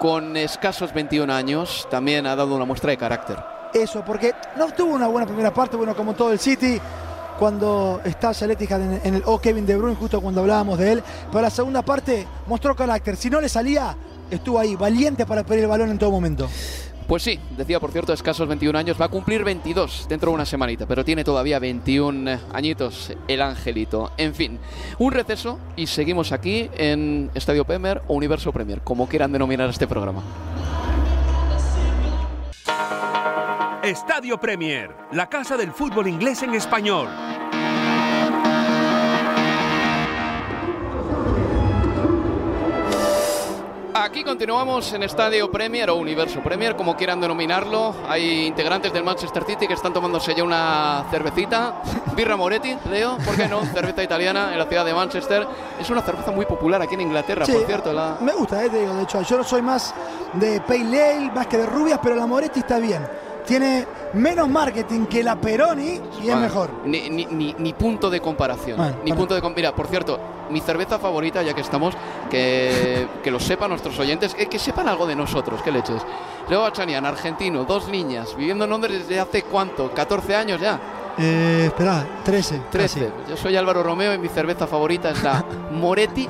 con 0.00 0.36
escasos 0.36 0.92
21 0.92 1.30
años, 1.32 1.86
también 1.92 2.26
ha 2.26 2.34
dado 2.34 2.56
una 2.56 2.64
muestra 2.64 2.90
de 2.90 2.96
carácter. 2.96 3.38
Eso, 3.72 4.02
porque 4.04 4.32
no 4.56 4.66
tuvo 4.72 4.94
una 4.94 5.06
buena 5.06 5.26
primera 5.28 5.54
parte, 5.54 5.76
bueno, 5.76 5.94
como 5.94 6.14
todo 6.14 6.32
el 6.32 6.40
City, 6.40 6.80
cuando 7.38 8.00
está 8.04 8.32
Etihad 8.32 8.80
en, 9.04 9.14
el 9.14 9.22
O 9.26 9.38
Kevin 9.38 9.66
De 9.66 9.76
Bruyne, 9.76 9.96
justo 9.96 10.20
cuando 10.20 10.40
hablábamos 10.40 10.78
de 10.78 10.92
él, 10.92 11.02
pero 11.30 11.42
la 11.42 11.50
segunda 11.50 11.82
parte 11.82 12.26
mostró 12.46 12.74
carácter. 12.74 13.16
Si 13.16 13.30
no 13.30 13.40
le 13.40 13.48
salía, 13.48 13.96
estuvo 14.30 14.58
ahí, 14.58 14.76
valiente 14.76 15.26
para 15.26 15.44
pedir 15.44 15.64
el 15.64 15.68
balón 15.68 15.90
en 15.90 15.98
todo 15.98 16.10
momento. 16.10 16.48
Pues 17.06 17.22
sí, 17.22 17.38
decía 17.56 17.80
por 17.80 17.92
cierto, 17.92 18.14
escasos 18.14 18.48
21 18.48 18.78
años, 18.78 18.96
va 18.98 19.06
a 19.06 19.08
cumplir 19.08 19.44
22 19.44 20.06
dentro 20.08 20.30
de 20.30 20.36
una 20.36 20.46
semanita, 20.46 20.86
pero 20.86 21.04
tiene 21.04 21.22
todavía 21.22 21.58
21 21.58 22.38
añitos 22.52 23.12
el 23.28 23.42
angelito. 23.42 24.12
En 24.16 24.34
fin, 24.34 24.58
un 24.98 25.12
receso 25.12 25.58
y 25.76 25.86
seguimos 25.86 26.32
aquí 26.32 26.70
en 26.76 27.30
Estadio 27.34 27.66
Premier 27.66 28.00
o 28.08 28.14
Universo 28.14 28.52
Premier, 28.52 28.80
como 28.80 29.06
quieran 29.06 29.32
denominar 29.32 29.68
este 29.68 29.86
programa. 29.86 30.22
Estadio 33.84 34.40
Premier, 34.40 34.96
la 35.12 35.28
casa 35.28 35.58
del 35.58 35.70
fútbol 35.70 36.08
inglés 36.08 36.42
en 36.42 36.54
español. 36.54 37.06
Aquí 43.92 44.24
continuamos 44.24 44.90
en 44.94 45.02
Estadio 45.02 45.50
Premier 45.50 45.90
o 45.90 45.96
Universo 45.96 46.40
Premier, 46.40 46.76
como 46.76 46.96
quieran 46.96 47.20
denominarlo. 47.20 47.94
Hay 48.08 48.46
integrantes 48.46 48.90
del 48.90 49.04
Manchester 49.04 49.44
City 49.44 49.66
que 49.66 49.74
están 49.74 49.92
tomándose 49.92 50.34
ya 50.34 50.44
una 50.44 51.04
cervecita. 51.10 51.82
Birra 52.16 52.36
Moretti, 52.36 52.74
Leo, 52.90 53.18
¿por 53.18 53.36
qué 53.36 53.48
no? 53.48 53.66
Cerveza 53.66 54.02
italiana 54.02 54.52
en 54.52 54.58
la 54.58 54.64
ciudad 54.64 54.86
de 54.86 54.94
Manchester. 54.94 55.46
Es 55.78 55.90
una 55.90 56.00
cerveza 56.00 56.30
muy 56.30 56.46
popular 56.46 56.80
aquí 56.80 56.94
en 56.94 57.02
Inglaterra, 57.02 57.44
Sí, 57.44 57.52
por 57.52 57.66
cierto. 57.66 57.92
La... 57.92 58.16
Me 58.22 58.32
gusta, 58.32 58.64
eh, 58.64 58.70
te 58.70 58.80
digo, 58.80 58.94
de 58.94 59.02
hecho, 59.02 59.20
yo 59.20 59.44
soy 59.44 59.60
más 59.60 59.94
de 60.32 60.62
Pale 60.62 61.02
Ale, 61.02 61.30
más 61.32 61.46
que 61.48 61.58
de 61.58 61.66
rubias, 61.66 62.00
pero 62.02 62.14
la 62.16 62.26
Moretti 62.26 62.60
está 62.60 62.78
bien. 62.78 63.06
Tiene 63.46 63.86
menos 64.14 64.48
marketing 64.48 65.06
que 65.06 65.22
la 65.22 65.36
Peroni 65.36 66.00
y 66.22 66.28
es 66.30 66.36
mejor. 66.36 66.70
Ni, 66.84 67.10
ni- 67.10 67.26
ni- 67.26 67.54
ni 67.58 67.72
punto 67.74 68.08
de 68.10 68.20
comparación. 68.20 68.78
Ni 69.04 69.12
punto 69.12 69.34
de 69.34 69.42
Mira, 69.54 69.74
por 69.74 69.86
cierto, 69.86 70.18
mi 70.50 70.60
cerveza 70.60 70.98
favorita, 70.98 71.42
ya 71.42 71.52
que 71.54 71.60
estamos, 71.60 71.94
que, 72.30 73.06
que 73.22 73.30
lo 73.30 73.38
sepan 73.40 73.70
nuestros 73.70 73.98
oyentes, 73.98 74.34
eh, 74.38 74.46
que 74.46 74.58
sepan 74.58 74.88
algo 74.88 75.06
de 75.06 75.14
nosotros, 75.16 75.60
qué 75.62 75.70
leches. 75.72 76.02
Leo 76.48 76.62
Bachanian, 76.62 77.04
argentino, 77.06 77.64
dos 77.64 77.88
niñas, 77.88 78.34
viviendo 78.36 78.64
en 78.64 78.70
Londres 78.70 79.00
desde 79.06 79.20
hace 79.20 79.42
cuánto, 79.42 79.90
14 79.92 80.34
años 80.36 80.60
ya. 80.60 80.80
Eh, 81.18 81.64
espera, 81.66 82.04
13. 82.24 82.62
13. 82.70 83.10
Yo 83.28 83.36
soy 83.36 83.56
Álvaro 83.56 83.82
Romeo 83.82 84.12
y 84.14 84.18
mi 84.18 84.28
cerveza 84.28 84.66
favorita 84.66 85.10
es 85.10 85.22
la 85.22 85.44
Moretti 85.72 86.28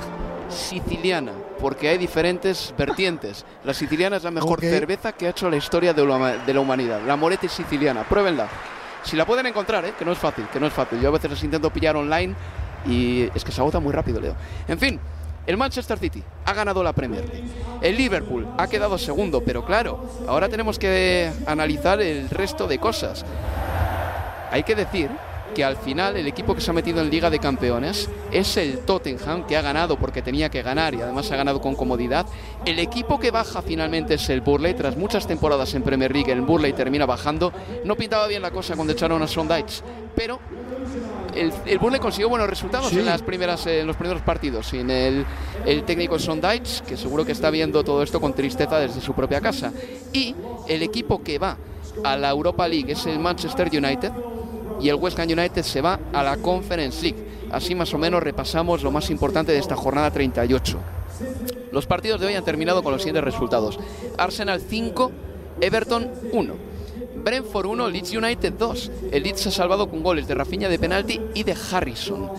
siciliana, 0.48 1.32
porque 1.60 1.88
hay 1.88 1.98
diferentes 1.98 2.74
vertientes. 2.76 3.44
La 3.64 3.74
siciliana 3.74 4.16
es 4.16 4.24
la 4.24 4.30
mejor 4.30 4.60
cerveza 4.60 5.12
que 5.12 5.26
ha 5.26 5.30
hecho 5.30 5.48
la 5.50 5.56
historia 5.56 5.92
de 5.92 6.04
la, 6.04 6.36
de 6.38 6.54
la 6.54 6.60
humanidad. 6.60 7.00
La 7.06 7.16
Moretti 7.16 7.48
siciliana, 7.48 8.04
pruébenla. 8.04 8.48
Si 9.02 9.16
la 9.16 9.26
pueden 9.26 9.46
encontrar, 9.46 9.84
¿eh? 9.84 9.92
que 9.98 10.04
no 10.04 10.12
es 10.12 10.18
fácil, 10.18 10.46
que 10.52 10.58
no 10.58 10.66
es 10.66 10.72
fácil. 10.72 11.00
Yo 11.00 11.08
a 11.08 11.12
veces 11.12 11.30
las 11.30 11.44
intento 11.44 11.70
pillar 11.70 11.96
online 11.96 12.34
y 12.86 13.28
es 13.34 13.44
que 13.44 13.52
se 13.52 13.60
agota 13.60 13.80
muy 13.80 13.92
rápido, 13.92 14.20
Leo. 14.20 14.34
En 14.66 14.78
fin, 14.78 14.98
el 15.46 15.56
Manchester 15.58 15.98
City 15.98 16.22
ha 16.46 16.54
ganado 16.54 16.82
la 16.82 16.92
Premier 16.94 17.28
League. 17.28 17.48
El 17.82 17.96
Liverpool 17.96 18.48
ha 18.56 18.66
quedado 18.66 18.96
segundo, 18.96 19.42
pero 19.42 19.64
claro, 19.64 20.08
ahora 20.26 20.48
tenemos 20.48 20.78
que 20.78 21.30
analizar 21.46 22.00
el 22.00 22.30
resto 22.30 22.66
de 22.66 22.78
cosas. 22.78 23.24
Hay 24.50 24.62
que 24.62 24.74
decir 24.74 25.10
que 25.54 25.64
al 25.64 25.76
final 25.76 26.16
el 26.16 26.26
equipo 26.26 26.54
que 26.54 26.60
se 26.60 26.70
ha 26.70 26.74
metido 26.74 27.00
en 27.00 27.08
Liga 27.10 27.30
de 27.30 27.38
Campeones 27.38 28.10
es 28.32 28.56
el 28.56 28.80
Tottenham, 28.80 29.46
que 29.46 29.56
ha 29.56 29.62
ganado 29.62 29.96
porque 29.98 30.20
tenía 30.20 30.50
que 30.50 30.62
ganar 30.62 30.94
y 30.94 31.00
además 31.00 31.30
ha 31.30 31.36
ganado 31.36 31.60
con 31.60 31.74
comodidad. 31.76 32.26
El 32.66 32.78
equipo 32.78 33.18
que 33.18 33.30
baja 33.30 33.62
finalmente 33.62 34.14
es 34.14 34.28
el 34.28 34.40
Burley, 34.40 34.74
tras 34.74 34.96
muchas 34.96 35.26
temporadas 35.26 35.72
en 35.74 35.82
Premier 35.82 36.12
League, 36.12 36.30
el 36.32 36.40
Burley 36.42 36.72
termina 36.72 37.06
bajando. 37.06 37.52
No 37.84 37.94
pintaba 37.96 38.26
bien 38.26 38.42
la 38.42 38.50
cosa 38.50 38.74
cuando 38.74 38.92
echaron 38.92 39.22
a 39.22 39.26
Sondage, 39.26 39.82
pero 40.16 40.40
el, 41.34 41.52
el 41.66 41.78
Burnley 41.78 42.00
consiguió 42.00 42.28
buenos 42.28 42.48
resultados 42.48 42.88
Sí. 42.90 42.98
en 42.98 43.06
las 43.06 43.22
primeras 43.22 43.66
en 43.66 43.86
los 43.86 43.96
primeros 43.96 44.22
partidos 44.22 44.66
sin 44.68 44.90
el, 44.90 45.24
el 45.66 45.82
técnico 45.84 46.18
Sondage 46.18 46.82
que 46.86 46.96
seguro 46.96 47.24
que 47.24 47.32
está 47.32 47.50
viendo 47.50 47.82
todo 47.82 48.02
esto 48.02 48.20
con 48.20 48.32
tristeza 48.34 48.78
desde 48.78 49.00
su 49.00 49.14
propia 49.14 49.40
casa 49.40 49.72
y 50.12 50.34
el 50.68 50.82
equipo 50.82 51.22
que 51.22 51.38
va 51.38 51.56
a 52.04 52.16
la 52.16 52.30
Europa 52.30 52.68
League 52.68 52.92
es 52.92 53.06
el 53.06 53.18
Manchester 53.18 53.68
United 53.68 54.12
y 54.80 54.88
el 54.88 54.96
West 54.96 55.18
Ham 55.18 55.28
United 55.28 55.62
se 55.62 55.80
va 55.80 56.00
a 56.12 56.22
la 56.22 56.36
Conference 56.36 57.02
League 57.02 57.24
así 57.50 57.74
más 57.74 57.92
o 57.94 57.98
menos 57.98 58.22
repasamos 58.22 58.82
lo 58.82 58.90
más 58.90 59.10
importante 59.10 59.52
de 59.52 59.58
esta 59.58 59.76
jornada 59.76 60.10
38 60.10 60.78
los 61.72 61.86
partidos 61.86 62.20
de 62.20 62.26
hoy 62.26 62.34
han 62.34 62.44
terminado 62.44 62.82
con 62.82 62.92
los 62.92 63.02
siguientes 63.02 63.24
resultados 63.24 63.78
Arsenal 64.18 64.60
5 64.60 65.12
Everton 65.60 66.10
1 66.32 66.74
Brentford 67.24 67.66
1, 67.66 67.88
Leeds 67.88 68.12
United 68.12 68.52
2. 68.52 68.90
El 69.12 69.22
Leeds 69.22 69.40
se 69.40 69.48
ha 69.48 69.52
salvado 69.52 69.88
con 69.88 70.02
goles 70.02 70.28
de 70.28 70.34
Rafinha 70.34 70.68
de 70.68 70.78
penalti 70.78 71.18
y 71.32 71.42
de 71.42 71.56
Harrison. 71.70 72.30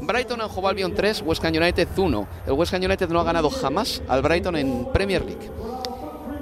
Brighton 0.00 0.40
and 0.40 0.50
Hove 0.52 0.68
Albion 0.68 0.94
3, 0.94 1.22
West 1.24 1.44
Ham 1.44 1.54
United 1.54 1.88
1. 1.96 2.28
El 2.46 2.52
West 2.54 2.74
Ham 2.74 2.82
United 2.82 3.08
no 3.08 3.20
ha 3.20 3.24
ganado 3.24 3.50
jamás 3.50 4.02
al 4.08 4.20
Brighton 4.20 4.56
en 4.56 4.86
Premier 4.92 5.24
League. 5.24 5.48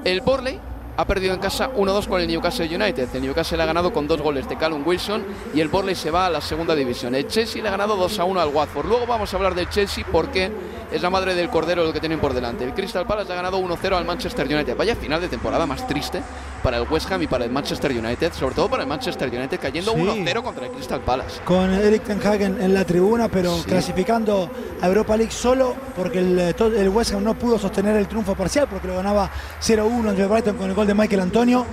El 0.05 0.23
Borley 0.23 0.59
ha 0.97 1.07
perdido 1.07 1.33
en 1.35 1.41
casa 1.41 1.71
1-2 1.73 2.07
con 2.07 2.21
el 2.21 2.27
Newcastle 2.29 2.67
United. 2.67 3.09
El 3.15 3.23
Newcastle 3.23 3.63
ha 3.63 3.67
ganado 3.67 3.93
con 3.93 4.07
dos 4.07 4.21
goles 4.21 4.49
de 4.49 4.57
Callum 4.57 4.83
Wilson 4.87 5.25
y 5.55 5.61
el 5.61 5.69
Borley 5.69 5.95
se 5.95 6.11
va 6.11 6.27
a 6.27 6.31
la 6.31 6.41
segunda 6.41 6.75
división. 6.75 7.15
El 7.15 7.27
Chelsea 7.27 7.63
le 7.63 7.69
ha 7.69 7.73
ganado 7.73 7.97
2-1 7.97 8.39
al 8.41 8.49
Watford. 8.49 8.87
Luego 8.87 9.07
vamos 9.07 9.33
a 9.33 9.37
hablar 9.37 9.55
del 9.55 9.69
Chelsea 9.69 10.05
porque 10.11 10.51
es 10.93 11.01
la 11.03 11.09
madre 11.11 11.35
del 11.35 11.49
cordero 11.49 11.85
lo 11.85 11.93
que 11.93 12.01
tienen 12.01 12.19
por 12.19 12.35
delante. 12.35 12.65
El 12.65 12.75
Crystal 12.75 13.07
Palace 13.07 13.33
ha 13.33 13.37
ganado 13.37 13.59
1-0 13.61 13.97
al 13.97 14.05
Manchester 14.05 14.47
United. 14.47 14.77
Vaya 14.77 14.95
final 14.97 15.21
de 15.21 15.29
temporada 15.29 15.65
más 15.67 15.87
triste 15.87 16.21
para 16.63 16.77
el 16.77 16.87
West 16.91 17.11
Ham 17.11 17.23
y 17.23 17.27
para 17.27 17.45
el 17.47 17.51
Manchester 17.51 17.91
United, 17.93 18.33
sobre 18.35 18.55
todo 18.55 18.69
para 18.69 18.83
el 18.83 18.89
Manchester 18.89 19.29
United 19.31 19.59
cayendo 19.59 19.93
Sí. 19.93 19.99
1-0 20.01 20.43
contra 20.43 20.67
el 20.67 20.73
Crystal 20.73 21.01
Palace. 21.01 21.41
Con 21.45 21.73
Eric 21.73 22.03
Ten 22.05 22.21
Hag 22.27 22.43
en, 22.43 22.61
en 22.61 22.75
la 22.75 22.85
tribuna, 22.85 23.29
pero 23.29 23.57
Sí. 23.57 23.65
clasificando 23.65 24.51
a 24.83 24.87
Europa 24.87 25.17
League 25.17 25.33
solo 25.33 25.75
porque 25.97 26.19
el, 26.19 26.39
eh, 26.39 26.55
el 26.77 26.89
West 26.91 27.15
Ham 27.15 27.25
no 27.25 27.35
pudo 27.35 27.59
sostener 27.59 27.97
el 27.97 28.07
triunfo 28.09 28.35
parcial 28.35 28.67
porque 28.69 28.89
lo 28.89 28.97
ganaba 28.97 29.31
0-1 29.63 30.11
entre 30.11 30.27
Brighton 30.27 30.57
con 30.57 30.69
el 30.69 30.75
gol 30.81 30.87
de 30.87 30.95
Michael 30.95 31.21
Antonio. 31.21 31.67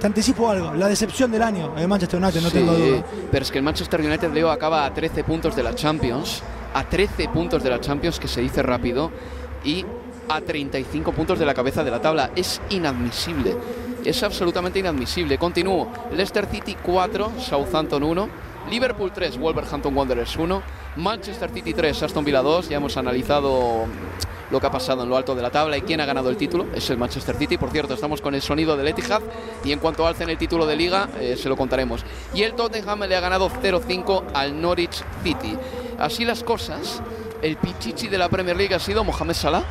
Te 0.00 0.06
anticipo 0.08 0.50
algo, 0.50 0.74
la 0.74 0.88
decepción 0.88 1.30
del 1.30 1.42
año 1.42 1.74
de 1.76 1.86
Manchester 1.86 2.20
United, 2.20 2.40
no 2.40 2.50
Sí, 2.50 2.58
tengo 2.58 2.72
duda. 2.72 3.04
Pero 3.30 3.42
es 3.44 3.52
que 3.52 3.58
el 3.58 3.64
Manchester 3.64 4.00
United, 4.00 4.32
Leo, 4.32 4.50
acaba 4.50 4.84
a 4.84 4.92
13 4.92 5.22
puntos 5.22 5.54
de 5.54 5.62
la 5.62 5.76
Champions. 5.76 6.42
A 6.74 6.82
13 6.82 7.28
puntos 7.28 7.62
de 7.62 7.70
la 7.70 7.80
Champions, 7.80 8.18
que 8.18 8.26
se 8.26 8.40
dice 8.40 8.62
rápido. 8.62 9.12
Y 9.64 9.84
a 10.28 10.40
35 10.40 11.12
puntos 11.12 11.38
de 11.38 11.46
la 11.46 11.54
cabeza 11.54 11.84
de 11.84 11.92
la 11.92 12.00
tabla. 12.00 12.32
Es 12.34 12.60
inadmisible. 12.70 13.56
Es 14.04 14.24
absolutamente 14.24 14.80
inadmisible. 14.80 15.38
Continúo. 15.38 15.88
Leicester 16.10 16.46
City 16.46 16.76
4, 16.82 17.32
Southampton 17.38 18.02
1. 18.02 18.28
Liverpool 18.70 19.12
3, 19.12 19.38
Wolverhampton 19.38 19.96
Wanderers 19.96 20.36
1. 20.36 20.62
Manchester 20.96 21.50
City 21.50 21.74
3, 21.74 22.02
Aston 22.02 22.24
Villa 22.24 22.42
2. 22.42 22.70
Ya 22.70 22.78
hemos 22.78 22.96
analizado 22.96 23.86
lo 24.50 24.60
que 24.60 24.66
ha 24.66 24.70
pasado 24.70 25.02
en 25.02 25.08
lo 25.08 25.16
alto 25.16 25.34
de 25.34 25.42
la 25.42 25.50
tabla 25.50 25.76
y 25.76 25.82
quién 25.82 26.00
ha 26.00 26.06
ganado 26.06 26.30
el 26.30 26.36
título 26.36 26.66
es 26.74 26.88
el 26.90 26.98
Manchester 26.98 27.36
City. 27.36 27.58
Por 27.58 27.70
cierto, 27.70 27.94
estamos 27.94 28.20
con 28.20 28.34
el 28.34 28.42
sonido 28.42 28.76
del 28.76 28.88
Etihad 28.88 29.22
y 29.64 29.72
en 29.72 29.78
cuanto 29.78 30.06
alcen 30.06 30.30
el 30.30 30.38
título 30.38 30.66
de 30.66 30.76
liga 30.76 31.08
eh, 31.20 31.36
se 31.40 31.48
lo 31.48 31.56
contaremos. 31.56 32.04
Y 32.34 32.42
el 32.42 32.54
Tottenham 32.54 33.04
le 33.04 33.16
ha 33.16 33.20
ganado 33.20 33.50
0-5 33.50 34.24
al 34.34 34.60
Norwich 34.60 35.02
City. 35.22 35.56
Así 35.98 36.24
las 36.24 36.42
cosas, 36.42 37.02
el 37.42 37.56
pichichi 37.56 38.08
de 38.08 38.18
la 38.18 38.28
Premier 38.28 38.56
League 38.56 38.74
ha 38.74 38.78
sido 38.78 39.04
Mohamed 39.04 39.34
Salah. 39.34 39.64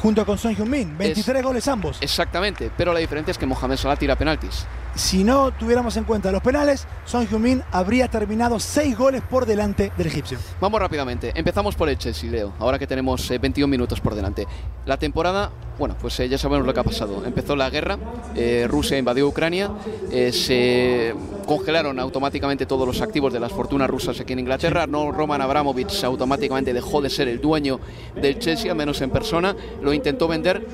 Junto 0.00 0.26
con 0.26 0.36
Son 0.36 0.54
Heung-min, 0.54 0.96
23 0.98 1.42
goles 1.44 1.68
ambos. 1.68 1.98
Exactamente, 2.00 2.70
pero 2.76 2.92
la 2.92 2.98
diferencia 2.98 3.30
es 3.30 3.38
que 3.38 3.46
Mohamed 3.46 3.76
Salah 3.76 3.96
tira 3.96 4.16
penaltis. 4.16 4.66
Si 4.94 5.24
no 5.24 5.52
tuviéramos 5.52 5.96
en 5.96 6.04
cuenta 6.04 6.30
los 6.30 6.42
penales, 6.42 6.86
Son 7.06 7.26
Heung-min 7.26 7.62
habría 7.72 8.08
terminado 8.08 8.60
6 8.60 8.96
goles 8.96 9.22
por 9.22 9.46
delante 9.46 9.90
del 9.96 10.06
egipcio. 10.06 10.38
Vamos 10.60 10.80
rápidamente. 10.80 11.32
Empezamos 11.34 11.74
por 11.74 11.88
el 11.88 11.96
Chelsea, 11.96 12.30
Leo. 12.30 12.52
Ahora 12.58 12.78
que 12.78 12.86
tenemos 12.86 13.30
eh, 13.30 13.38
21 13.38 13.70
minutos 13.70 14.00
por 14.00 14.14
delante. 14.14 14.46
La 14.84 14.98
temporada, 14.98 15.50
bueno, 15.78 15.96
pues 16.00 16.18
eh, 16.20 16.28
ya 16.28 16.36
sabemos 16.36 16.66
lo 16.66 16.74
que 16.74 16.80
ha 16.80 16.84
pasado. 16.84 17.24
Empezó 17.24 17.56
la 17.56 17.70
guerra, 17.70 17.98
eh, 18.34 18.66
Rusia 18.68 18.98
invadió 18.98 19.26
Ucrania, 19.26 19.70
eh, 20.10 20.30
se 20.32 21.14
congelaron 21.46 21.98
automáticamente 21.98 22.66
todos 22.66 22.86
los 22.86 23.00
activos 23.00 23.32
de 23.32 23.40
las 23.40 23.52
fortunas 23.52 23.88
rusas 23.88 24.20
aquí 24.20 24.34
en 24.34 24.40
Inglaterra. 24.40 24.86
No, 24.86 25.10
Roman 25.10 25.40
Abramovich 25.40 26.04
automáticamente 26.04 26.74
dejó 26.74 27.00
de 27.00 27.08
ser 27.08 27.28
el 27.28 27.40
dueño 27.40 27.80
del 28.20 28.38
Chelsea, 28.38 28.70
al 28.70 28.76
menos 28.76 29.00
en 29.00 29.10
persona. 29.10 29.56
Lo 29.80 29.92
intentó 29.92 30.28
vender. 30.28 30.66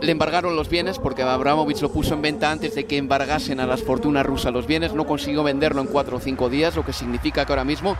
Le 0.00 0.12
embargaron 0.12 0.56
los 0.56 0.68
bienes 0.68 0.98
porque 0.98 1.22
Abramovich 1.22 1.80
lo 1.80 1.90
puso 1.90 2.14
en 2.14 2.22
venta 2.22 2.50
antes 2.50 2.74
de 2.74 2.84
que 2.84 2.96
embargasen 2.98 3.60
a 3.60 3.66
las 3.66 3.82
fortunas 3.82 4.26
rusas 4.26 4.52
los 4.52 4.66
bienes. 4.66 4.92
No 4.92 5.06
consiguió 5.06 5.42
venderlo 5.42 5.80
en 5.80 5.86
cuatro 5.86 6.18
o 6.18 6.20
cinco 6.20 6.48
días, 6.48 6.76
lo 6.76 6.84
que 6.84 6.92
significa 6.92 7.44
que 7.44 7.52
ahora 7.52 7.64
mismo 7.64 7.96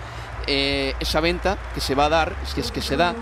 eh, 0.47 0.95
esa 1.01 1.21
venta 1.21 1.59
que 1.75 1.81
se 1.81 1.95
va 1.95 2.07
a 2.07 2.09
dar, 2.09 2.35
si 2.45 2.61
es 2.61 2.71
que 2.71 2.81
se 2.81 2.97
da, 2.97 3.15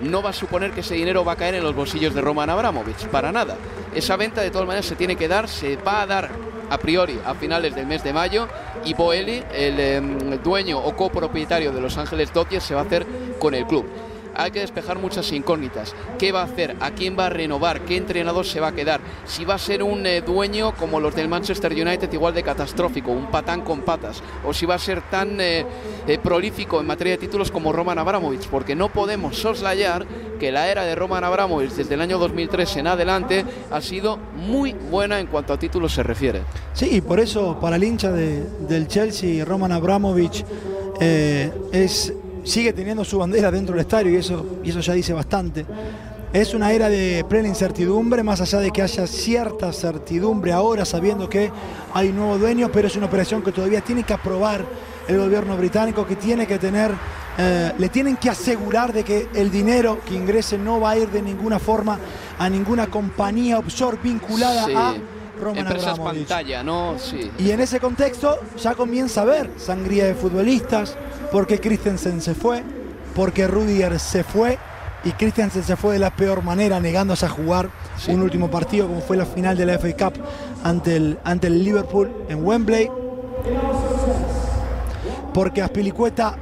no 0.00 0.22
va 0.22 0.30
a 0.30 0.32
suponer 0.32 0.72
que 0.72 0.80
ese 0.80 0.94
dinero 0.94 1.24
va 1.24 1.32
a 1.32 1.36
caer 1.36 1.56
en 1.56 1.62
los 1.62 1.74
bolsillos 1.74 2.14
de 2.14 2.20
Roman 2.20 2.48
Abramovich, 2.48 3.06
para 3.08 3.32
nada. 3.32 3.56
Esa 3.94 4.16
venta 4.16 4.40
de 4.40 4.50
todas 4.50 4.66
maneras 4.66 4.86
se 4.86 4.96
tiene 4.96 5.16
que 5.16 5.28
dar, 5.28 5.48
se 5.48 5.76
va 5.76 6.02
a 6.02 6.06
dar 6.06 6.30
a 6.70 6.78
priori 6.78 7.18
a 7.26 7.34
finales 7.34 7.74
del 7.74 7.86
mes 7.86 8.02
de 8.04 8.12
mayo 8.12 8.48
y 8.84 8.94
Boeli, 8.94 9.42
el 9.52 9.80
em, 9.80 10.42
dueño 10.42 10.78
o 10.78 10.96
copropietario 10.96 11.72
de 11.72 11.80
Los 11.80 11.98
Ángeles 11.98 12.32
Dodgers, 12.32 12.64
se 12.64 12.74
va 12.74 12.82
a 12.82 12.84
hacer 12.84 13.06
con 13.38 13.54
el 13.54 13.66
club. 13.66 13.86
Hay 14.42 14.50
que 14.50 14.60
despejar 14.60 14.98
muchas 14.98 15.30
incógnitas. 15.32 15.94
¿Qué 16.18 16.32
va 16.32 16.40
a 16.42 16.44
hacer? 16.44 16.76
¿A 16.80 16.90
quién 16.92 17.16
va 17.18 17.26
a 17.26 17.30
renovar? 17.30 17.82
¿Qué 17.82 17.96
entrenador 17.96 18.44
se 18.46 18.60
va 18.60 18.68
a 18.68 18.72
quedar? 18.74 19.00
Si 19.26 19.44
va 19.44 19.54
a 19.54 19.58
ser 19.58 19.82
un 19.82 20.06
eh, 20.06 20.20
dueño 20.22 20.74
como 20.76 21.00
los 21.00 21.14
del 21.14 21.28
Manchester 21.28 21.72
United 21.72 22.12
igual 22.12 22.34
de 22.34 22.42
catastrófico, 22.42 23.10
un 23.10 23.30
patán 23.30 23.62
con 23.62 23.82
patas, 23.82 24.22
o 24.44 24.52
si 24.52 24.66
va 24.66 24.74
a 24.76 24.78
ser 24.78 25.02
tan 25.10 25.40
eh, 25.40 25.64
eh, 26.06 26.18
prolífico 26.22 26.80
en 26.80 26.86
materia 26.86 27.12
de 27.14 27.18
títulos 27.18 27.50
como 27.50 27.72
Roman 27.72 27.98
Abramovich, 27.98 28.46
porque 28.48 28.74
no 28.74 28.88
podemos 28.90 29.36
soslayar 29.36 30.06
que 30.38 30.50
la 30.52 30.68
era 30.70 30.84
de 30.84 30.94
Roman 30.94 31.22
Abramovich 31.24 31.72
desde 31.72 31.94
el 31.94 32.00
año 32.00 32.18
2003 32.18 32.76
en 32.78 32.86
adelante 32.86 33.44
ha 33.70 33.80
sido 33.82 34.16
muy 34.36 34.72
buena 34.72 35.20
en 35.20 35.26
cuanto 35.26 35.52
a 35.52 35.58
títulos 35.58 35.92
se 35.92 36.02
refiere. 36.02 36.40
Sí, 36.72 36.88
y 36.90 37.00
por 37.02 37.20
eso 37.20 37.58
para 37.60 37.76
el 37.76 37.84
hincha 37.84 38.10
de- 38.10 38.44
del 38.66 38.88
Chelsea, 38.88 39.44
Roman 39.44 39.72
Abramovich 39.72 40.44
es, 41.72 42.12
sigue 42.44 42.72
teniendo 42.72 43.04
su 43.04 43.18
bandera 43.18 43.50
dentro 43.50 43.74
del 43.74 43.82
estadio 43.82 44.10
y 44.12 44.16
eso, 44.16 44.44
y 44.64 44.70
eso 44.70 44.80
ya 44.80 44.92
dice 44.94 45.12
bastante. 45.12 45.66
Es 46.32 46.54
una 46.54 46.72
era 46.72 46.88
de 46.88 47.24
plena 47.28 47.48
incertidumbre, 47.48 48.22
más 48.22 48.40
allá 48.40 48.60
de 48.60 48.70
que 48.70 48.82
haya 48.82 49.06
cierta 49.06 49.72
certidumbre 49.72 50.52
ahora, 50.52 50.84
sabiendo 50.84 51.28
que 51.28 51.50
hay 51.92 52.12
nuevo 52.12 52.38
dueño, 52.38 52.70
pero 52.72 52.86
es 52.86 52.96
una 52.96 53.06
operación 53.06 53.42
que 53.42 53.50
todavía 53.50 53.80
tiene 53.80 54.04
que 54.04 54.12
aprobar 54.12 54.64
el 55.08 55.18
gobierno 55.18 55.56
británico, 55.56 56.06
que 56.06 56.14
tiene 56.14 56.46
que 56.46 56.58
tener, 56.58 56.92
eh, 57.36 57.72
le 57.76 57.88
tienen 57.88 58.16
que 58.16 58.30
asegurar 58.30 58.92
de 58.92 59.02
que 59.02 59.26
el 59.34 59.50
dinero 59.50 59.98
que 60.06 60.14
ingrese 60.14 60.56
no 60.56 60.78
va 60.80 60.90
a 60.90 60.98
ir 60.98 61.08
de 61.10 61.20
ninguna 61.20 61.58
forma 61.58 61.98
a 62.38 62.48
ninguna 62.48 62.86
compañía 62.86 63.58
offshore 63.58 63.98
vinculada 64.00 64.66
Sí. 64.66 64.72
a 64.76 64.94
Roman 65.40 65.58
Empresas 65.58 65.98
Abramovich. 65.98 66.26
pantalla, 66.28 66.62
¿no? 66.62 66.96
Sí. 66.98 67.30
Y 67.38 67.50
en 67.50 67.60
ese 67.60 67.80
contexto 67.80 68.38
ya 68.56 68.74
comienza 68.74 69.20
a 69.20 69.24
haber 69.24 69.50
sangría 69.58 70.04
de 70.06 70.14
futbolistas, 70.14 70.96
porque 71.32 71.58
Christensen 71.60 72.20
se 72.20 72.34
fue, 72.34 72.62
porque 73.14 73.46
Rudiger 73.46 73.98
se 73.98 74.22
fue, 74.24 74.58
y 75.04 75.12
Christensen 75.12 75.64
se 75.64 75.76
fue 75.76 75.94
de 75.94 75.98
la 75.98 76.10
peor 76.14 76.42
manera, 76.42 76.78
negándose 76.78 77.24
a 77.26 77.30
jugar 77.30 77.70
Sí. 77.96 78.12
un 78.12 78.22
último 78.22 78.50
partido 78.50 78.86
como 78.86 79.00
fue 79.00 79.16
la 79.16 79.26
final 79.26 79.56
de 79.56 79.66
la 79.66 79.74
FA 79.78 79.96
Cup 79.96 80.22
ante 80.62 80.96
el, 80.96 81.18
ante 81.24 81.46
el 81.48 81.62
Liverpool 81.64 82.10
en 82.28 82.44
Wembley. 82.44 82.90
Porque 85.32 85.62
Aspilicueta 85.62 86.36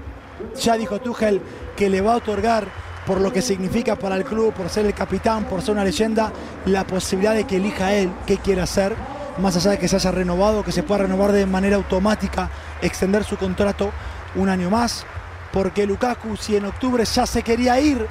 ya 0.61 0.77
dijo 0.77 0.99
Tuchel 1.01 1.41
que 1.77 1.91
le 1.91 2.01
va 2.01 2.15
a 2.15 2.17
otorgar 2.17 2.67
por 3.09 3.23
lo 3.23 3.33
que 3.33 3.41
significa 3.41 3.97
para 3.97 4.17
el 4.17 4.25
club, 4.25 4.53
por 4.53 4.69
ser 4.69 4.85
el 4.85 4.93
capitán, 4.93 5.45
por 5.45 5.63
ser 5.63 5.73
una 5.73 5.83
leyenda, 5.83 6.31
la 6.67 6.87
posibilidad 6.87 7.33
de 7.33 7.45
que 7.45 7.57
elija 7.57 7.95
él 7.95 8.13
qué 8.27 8.37
quiere 8.37 8.61
hacer, 8.61 8.95
más 9.39 9.57
allá 9.57 9.71
de 9.71 9.79
que 9.79 9.89
se 9.89 9.97
haya 9.97 10.11
renovado, 10.11 10.63
que 10.63 10.73
se 10.73 10.83
pueda 10.83 11.05
renovar 11.05 11.33
de 11.33 11.47
manera 11.47 11.77
automática, 11.77 12.51
extender 12.83 13.25
su 13.25 13.39
contrato 13.39 13.93
un 14.35 14.51
año 14.51 14.69
más, 14.69 15.07
porque 15.55 15.87
Lukaku, 15.87 16.37
si 16.37 16.57
en 16.57 16.67
octubre 16.67 17.03
ya 17.03 17.25
se 17.25 17.43
quería 17.43 17.81
ir, 17.81 18.07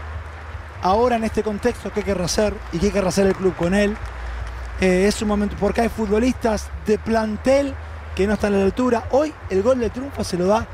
ahora 0.82 1.18
en 1.18 1.26
este 1.26 1.44
contexto, 1.44 1.92
¿qué 1.94 2.02
querrá 2.02 2.26
hacer? 2.26 2.56
¿Y 2.74 2.80
qué 2.80 2.90
querrá 2.90 3.10
hacer 3.10 3.28
el 3.28 3.36
club 3.36 3.56
con 3.56 3.76
él? 3.76 3.96
Eh, 4.82 5.06
es 5.08 5.22
un 5.22 5.28
momento, 5.28 5.56
porque 5.60 5.82
hay 5.82 5.90
futbolistas 5.90 6.70
de 6.88 6.98
plantel 6.98 7.76
que 8.16 8.26
no 8.26 8.34
están 8.34 8.56
a 8.56 8.58
la 8.58 8.66
altura. 8.66 9.04
Hoy 9.12 9.32
el 9.52 9.62
gol 9.62 9.80
de 9.80 9.92
triunfo 9.92 10.24
se 10.24 10.38
lo 10.38 10.48
da 10.48 10.66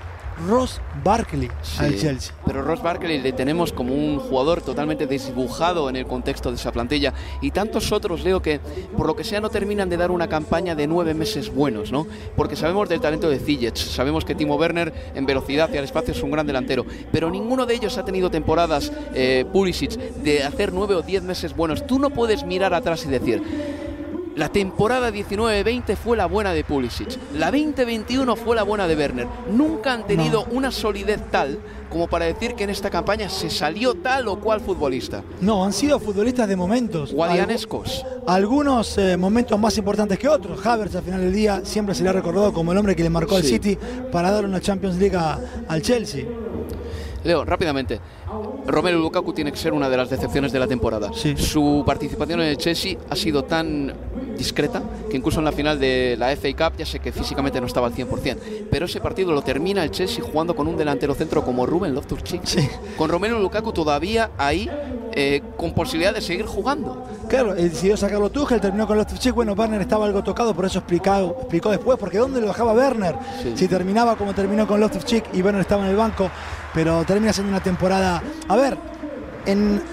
Ross 0.48 0.82
Barkley 1.04 1.50
al 1.80 1.98
Chelsea. 1.98 2.34
Pero 2.46 2.62
Ross 2.62 2.82
Barkley 2.82 3.22
le 3.22 3.34
tenemos 3.34 3.72
como 3.74 3.94
un 3.94 4.20
jugador 4.20 4.62
totalmente 4.62 5.08
desdibujado 5.08 5.90
en 5.90 5.96
el 5.96 6.06
contexto 6.06 6.50
de 6.50 6.56
esa 6.56 6.72
plantilla. 6.72 7.14
Y 7.42 7.52
tantos 7.52 7.92
otros, 7.92 8.24
Leo, 8.24 8.42
que 8.42 8.60
por 8.98 9.08
lo 9.08 9.16
que 9.16 9.24
sea 9.24 9.42
no 9.42 9.50
terminan 9.50 9.90
de 9.90 9.98
dar 9.98 10.12
una 10.12 10.28
campaña 10.28 10.76
de 10.76 10.88
nueve 10.88 11.14
meses 11.14 11.54
buenos, 11.54 11.92
¿no? 11.92 12.08
Porque 12.36 12.56
sabemos 12.56 12.90
del 12.90 13.02
talento 13.02 13.30
de 13.30 13.40
Ziyech, 13.40 13.78
sabemos 13.78 14.26
que 14.26 14.36
Timo 14.36 14.56
Werner 14.56 14.94
en 15.16 15.26
velocidad 15.26 15.70
y 15.74 15.78
al 15.78 15.84
espacio 15.84 16.14
es 16.14 16.24
un 16.24 16.32
gran 16.32 16.48
delantero. 16.48 16.86
Pero 17.12 17.30
ninguno 17.30 17.66
de 17.66 17.76
ellos 17.76 17.98
ha 17.98 18.06
tenido 18.06 18.30
temporadas, 18.30 18.92
eh, 19.14 19.46
Pulisic, 19.52 19.92
de 19.92 20.44
hacer 20.44 20.74
nueve 20.74 20.96
o 20.96 21.02
diez 21.02 21.24
meses 21.24 21.56
buenos. 21.56 21.86
Tú 21.86 22.00
no 22.00 22.10
puedes 22.10 22.44
mirar 22.44 22.74
atrás 22.74 23.06
y 23.06 23.10
decir, 23.10 23.44
la 24.36 24.50
temporada 24.50 25.12
19-20 25.12 25.96
fue 25.96 26.18
la 26.18 26.26
buena 26.26 26.54
de 26.54 26.64
Pulisic. 26.64 27.10
La 27.36 27.52
20-21 27.52 28.36
fue 28.36 28.56
la 28.56 28.64
buena 28.64 28.88
de 28.88 28.96
Werner. 28.96 29.28
Nunca 29.52 29.94
han 29.94 30.08
tenido 30.08 30.46
una 30.52 30.72
solidez 30.72 31.22
tal 31.32 31.60
como 31.90 32.08
para 32.08 32.26
decir 32.26 32.56
que 32.56 32.64
en 32.64 32.72
esta 32.72 32.90
campaña 32.90 33.30
se 33.30 33.52
salió 33.52 33.94
tal 33.94 34.28
o 34.28 34.40
cual 34.40 34.60
futbolista. 34.62 35.22
No, 35.42 35.64
han 35.64 35.74
sido 35.74 36.00
futbolistas 36.00 36.48
de 36.50 36.56
momentos. 36.56 37.14
Guadianescos. 37.14 38.04
Algu- 38.04 38.24
Algunos 38.28 38.98
eh, 38.98 39.16
momentos 39.18 39.60
más 39.60 39.78
importantes 39.78 40.18
que 40.18 40.28
otros. 40.28 40.66
Havertz 40.66 40.96
al 40.96 41.04
final 41.04 41.22
del 41.22 41.34
día 41.34 41.62
siempre 41.64 41.94
se 41.94 42.02
le 42.04 42.10
ha 42.10 42.14
recordado 42.14 42.52
como 42.52 42.72
el 42.72 42.78
hombre 42.80 42.96
que 42.96 43.04
le 43.04 43.10
marcó 43.12 43.36
al 43.36 43.44
Sí. 43.44 43.50
City 43.50 43.78
para 44.12 44.32
dar 44.32 44.44
una 44.46 44.60
Champions 44.60 44.98
League 44.98 45.16
a- 45.16 45.40
al 45.68 45.82
Chelsea. 45.84 46.26
Leo, 47.24 47.46
rápidamente. 47.46 48.00
Romelu 48.66 49.00
Lukaku 49.00 49.32
tiene 49.34 49.52
que 49.52 49.58
ser 49.58 49.72
una 49.74 49.88
de 49.90 49.96
las 49.96 50.10
decepciones 50.10 50.52
de 50.52 50.60
la 50.60 50.68
temporada. 50.68 51.12
Sí. 51.14 51.36
Su 51.38 51.84
participación 51.86 52.42
en 52.42 52.48
el 52.48 52.58
Chelsea 52.58 52.98
ha 53.10 53.16
sido 53.16 53.44
tan 53.44 53.94
discreta 54.38 54.82
que 55.10 55.18
incluso 55.18 55.40
en 55.40 55.46
la 55.46 55.52
final 55.52 55.80
de 55.80 56.16
la 56.18 56.36
FA 56.36 56.50
Cup 56.50 56.78
ya 56.78 56.86
sé 56.86 57.00
que 57.00 57.12
físicamente 57.12 57.60
no 57.60 57.68
estaba 57.68 57.88
al 57.88 57.94
100%, 57.94 58.38
pero 58.70 58.86
ese 58.86 59.00
partido 59.00 59.32
lo 59.32 59.42
termina 59.42 59.84
el 59.84 59.92
Chelsea 59.92 60.24
jugando 60.24 60.56
con 60.56 60.68
un 60.68 60.78
delantero 60.78 61.14
centro 61.14 61.44
como 61.44 61.66
Ruben 61.66 61.94
Loftus-Cheek. 61.94 62.42
Sí. 62.46 62.68
Con 62.98 63.10
Romelu 63.10 63.40
Lukaku 63.40 63.72
todavía 63.74 64.32
ahí 64.38 64.70
eh, 65.16 65.44
con 65.58 65.74
posibilidad 65.74 66.14
de 66.14 66.22
seguir 66.22 66.46
jugando. 66.46 67.06
Claro, 67.28 67.54
él 67.54 67.70
decidió 67.70 67.96
sacarlo 67.96 68.32
Tuchel, 68.32 68.60
terminó 68.60 68.88
con 68.88 68.98
los 68.98 69.06
Check. 69.08 69.36
Bueno, 69.36 69.54
Werner 69.54 69.82
estaba 69.82 70.06
algo 70.06 70.24
tocado, 70.24 70.56
por 70.56 70.66
eso 70.66 70.80
explicado, 70.80 71.38
explicó 71.40 71.70
después, 71.70 72.00
porque 72.00 72.18
¿dónde 72.18 72.42
lo 72.42 72.48
dejaba 72.48 72.74
Werner? 72.74 73.16
Sí. 73.44 73.54
Si 73.56 73.68
terminaba 73.68 74.16
como 74.16 74.34
terminó 74.34 74.66
con 74.66 74.80
Loftus 74.80 75.06
Cheek 75.06 75.26
y 75.34 75.42
Werner 75.44 75.62
estaba 75.62 75.84
en 75.84 75.92
el 75.92 75.96
banco, 75.96 76.32
pero 76.74 77.04
termina 77.04 77.32
siendo 77.32 77.52
una 77.52 77.62
temporada. 77.62 78.24
A 78.48 78.56
ver, 78.56 78.76
en, 79.46 79.84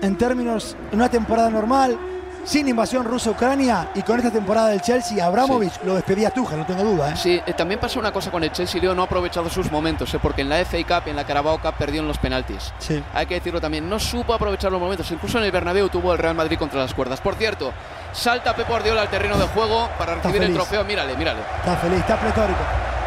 en 0.00 0.16
términos, 0.16 0.76
en 0.90 0.96
una 0.96 1.10
temporada 1.10 1.50
normal, 1.50 1.98
sin 2.44 2.68
invasión 2.68 3.04
rusa-Ucrania 3.04 3.88
y 3.94 4.02
con 4.02 4.18
esta 4.18 4.30
temporada 4.30 4.68
del 4.68 4.80
Chelsea, 4.82 5.24
Abramovich 5.24 5.80
lo 5.84 5.94
despedía 5.94 6.30
Tuchel, 6.30 6.58
no 6.58 6.66
tengo 6.66 6.84
duda. 6.84 7.10
¿eh? 7.10 7.16
Sí, 7.16 7.40
eh, 7.44 7.52
también 7.54 7.80
pasa 7.80 7.98
una 7.98 8.12
cosa 8.12 8.30
con 8.30 8.44
el 8.44 8.52
Chelsea, 8.52 8.80
Leo 8.80 8.94
no 8.94 9.02
ha 9.02 9.04
aprovechado 9.06 9.48
sus 9.48 9.70
momentos, 9.72 10.12
eh, 10.14 10.18
porque 10.20 10.42
en 10.42 10.48
la 10.50 10.58
FA 10.64 10.78
Cup 10.86 11.02
y 11.06 11.10
en 11.10 11.16
la 11.16 11.24
Carabao 11.24 11.58
Cup 11.60 11.74
perdió 11.78 12.00
en 12.02 12.08
los 12.08 12.18
penaltis. 12.18 12.72
Sí. 12.78 13.02
Hay 13.14 13.26
que 13.26 13.34
decirlo 13.34 13.60
también, 13.60 13.88
no 13.88 13.98
supo 13.98 14.34
aprovechar 14.34 14.70
los 14.70 14.80
momentos. 14.80 15.10
Incluso 15.10 15.38
en 15.38 15.44
el 15.44 15.50
Bernabéu 15.52 15.88
tuvo 15.88 16.12
el 16.12 16.18
Real 16.18 16.34
Madrid 16.34 16.58
contra 16.58 16.80
las 16.80 16.92
cuerdas. 16.94 17.20
Por 17.20 17.34
cierto, 17.36 17.72
salta 18.12 18.54
Pep 18.54 18.68
Guardiola 18.68 19.02
al 19.02 19.08
terreno 19.08 19.36
de 19.38 19.46
juego 19.48 19.88
para 19.98 20.16
recibir 20.16 20.42
el 20.42 20.52
trofeo. 20.54 20.84
Mírale, 20.84 21.16
mírale. 21.16 21.40
Está 21.58 21.76
feliz, 21.76 22.00
está 22.00 22.16
pletórico. 22.20 22.60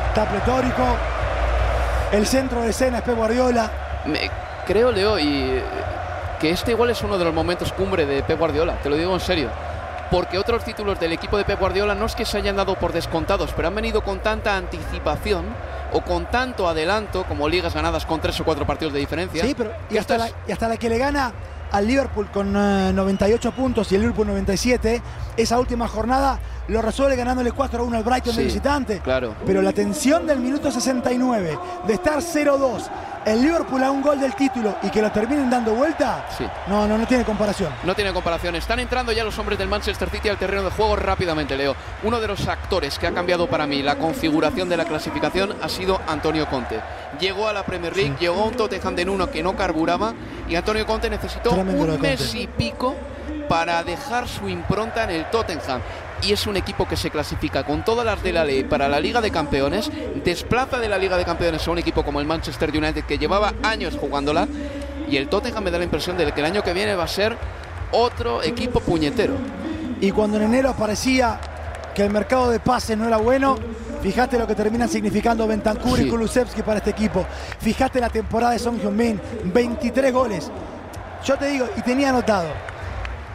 Está 0.09 0.25
pletórico. 0.25 0.83
El 2.11 2.25
centro 2.25 2.61
de 2.61 2.69
escena 2.69 2.97
es 2.99 3.03
Pep 3.03 3.15
Guardiola. 3.15 3.69
Me- 4.05 4.31
creo, 4.65 4.91
Leo, 4.91 5.19
y 5.19 5.61
que 6.39 6.49
este 6.51 6.71
igual 6.71 6.89
es 6.89 7.01
uno 7.01 7.17
de 7.17 7.25
los 7.25 7.33
momentos 7.33 7.73
cumbre 7.73 8.05
de 8.05 8.23
Pep 8.23 8.37
Guardiola, 8.37 8.79
te 8.81 8.89
lo 8.89 8.95
digo 8.95 9.13
en 9.13 9.19
serio. 9.19 9.49
Porque 10.09 10.37
otros 10.37 10.63
títulos 10.63 10.99
del 10.99 11.11
equipo 11.11 11.37
de 11.37 11.43
Pep 11.43 11.59
Guardiola 11.59 11.93
no 11.93 12.05
es 12.05 12.15
que 12.15 12.23
se 12.23 12.37
hayan 12.37 12.55
dado 12.55 12.75
por 12.75 12.93
descontados, 12.93 13.51
pero 13.55 13.67
han 13.67 13.75
venido 13.75 14.01
con 14.01 14.19
tanta 14.19 14.55
anticipación 14.55 15.45
o 15.91 16.01
con 16.01 16.25
tanto 16.27 16.67
adelanto 16.67 17.25
como 17.25 17.49
ligas 17.49 17.73
ganadas 17.73 18.05
con 18.05 18.21
tres 18.21 18.39
o 18.39 18.45
cuatro 18.45 18.65
partidos 18.65 18.93
de 18.93 18.99
diferencia. 18.99 19.43
Sí, 19.43 19.53
pero 19.57 19.73
y 19.89 19.97
hasta, 19.97 20.17
la, 20.17 20.29
y 20.47 20.51
hasta 20.51 20.69
la 20.69 20.77
que 20.77 20.89
le 20.89 20.97
gana 20.97 21.33
al 21.71 21.85
Liverpool 21.87 22.27
con 22.31 22.55
eh, 22.55 22.91
98 22.93 23.51
puntos 23.51 23.91
y 23.91 23.95
el 23.95 24.01
Liverpool 24.01 24.27
97, 24.27 25.01
esa 25.37 25.59
última 25.59 25.87
jornada 25.87 26.39
lo 26.67 26.81
resuelve 26.81 27.15
ganándole 27.15 27.51
4 27.51 27.79
a 27.79 27.83
1 27.83 27.97
al 27.97 28.03
Brighton 28.03 28.35
de 28.35 28.43
visitante. 28.43 28.99
claro. 28.99 29.35
Pero 29.45 29.61
la 29.61 29.71
tensión 29.73 30.27
del 30.27 30.39
minuto 30.39 30.69
69, 30.71 31.57
de 31.87 31.93
estar 31.93 32.19
0-2, 32.19 32.83
el 33.25 33.41
Liverpool 33.41 33.83
a 33.83 33.91
un 33.91 34.01
gol 34.01 34.19
del 34.19 34.33
título 34.35 34.75
y 34.83 34.89
que 34.89 35.01
lo 35.01 35.11
terminen 35.11 35.49
dando 35.49 35.73
vuelta, 35.73 36.25
Sí. 36.37 36.45
no, 36.67 36.87
no, 36.87 36.97
no 36.97 37.05
tiene 37.07 37.23
comparación. 37.23 37.71
No 37.83 37.93
tiene 37.95 38.11
comparación. 38.13 38.55
Están 38.55 38.79
entrando 38.79 39.11
ya 39.11 39.23
los 39.23 39.37
hombres 39.39 39.57
del 39.59 39.67
Manchester 39.67 40.09
City 40.09 40.29
al 40.29 40.37
terreno 40.37 40.63
de 40.63 40.71
juego 40.71 40.95
rápidamente, 40.95 41.55
Leo. 41.57 41.75
Uno 42.03 42.19
de 42.19 42.27
los 42.27 42.47
actores 42.47 42.97
que 42.99 43.07
ha 43.07 43.13
cambiado 43.13 43.47
para 43.47 43.65
mí 43.67 43.81
la 43.81 43.95
configuración 43.97 44.67
de 44.69 44.77
la 44.77 44.85
clasificación 44.85 45.55
ha 45.61 45.69
sido 45.69 45.99
Antonio 46.07 46.47
Conte. 46.49 46.79
Llegó 47.19 47.47
a 47.47 47.53
la 47.53 47.65
Premier 47.65 47.95
League, 47.95 48.15
llegó 48.19 48.43
a 48.43 48.45
un 48.45 48.53
Tottenham 48.53 48.95
de 48.95 49.09
uno 49.09 49.31
que 49.31 49.41
no 49.41 49.55
carburaba 49.55 50.13
y 50.47 50.55
Antonio 50.55 50.85
Conte 50.85 51.09
necesitó 51.09 51.51
Tremendo 51.51 51.95
un 51.95 52.01
mes 52.01 52.35
y 52.35 52.47
pico 52.47 52.95
para 53.47 53.83
dejar 53.83 54.27
su 54.27 54.49
impronta 54.49 55.03
en 55.03 55.11
el 55.11 55.29
Tottenham. 55.29 55.81
Y 56.21 56.33
es 56.33 56.47
un 56.47 56.57
equipo 56.57 56.87
que 56.87 56.97
se 56.97 57.11
clasifica 57.11 57.63
con 57.63 57.85
todas 57.85 58.05
las 58.05 58.21
de 58.23 58.33
la 58.33 58.43
ley 58.43 58.63
para 58.63 58.87
la 58.87 58.99
Liga 58.99 59.21
de 59.21 59.31
Campeones, 59.31 59.91
desplaza 60.23 60.79
de 60.79 60.89
la 60.89 60.97
Liga 60.97 61.17
de 61.17 61.25
Campeones 61.25 61.67
a 61.67 61.71
un 61.71 61.77
equipo 61.77 62.03
como 62.03 62.19
el 62.19 62.25
Manchester 62.25 62.69
United 62.69 63.03
que 63.05 63.17
llevaba 63.17 63.53
años 63.63 63.95
jugándola. 63.99 64.47
Y 65.09 65.17
el 65.17 65.29
Tottenham 65.29 65.63
me 65.63 65.71
da 65.71 65.77
la 65.77 65.85
impresión 65.85 66.17
de 66.17 66.31
que 66.31 66.39
el 66.41 66.45
año 66.45 66.63
que 66.63 66.73
viene 66.73 66.95
va 66.95 67.03
a 67.03 67.07
ser 67.07 67.37
otro 67.91 68.43
equipo 68.43 68.79
puñetero. 68.79 69.35
Y 70.01 70.11
cuando 70.11 70.37
en 70.37 70.43
enero 70.43 70.75
parecía 70.77 71.39
que 71.95 72.03
el 72.03 72.11
mercado 72.11 72.49
de 72.49 72.59
pases 72.59 72.97
no 72.97 73.07
era 73.07 73.17
bueno, 73.17 73.57
fíjate 74.11 74.37
lo 74.39 74.47
que 74.47 74.55
terminan 74.55 74.87
significando 74.89 75.45
Bentancur 75.47 75.97
Sí. 75.97 76.05
y 76.05 76.09
Kulusevski 76.09 76.61
para 76.63 76.77
este 76.77 76.91
equipo. 76.91 77.25
Fíjate 77.59 77.99
la 77.99 78.09
temporada 78.09 78.53
de 78.53 78.59
Son 78.59 78.79
Heung-min, 78.79 79.19
23 79.45 80.13
goles. 80.13 80.49
Yo 81.25 81.35
te 81.37 81.47
digo, 81.47 81.67
y 81.75 81.81
tenía 81.81 82.09
anotado, 82.09 82.47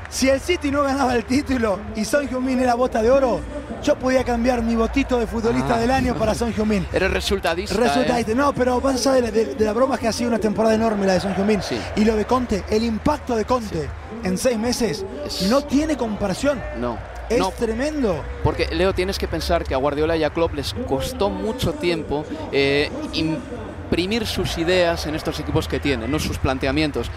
si 0.09 0.29
el 0.29 0.41
City 0.41 0.70
no 0.70 0.83
ganaba 0.83 1.14
el 1.14 1.25
título 1.25 1.79
y 1.97 2.05
Son 2.05 2.27
Heung-min 2.29 2.61
era 2.61 2.75
bota 2.75 3.03
de 3.03 3.11
oro, 3.11 3.41
yo 3.83 3.97
podía 3.97 4.23
cambiar 4.25 4.62
mi 4.62 4.77
votito 4.77 5.18
de 5.18 5.27
futbolista 5.27 5.75
Ah. 5.75 5.79
del 5.79 5.91
año 5.91 6.14
para 6.14 6.35
Son 6.35 6.53
Heung-min. 6.53 6.87
Eres 6.93 7.11
resultadista. 7.11 7.75
Resultadista. 7.77 8.33
¿eh? 8.33 8.35
No, 8.35 8.53
pero 8.55 8.81
vas 8.81 8.95
a 8.95 8.99
saber 8.99 9.33
de, 9.33 9.55
de 9.55 9.64
la 9.64 9.73
broma 9.73 9.99
que 9.99 10.09
ha 10.09 10.12
sido 10.12 10.29
una 10.29 10.39
temporada 10.39 10.75
enorme 10.75 11.07
la 11.07 11.14
de 11.14 11.20
Son 11.20 11.35
Heung-min. 11.35 11.62
Sí. 11.62 11.79
Y 11.97 12.05
lo 12.05 12.14
de 12.16 12.25
Conte, 12.25 12.64
el 12.70 12.85
impacto 12.85 13.35
de 13.37 13.45
Conte 13.45 13.89
en 14.25 14.39
seis 14.39 14.57
meses 14.59 15.05
Es- 15.27 15.43
no 15.51 15.62
tiene 15.62 15.97
comparación. 15.97 16.61
No. 16.79 16.97
Es 17.35 17.39
no, 17.39 17.51
tremendo. 17.51 18.22
Porque, 18.45 18.66
Leo, 18.72 18.93
tienes 18.95 19.18
que 19.18 19.28
pensar 19.28 19.64
que 19.64 19.74
a 19.74 19.76
Guardiola 19.76 20.16
y 20.16 20.24
a 20.24 20.30
Klopp 20.30 20.55
les 20.55 20.74
costó 20.89 21.30
mucho 21.30 21.72
tiempo 21.72 22.24
eh, 22.53 22.91
imprimir 23.12 24.26
sus 24.26 24.59
ideas 24.59 25.07
en 25.07 25.14
estos 25.14 25.39
equipos 25.41 25.68
que 25.68 25.80
tienen, 25.80 26.11
¿no? 26.11 26.18
sus 26.18 26.39
planteamientos. 26.39 27.11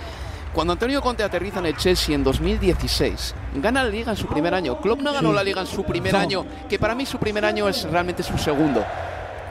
Cuando 0.53 0.74
Antonio 0.74 1.01
Conte 1.01 1.22
aterriza 1.24 1.59
en 1.59 1.66
el 1.66 1.76
Chelsea 1.76 2.16
en 2.16 2.24
2016, 2.24 3.36
gana 3.55 3.84
la 3.84 3.89
liga 3.89 4.11
en 4.11 4.18
su 4.18 4.26
primer 4.28 4.53
año. 4.53 4.80
Klopp 4.80 5.01
no 5.01 5.11
ganó 5.11 5.30
Sí. 5.32 5.36
la 5.36 5.43
liga 5.43 5.61
en 5.61 5.68
su 5.68 5.84
primer 5.84 6.13
No. 6.13 6.20
año, 6.20 6.45
que 6.70 6.80
para 6.80 6.95
mí 6.95 7.05
su 7.05 7.18
primer 7.18 7.43
año 7.43 7.68
es 7.68 7.84
realmente 7.84 8.24
su 8.24 8.38
segundo. 8.38 8.86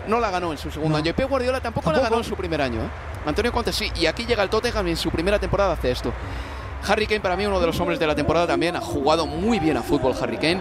No 0.08 0.18
la 0.20 0.30
ganó 0.30 0.52
en 0.52 0.58
su 0.58 0.70
segundo 0.70 0.92
No. 0.92 0.96
año. 0.96 1.10
Y 1.10 1.12
Pep 1.12 1.28
Guardiola 1.28 1.60
tampoco, 1.60 1.92
la 1.92 2.00
ganó 2.00 2.18
en 2.18 2.24
su 2.24 2.34
primer 2.36 2.60
año. 2.62 2.80
¿eh? 2.80 2.88
Antonio 3.26 3.52
Conte 3.52 3.72
sí. 3.72 3.90
Y 4.00 4.06
aquí 4.06 4.24
llega 4.24 4.42
el 4.42 4.48
Tottenham 4.48 4.86
y 4.88 4.90
en 4.92 4.96
su 4.96 5.10
primera 5.10 5.38
temporada 5.38 5.72
hace 5.74 5.90
esto. 5.90 6.10
Harry 6.86 7.06
Kane 7.06 7.20
para 7.20 7.36
mí 7.36 7.46
uno 7.46 7.60
de 7.60 7.66
los 7.66 7.80
hombres 7.80 7.98
de 7.98 8.06
la 8.06 8.14
temporada 8.14 8.46
también. 8.46 8.76
Ha 8.76 8.80
jugado 8.80 9.26
muy 9.26 9.58
bien 9.58 9.76
a 9.76 9.82
fútbol 9.82 10.14
Harry 10.20 10.36
Kane. 10.36 10.60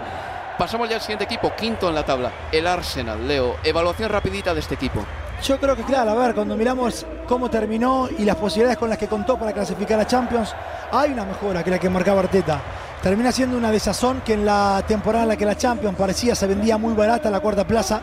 Pasamos 0.58 0.88
ya 0.88 0.96
al 0.96 1.00
siguiente 1.00 1.24
equipo, 1.24 1.52
quinto 1.56 1.88
en 1.88 1.94
la 1.94 2.04
tabla. 2.04 2.32
El 2.52 2.66
Arsenal, 2.66 3.26
Leo. 3.26 3.56
Evaluación 3.64 4.08
rapidita 4.10 4.54
de 4.54 4.60
este 4.60 4.74
equipo. 4.74 5.04
Yo 5.42 5.58
creo 5.58 5.76
que, 5.76 5.82
claro, 5.82 6.12
a 6.12 6.14
ver, 6.14 6.34
cuando 6.34 6.56
miramos 6.56 7.04
cómo 7.26 7.50
terminó 7.50 8.08
y 8.18 8.24
las 8.24 8.36
posibilidades 8.36 8.78
con 8.78 8.88
las 8.88 8.96
que 8.96 9.08
contó 9.08 9.36
para 9.36 9.52
clasificar 9.52 9.98
a 9.98 10.06
Champions, 10.06 10.54
hay 10.92 11.10
una 11.10 11.24
mejora 11.24 11.62
que 11.62 11.70
la 11.70 11.78
que 11.78 11.90
marcaba 11.90 12.20
Arteta. 12.20 12.60
Termina 13.02 13.32
siendo 13.32 13.58
una 13.58 13.70
desazón 13.70 14.22
que 14.24 14.34
en 14.34 14.46
la 14.46 14.82
temporada 14.86 15.24
en 15.24 15.28
la 15.30 15.36
que 15.36 15.44
la 15.44 15.56
Champions 15.56 15.96
parecía 15.96 16.34
se 16.34 16.46
vendía 16.46 16.78
muy 16.78 16.94
barata 16.94 17.30
la 17.30 17.40
cuarta 17.40 17.66
plaza, 17.66 18.00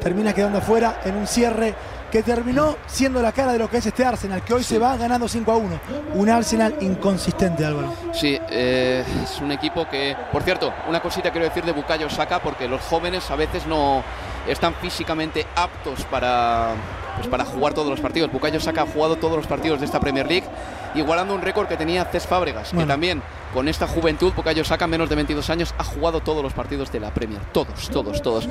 termina 0.00 0.32
quedando 0.32 0.60
fuera 0.60 1.00
en 1.04 1.16
un 1.16 1.26
cierre 1.26 1.74
que 2.10 2.22
terminó 2.22 2.76
siendo 2.86 3.20
la 3.22 3.32
cara 3.32 3.52
de 3.52 3.58
lo 3.58 3.68
que 3.68 3.78
es 3.78 3.86
este 3.86 4.04
Arsenal, 4.04 4.42
que 4.42 4.54
hoy 4.54 4.62
se 4.62 4.78
va 4.78 4.96
ganando 4.96 5.28
5 5.28 5.52
a 5.52 5.56
1. 5.56 5.80
Un 6.14 6.30
Arsenal 6.30 6.76
inconsistente, 6.80 7.64
Álvaro. 7.64 7.92
Sí, 8.12 8.38
eh, 8.48 9.04
es 9.22 9.40
un 9.40 9.52
equipo 9.52 9.88
que, 9.88 10.16
por 10.32 10.42
cierto, 10.42 10.72
una 10.88 11.00
cosita 11.00 11.30
quiero 11.30 11.46
decir 11.46 11.64
de 11.64 11.72
Bukayo 11.72 12.08
Saka, 12.08 12.40
porque 12.40 12.68
los 12.68 12.80
jóvenes 12.82 13.30
a 13.30 13.36
veces 13.36 13.66
no 13.66 14.02
están 14.46 14.74
físicamente 14.74 15.46
aptos 15.56 16.04
para, 16.04 16.74
pues 17.16 17.28
para 17.28 17.44
jugar 17.44 17.74
todos 17.74 17.88
los 17.88 18.00
partidos. 18.00 18.30
Bukayo 18.30 18.60
Saka 18.60 18.82
ha 18.82 18.86
jugado 18.86 19.16
todos 19.16 19.36
los 19.36 19.46
partidos 19.46 19.80
de 19.80 19.86
esta 19.86 19.98
Premier 20.00 20.26
League, 20.26 20.46
igualando 20.94 21.34
un 21.34 21.42
récord 21.42 21.66
que 21.66 21.76
tenía 21.76 22.04
Cés 22.04 22.26
Fábregas, 22.26 22.70
que 22.70 22.76
Bueno. 22.76 22.92
también 22.92 23.22
con 23.52 23.68
esta 23.68 23.86
juventud, 23.86 24.32
Bukayo 24.34 24.64
Saka, 24.64 24.86
menos 24.86 25.08
de 25.08 25.14
22 25.16 25.48
años, 25.50 25.74
ha 25.78 25.84
jugado 25.84 26.20
todos 26.20 26.42
los 26.42 26.52
partidos 26.52 26.92
de 26.92 27.00
la 27.00 27.10
Premier. 27.10 27.40
Todos, 27.52 27.88
todos, 27.90 28.20
todos. 28.22 28.48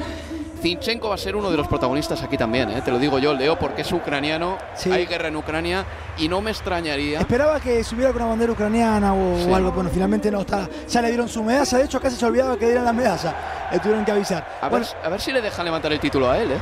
Zinchenko 0.62 1.10
va 1.10 1.16
a 1.16 1.18
ser 1.20 1.36
uno 1.36 1.52
de 1.52 1.58
los 1.58 1.68
protagonistas 1.68 2.24
aquí 2.24 2.38
también, 2.38 2.72
¿eh? 2.72 2.82
te 2.84 2.90
lo 2.90 2.98
digo 2.98 3.20
yo, 3.20 3.36
Leo, 3.36 3.60
porque 3.60 3.84
es 3.84 3.92
ucraniano, 3.92 4.58
Sí. 4.74 4.92
hay 4.92 5.06
guerra 5.06 5.28
en 5.28 5.36
Ucrania 5.36 5.86
y 6.18 6.28
no 6.28 6.42
me 6.42 6.50
extrañaría. 6.50 7.20
Esperaba 7.20 7.60
que 7.60 7.84
subiera 7.84 8.12
con 8.12 8.22
una 8.24 8.32
bandera 8.32 8.52
ucraniana 8.54 9.14
o, 9.14 9.38
Sí. 9.38 9.48
o 9.48 9.56
algo, 9.56 9.72
bueno, 9.74 9.92
finalmente 9.94 10.32
no, 10.32 10.42
está, 10.42 10.68
ya 10.90 11.02
le 11.04 11.10
dieron 11.10 11.30
su 11.30 11.44
medalla, 11.44 11.78
de 11.78 11.84
hecho 11.84 12.00
casi 12.02 12.16
se 12.16 12.26
olvidaba 12.26 12.58
que 12.58 12.66
dieran 12.66 12.86
la 12.86 12.94
medalla, 12.94 13.36
le 13.72 13.80
tuvieron 13.80 14.04
que 14.06 14.12
avisar. 14.12 14.58
A, 14.62 14.70
Bueno, 14.70 14.88
ver, 14.88 15.06
a 15.06 15.10
ver 15.10 15.22
si 15.22 15.32
le 15.32 15.42
dejan 15.42 15.66
levantar 15.66 15.92
el 15.94 16.00
título 16.00 16.32
a 16.32 16.38
él, 16.40 16.54
¿eh? 16.54 16.58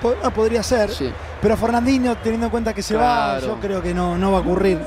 Po- 0.00 0.14
podría 0.34 0.62
ser, 0.62 0.90
Sí. 0.90 1.12
pero 1.40 1.56
Fernandinho, 1.56 2.16
teniendo 2.16 2.46
en 2.46 2.50
cuenta 2.50 2.72
que 2.74 2.82
se 2.82 2.94
va, 2.96 3.38
Claro. 3.38 3.46
yo 3.46 3.60
creo 3.60 3.82
que 3.82 3.94
no, 3.94 4.16
no 4.18 4.32
va 4.32 4.38
a 4.38 4.40
ocurrir. 4.40 4.78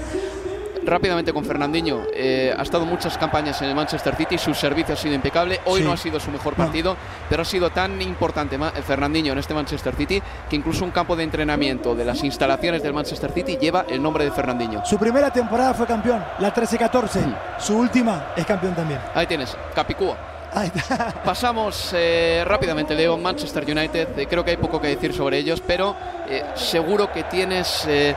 Rápidamente 0.85 1.31
con 1.31 1.45
Fernandinho, 1.45 2.01
eh, 2.13 2.53
ha 2.57 2.61
estado 2.61 2.85
muchas 2.85 3.17
campañas 3.17 3.61
en 3.61 3.69
el 3.69 3.75
Manchester 3.75 4.15
City, 4.17 4.37
su 4.37 4.53
servicio 4.53 4.95
ha 4.95 4.97
sido 4.97 5.15
impecable, 5.15 5.61
hoy 5.63 5.79
Sí. 5.79 5.85
no 5.85 5.93
ha 5.93 5.97
sido 5.97 6.19
su 6.19 6.29
mejor 6.29 6.59
No. 6.59 6.65
partido, 6.65 6.97
pero 7.29 7.43
ha 7.43 7.45
sido 7.45 7.69
tan 7.69 8.01
importante 8.01 8.57
Ma- 8.57 8.71
Fernandinho 8.71 9.31
en 9.31 9.39
este 9.39 9.53
Manchester 9.53 9.95
City 9.95 10.21
que 10.49 10.57
incluso 10.57 10.83
un 10.83 10.91
campo 10.91 11.15
de 11.15 11.23
entrenamiento 11.23 11.95
de 11.95 12.03
las 12.03 12.21
instalaciones 12.25 12.83
del 12.83 12.91
Manchester 12.91 13.31
City 13.31 13.55
lleva 13.55 13.85
el 13.87 14.03
nombre 14.03 14.25
de 14.25 14.31
Fernandinho. 14.31 14.83
Su 14.85 14.97
primera 14.97 15.31
temporada 15.31 15.73
fue 15.73 15.87
campeón, 15.87 16.21
la 16.39 16.53
13-14, 16.53 17.21
Mm. 17.21 17.35
su 17.59 17.77
última 17.77 18.33
es 18.35 18.45
campeón 18.45 18.75
también. 18.75 18.99
Ahí 19.15 19.25
tienes, 19.25 19.55
Capicúa. 19.73 20.17
Pasamos 21.25 21.91
eh, 21.93 22.43
rápidamente, 22.45 22.95
Leo, 22.95 23.17
Manchester 23.17 23.63
United. 23.63 24.19
Eh, 24.19 24.27
creo 24.27 24.43
que 24.45 24.51
hay 24.51 24.57
poco 24.57 24.79
que 24.79 24.87
decir 24.87 25.13
sobre 25.13 25.37
ellos, 25.37 25.61
pero 25.65 25.95
eh, 26.29 26.43
seguro 26.55 27.11
que 27.11 27.23
tienes, 27.23 27.85
eh, 27.87 28.15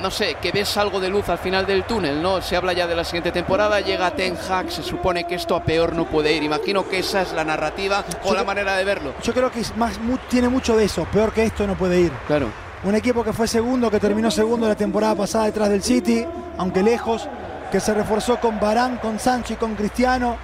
no 0.00 0.10
sé, 0.10 0.36
que 0.40 0.50
ves 0.52 0.76
algo 0.76 1.00
de 1.00 1.08
luz 1.08 1.28
al 1.28 1.38
final 1.38 1.66
del 1.66 1.84
túnel, 1.84 2.22
¿no? 2.22 2.40
Se 2.42 2.56
habla 2.56 2.72
ya 2.72 2.86
de 2.86 2.96
la 2.96 3.04
siguiente 3.04 3.30
temporada, 3.32 3.80
llega 3.80 4.10
Ten 4.12 4.36
Hag, 4.48 4.70
se 4.70 4.82
supone 4.82 5.24
que 5.24 5.34
esto 5.36 5.54
a 5.54 5.62
peor 5.62 5.94
no 5.94 6.06
puede 6.06 6.32
ir. 6.32 6.42
Imagino 6.42 6.88
que 6.88 6.98
esa 7.00 7.22
es 7.22 7.32
la 7.32 7.44
narrativa 7.44 8.04
o 8.24 8.34
la 8.34 8.44
manera 8.44 8.76
de 8.76 8.84
verlo. 8.84 9.12
Yo 9.22 9.32
creo 9.32 9.50
que 9.50 9.60
es 9.60 9.76
más, 9.76 9.98
mu- 10.00 10.18
tiene 10.28 10.48
mucho 10.48 10.76
de 10.76 10.84
eso, 10.84 11.04
peor 11.12 11.32
que 11.32 11.44
esto 11.44 11.66
no 11.66 11.74
puede 11.74 12.00
ir. 12.00 12.12
Claro. 12.26 12.48
Un 12.84 12.94
equipo 12.94 13.24
que 13.24 13.32
fue 13.32 13.48
segundo, 13.48 13.90
que 13.90 13.98
terminó 14.00 14.30
segundo 14.30 14.68
la 14.68 14.74
temporada 14.74 15.14
pasada 15.14 15.46
detrás 15.46 15.70
del 15.70 15.82
City, 15.82 16.26
aunque 16.58 16.82
lejos, 16.82 17.26
que 17.72 17.80
se 17.80 17.94
reforzó 17.94 18.38
con 18.38 18.60
Barán, 18.60 18.98
con 18.98 19.18
Sancho 19.18 19.54
y 19.54 19.56
con 19.56 19.74
Cristiano, 19.74 20.36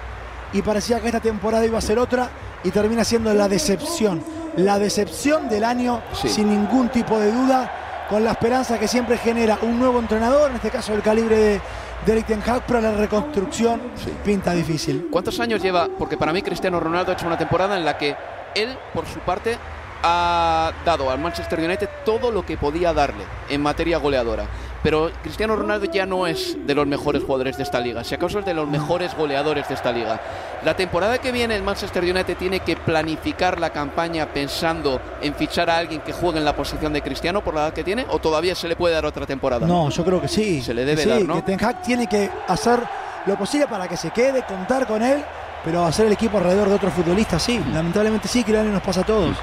y 0.53 0.61
parecía 0.61 0.99
que 0.99 1.07
esta 1.07 1.19
temporada 1.19 1.65
iba 1.65 1.77
a 1.77 1.81
ser 1.81 1.99
otra, 1.99 2.29
y 2.63 2.69
termina 2.71 3.03
siendo 3.03 3.33
la 3.33 3.47
decepción. 3.47 4.23
La 4.57 4.77
decepción 4.79 5.47
del 5.49 5.63
año, 5.63 6.01
Sí. 6.13 6.29
sin 6.29 6.49
ningún 6.49 6.89
tipo 6.89 7.17
de 7.19 7.31
duda, 7.31 8.05
con 8.09 8.23
la 8.23 8.31
esperanza 8.31 8.77
que 8.77 8.87
siempre 8.87 9.17
genera 9.17 9.57
un 9.61 9.79
nuevo 9.79 9.97
entrenador, 9.99 10.49
en 10.49 10.57
este 10.57 10.69
caso 10.69 10.93
el 10.93 11.01
calibre 11.01 11.37
de, 11.37 11.61
de 12.05 12.23
Ten 12.23 12.41
Hag, 12.45 12.63
pero 12.67 12.81
la 12.81 12.91
reconstrucción 12.91 13.81
Sí. 13.95 14.11
pinta 14.25 14.51
difícil. 14.51 15.07
¿Cuántos 15.09 15.39
años 15.39 15.61
lleva? 15.61 15.87
Porque 15.97 16.17
para 16.17 16.33
mí 16.33 16.41
Cristiano 16.41 16.79
Ronaldo 16.79 17.11
ha 17.11 17.15
hecho 17.15 17.25
una 17.27 17.37
temporada 17.37 17.77
en 17.77 17.85
la 17.85 17.97
que 17.97 18.15
él, 18.53 18.77
por 18.93 19.05
su 19.07 19.19
parte, 19.19 19.57
ha 20.03 20.71
dado 20.83 21.09
al 21.09 21.19
Manchester 21.19 21.59
United 21.59 21.87
todo 22.03 22.31
lo 22.31 22.45
que 22.45 22.57
podía 22.57 22.91
darle 22.93 23.23
en 23.49 23.61
materia 23.61 23.97
goleadora. 23.97 24.45
Pero 24.83 25.11
Cristiano 25.21 25.55
Ronaldo 25.55 25.85
ya 25.85 26.05
no 26.05 26.25
es 26.25 26.57
de 26.65 26.73
los 26.73 26.87
mejores 26.87 27.23
jugadores 27.23 27.57
de 27.57 27.63
esta 27.63 27.79
liga, 27.79 28.03
si 28.03 28.15
acaso 28.15 28.39
es 28.39 28.45
de 28.45 28.53
los 28.53 28.67
mejores 28.67 29.15
goleadores 29.15 29.67
de 29.67 29.75
esta 29.75 29.91
liga. 29.91 30.19
La 30.65 30.75
temporada 30.75 31.19
que 31.19 31.31
viene 31.31 31.55
el 31.55 31.63
Manchester 31.63 32.03
United 32.03 32.35
tiene 32.37 32.61
que 32.61 32.75
planificar 32.75 33.59
la 33.59 33.69
campaña 33.69 34.27
pensando 34.27 34.99
en 35.21 35.35
fichar 35.35 35.69
a 35.69 35.77
alguien 35.77 36.01
que 36.01 36.13
juegue 36.13 36.39
en 36.39 36.45
la 36.45 36.55
posición 36.55 36.93
de 36.93 37.01
Cristiano 37.01 37.43
por 37.43 37.53
la 37.53 37.61
edad 37.61 37.73
que 37.73 37.83
tiene 37.83 38.05
o 38.09 38.19
todavía 38.19 38.55
se 38.55 38.67
le 38.67 38.75
puede 38.75 38.95
dar 38.95 39.05
otra 39.05 39.25
temporada. 39.25 39.67
No, 39.67 39.89
yo 39.89 40.03
creo 40.03 40.19
que 40.19 40.27
sí. 40.27 40.61
Se 40.61 40.73
le 40.73 40.83
debe 40.83 41.03
sí, 41.03 41.09
dar, 41.09 41.21
¿no? 41.21 41.35
Que 41.35 41.41
Ten 41.43 41.63
Hag 41.63 41.81
tiene 41.83 42.07
que 42.07 42.29
hacer 42.47 42.79
lo 43.25 43.35
posible 43.37 43.67
para 43.67 43.87
que 43.87 43.97
se 43.97 44.09
quede, 44.09 44.43
contar 44.43 44.87
con 44.87 45.03
él, 45.03 45.23
pero 45.63 45.85
hacer 45.85 46.07
el 46.07 46.13
equipo 46.13 46.37
alrededor 46.37 46.69
de 46.69 46.75
otros 46.75 46.93
futbolistas, 46.93 47.41
sí. 47.43 47.63
Lamentablemente 47.71 48.27
sí, 48.27 48.43
que 48.43 48.51
nos 48.51 48.81
pasa 48.81 49.01
a 49.01 49.05
todos. 49.05 49.35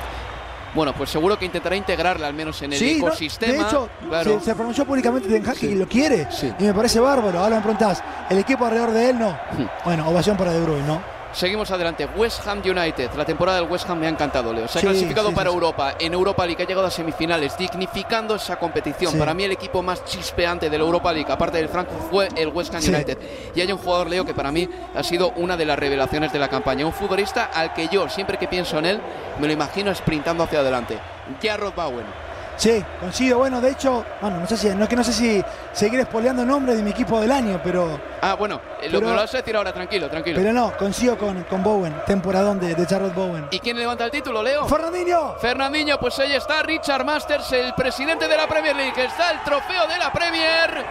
Bueno, 0.79 0.95
pues 0.95 1.11
seguro 1.11 1.37
que 1.37 1.45
intentará 1.45 1.75
integrarla 1.75 2.29
al 2.29 2.35
menos 2.35 2.63
en 2.63 2.73
el 2.73 2.79
Sí, 2.79 2.99
¿no? 3.01 3.09
ecosistema. 3.09 3.53
de 3.53 3.61
hecho, 3.63 3.89
claro. 4.09 4.39
se, 4.39 4.45
se 4.45 4.55
pronunció 4.55 4.85
públicamente 4.85 5.29
Ten 5.29 5.45
Hag 5.45 5.57
Sí. 5.57 5.71
que 5.71 5.75
lo 5.75 5.89
quiere. 5.89 6.29
Sí. 6.31 6.53
Y 6.57 6.63
me 6.63 6.73
parece 6.73 7.01
bárbaro. 7.01 7.41
Ahora 7.41 7.57
me 7.57 7.63
preguntás, 7.63 8.01
¿el 8.31 8.39
equipo 8.39 8.65
alrededor 8.65 8.93
de 8.93 9.11
él 9.11 9.19
no? 9.19 9.31
Hmm. 9.31 9.67
Bueno, 9.85 10.09
ovación 10.09 10.37
para 10.37 10.53
De 10.53 10.61
Bruyne, 10.63 10.87
¿no? 10.87 11.18
Seguimos 11.33 11.71
adelante. 11.71 12.07
West 12.17 12.47
Ham 12.47 12.63
United. 12.65 13.11
La 13.17 13.25
temporada 13.25 13.61
del 13.61 13.71
West 13.71 13.89
Ham 13.89 13.99
me 13.99 14.07
ha 14.07 14.11
encantado, 14.11 14.53
Leo. 14.53 14.67
Se 14.67 14.79
ha 14.79 14.81
Sí, 14.81 14.87
clasificado 14.87 15.29
sí, 15.29 15.35
para 15.35 15.51
sí. 15.51 15.55
Europa. 15.55 15.95
En 15.99 16.15
Europa 16.15 16.47
League 16.47 16.63
ha 16.63 16.67
llegado 16.67 16.87
a 16.87 16.91
semifinales, 16.91 17.57
dignificando 17.57 18.35
esa 18.35 18.57
competición. 18.57 19.17
Para 19.19 19.35
mí 19.35 19.45
el 19.45 19.53
equipo 19.53 19.83
más 19.83 20.05
chispeante 20.05 20.71
de 20.71 20.79
la 20.79 20.85
Europa 20.85 21.13
League, 21.13 21.31
aparte 21.31 21.59
del 21.59 21.69
Frankfurt, 21.69 22.11
fue 22.11 22.29
el 22.35 22.49
West 22.49 22.75
Ham. 22.75 22.83
United. 22.83 23.19
Y 23.55 23.61
hay 23.61 23.71
un 23.71 23.79
jugador, 23.79 24.09
Leo, 24.09 24.25
que 24.25 24.35
para 24.35 24.51
mí 24.51 24.69
ha 24.95 25.03
sido 25.03 25.31
una 25.37 25.57
de 25.57 25.65
las 25.67 25.79
revelaciones 25.79 26.33
de 26.33 26.39
la 26.39 26.49
campaña. 26.49 26.87
Un 26.87 26.93
futbolista 26.93 27.51
al 27.53 27.73
que 27.75 27.89
yo, 27.89 28.09
siempre 28.09 28.39
que 28.39 28.49
pienso 28.49 28.79
en 28.79 28.87
él, 28.87 29.01
me 29.39 29.47
lo 29.47 29.53
imagino 29.53 29.95
sprintando 29.95 30.45
hacia 30.45 30.61
adelante. 30.61 30.99
Jarrod 31.43 31.75
Bowen. 31.75 32.28
Sí, 32.59 32.85
coincido. 32.99 33.39
Bueno, 33.39 33.61
de 33.61 33.71
hecho, 33.71 34.05
bueno, 34.21 34.41
no 34.41 34.47
sé 34.49 34.57
si, 34.57 34.69
no 34.71 34.83
es 34.83 34.89
que 34.91 34.97
no 34.97 35.05
sé 35.05 35.13
si 35.13 35.43
seguir 35.73 36.01
espoleando 36.01 36.45
nombre 36.45 36.75
de 36.75 36.83
mi 36.83 36.91
equipo 36.91 37.21
del 37.21 37.31
año, 37.31 37.61
pero, 37.63 38.01
Ah, 38.21 38.35
bueno, 38.35 38.61
eh, 38.83 38.89
lo 38.91 39.01
me 39.01 39.07
lo 39.11 39.15
vas 39.15 39.33
a 39.33 39.37
decir 39.37 39.57
ahora, 39.57 39.73
tranquilo, 39.73 40.11
tranquilo. 40.11 40.37
pero 40.41 40.53
no, 40.53 40.77
coincido 40.77 41.17
con, 41.17 41.45
con 41.45 41.63
Bowen, 41.63 41.95
temporadón 42.05 42.59
de, 42.59 42.75
de 42.75 42.85
Jarrod 42.85 43.13
Bowen. 43.13 43.47
¿Y 43.53 43.61
quién 43.61 43.79
levanta 43.79 44.05
el 44.05 44.11
título, 44.11 44.43
Leo? 44.43 44.67
Fernandinho. 44.67 45.37
Fernandinho, 45.41 46.01
pues 46.01 46.19
ahí 46.19 46.35
está 46.35 46.63
Richard 46.65 47.05
Masters, 47.05 47.53
el 47.53 47.73
presidente 47.75 48.27
de 48.27 48.37
la 48.37 48.49
Premier 48.49 48.75
League. 48.75 49.05
Está 49.05 49.31
el 49.31 49.41
trofeo 49.45 49.87
de 49.87 49.97
la 49.99 50.11
Premier. 50.13 50.85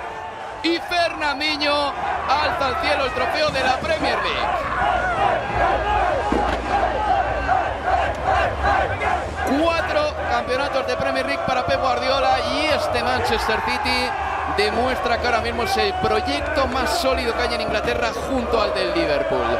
Y 0.63 0.77
Fernandinho 0.79 1.73
alza 2.29 2.67
al 2.67 2.81
cielo 2.81 3.05
el 3.05 3.11
trofeo 3.11 3.49
de 3.49 3.59
la 3.63 3.77
Premier 3.77 4.17
League. 4.23 5.57
Cuatro 9.61 10.06
campeonatos 10.37 10.85
de 10.85 10.95
Premier 10.97 11.25
League 11.25 11.41
para 11.47 11.65
Pep 11.65 11.81
Guardiola 11.81 12.37
y 12.53 12.67
este 12.67 13.01
Manchester 13.01 13.59
City 13.65 14.07
demuestra 14.55 15.19
que 15.19 15.25
ahora 15.25 15.41
mismo 15.41 15.63
es 15.63 15.75
el 15.77 15.91
proyecto 15.95 16.67
más 16.67 16.91
sólido 16.99 17.33
que 17.33 17.41
hay 17.41 17.55
en 17.55 17.61
Inglaterra 17.61 18.11
junto 18.29 18.61
al 18.61 18.71
del 18.75 18.93
Liverpool. 18.93 19.57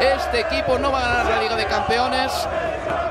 Este 0.00 0.40
equipo 0.40 0.78
no 0.78 0.90
va 0.90 1.00
a 1.00 1.08
ganar 1.08 1.26
la 1.26 1.42
Liga 1.42 1.56
de 1.56 1.66
Campeones 1.66 2.32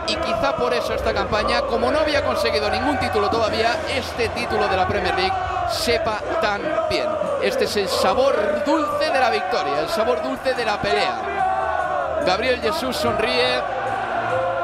y 0.08 0.16
quizá 0.16 0.56
por 0.56 0.74
eso 0.74 0.96
esta 0.96 1.14
campaña, 1.14 1.62
como 1.62 1.92
no 1.92 2.00
había 2.00 2.26
conseguido 2.26 2.68
ningún 2.72 2.98
título 2.98 3.30
todavía, 3.30 3.76
este 3.96 4.30
título 4.30 4.68
de 4.68 4.76
la 4.76 4.88
Premier 4.88 5.14
League 5.14 5.38
sepa 5.70 6.18
tan 6.42 6.64
bien. 6.90 7.08
Este 7.44 7.66
es 7.66 7.78
el 7.78 7.90
sabor 7.90 8.64
dulce 8.66 9.12
de 9.12 9.20
la 9.20 9.30
victoria, 9.30 9.82
el 9.82 9.90
sabor 9.90 10.24
dulce 10.24 10.56
de 10.56 10.66
la 10.66 10.82
pelea. 10.82 12.24
Gabriel 12.26 12.60
Jesús 12.60 12.96
sonríe. 12.96 13.83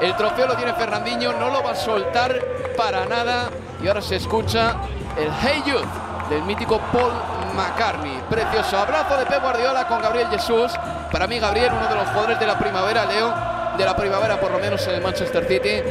El 0.01 0.15
trofeo 0.15 0.47
lo 0.47 0.55
tiene 0.55 0.73
Fernandinho, 0.73 1.33
no 1.33 1.49
lo 1.49 1.61
va 1.61 1.71
a 1.71 1.75
soltar 1.75 2.39
para 2.77 3.05
nada. 3.05 3.49
Y 3.83 3.87
ahora 3.87 4.01
se 4.01 4.15
escucha 4.15 4.75
el 5.17 5.29
Hey 5.41 5.61
Youth 5.65 6.29
del 6.29 6.43
mítico 6.43 6.79
Paul 6.93 7.11
McCartney. 7.55 8.21
Precioso 8.29 8.77
abrazo 8.77 9.17
de 9.17 9.25
Pep 9.25 9.41
Guardiola 9.41 9.87
con 9.87 10.01
Gabriel 10.01 10.27
Jesús. 10.29 10.71
Para 11.11 11.27
mí, 11.27 11.37
Gabriel, 11.39 11.73
uno 11.73 11.87
de 11.87 11.95
los 11.95 12.07
jugadores 12.07 12.39
de 12.39 12.47
la 12.47 12.57
primavera, 12.57 13.05
Leo, 13.05 13.33
de 13.77 13.85
la 13.85 13.95
primavera 13.95 14.39
por 14.39 14.51
lo 14.51 14.59
menos 14.59 14.87
en 14.87 14.95
el 14.95 15.01
Manchester 15.01 15.45
City. 15.45 15.81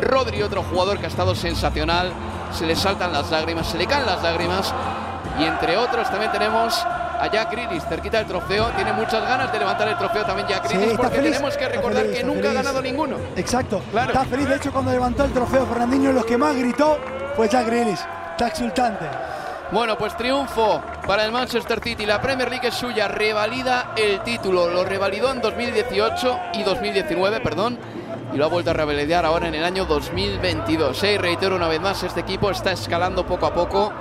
Rodri, 0.00 0.42
otro 0.42 0.62
jugador 0.62 0.98
que 0.98 1.04
ha 1.04 1.08
estado 1.08 1.34
sensacional. 1.34 2.10
Se 2.52 2.64
le 2.64 2.74
saltan 2.74 3.12
las 3.12 3.30
lágrimas, 3.30 3.66
se 3.66 3.76
le 3.76 3.86
caen 3.86 4.06
las 4.06 4.22
lágrimas. 4.22 4.72
Y 5.38 5.44
entre 5.44 5.76
otros 5.76 6.08
también 6.10 6.32
tenemos 6.32 6.86
a 7.18 7.30
Jack 7.30 7.52
Grealish 7.52 7.82
cerquita 7.82 8.18
del 8.18 8.26
trofeo. 8.26 8.66
Tiene 8.70 8.92
muchas 8.92 9.22
ganas 9.22 9.52
de 9.52 9.58
levantar 9.58 9.88
el 9.88 9.96
trofeo 9.96 10.24
también 10.24 10.48
Jack 10.48 10.68
Grealish 10.68 10.96
porque 10.96 11.16
feliz, 11.16 11.32
tenemos 11.32 11.56
que 11.56 11.68
recordar 11.68 12.02
feliz, 12.02 12.18
que 12.18 12.24
nunca 12.24 12.50
ha 12.50 12.52
ganado 12.54 12.82
ninguno. 12.82 13.16
Exacto. 13.36 13.82
Claro. 13.90 14.12
Está 14.12 14.24
feliz. 14.24 14.48
De 14.48 14.56
hecho, 14.56 14.72
cuando 14.72 14.90
levantó 14.90 15.24
el 15.24 15.32
trofeo 15.32 15.66
Fernandinho, 15.66 16.12
los 16.12 16.24
que 16.24 16.38
más 16.38 16.56
gritó 16.56 16.98
fue 17.36 17.48
Jack 17.48 17.66
Grealish. 17.66 18.00
Está 18.30 18.48
exultante. 18.48 19.06
Bueno, 19.70 19.98
pues 19.98 20.16
triunfo 20.16 20.80
para 21.06 21.24
el 21.24 21.32
Manchester 21.32 21.80
City. 21.80 22.06
La 22.06 22.22
Premier 22.22 22.48
League 22.48 22.68
es 22.68 22.74
suya. 22.74 23.06
Revalida 23.06 23.92
el 23.96 24.20
título. 24.22 24.68
Lo 24.68 24.84
revalidó 24.84 25.30
en 25.30 25.42
2018 25.42 26.40
y 26.54 26.62
2019, 26.62 27.40
perdón. 27.40 27.78
Y 28.32 28.36
lo 28.36 28.46
ha 28.46 28.48
vuelto 28.48 28.70
a 28.70 28.74
revalidar 28.74 29.26
ahora 29.26 29.48
en 29.48 29.54
el 29.54 29.64
año 29.64 29.84
2022. 29.84 31.02
¿eh? 31.02 31.12
Y 31.14 31.18
reitero 31.18 31.56
una 31.56 31.68
vez 31.68 31.80
más, 31.80 32.02
este 32.02 32.20
equipo 32.20 32.50
está 32.50 32.72
escalando 32.72 33.26
poco 33.26 33.46
a 33.46 33.52
poco 33.52 33.92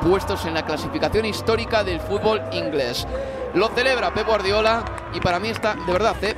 puestos 0.00 0.44
en 0.46 0.54
la 0.54 0.64
clasificación 0.64 1.24
histórica 1.26 1.84
del 1.84 2.00
fútbol 2.00 2.42
inglés. 2.52 3.06
Lo 3.54 3.68
celebra 3.68 4.12
Pep 4.12 4.26
Guardiola 4.26 4.84
y 5.14 5.20
para 5.20 5.38
mí 5.40 5.48
está, 5.48 5.74
de 5.74 5.92
verdad, 5.92 6.16
¿eh? 6.22 6.34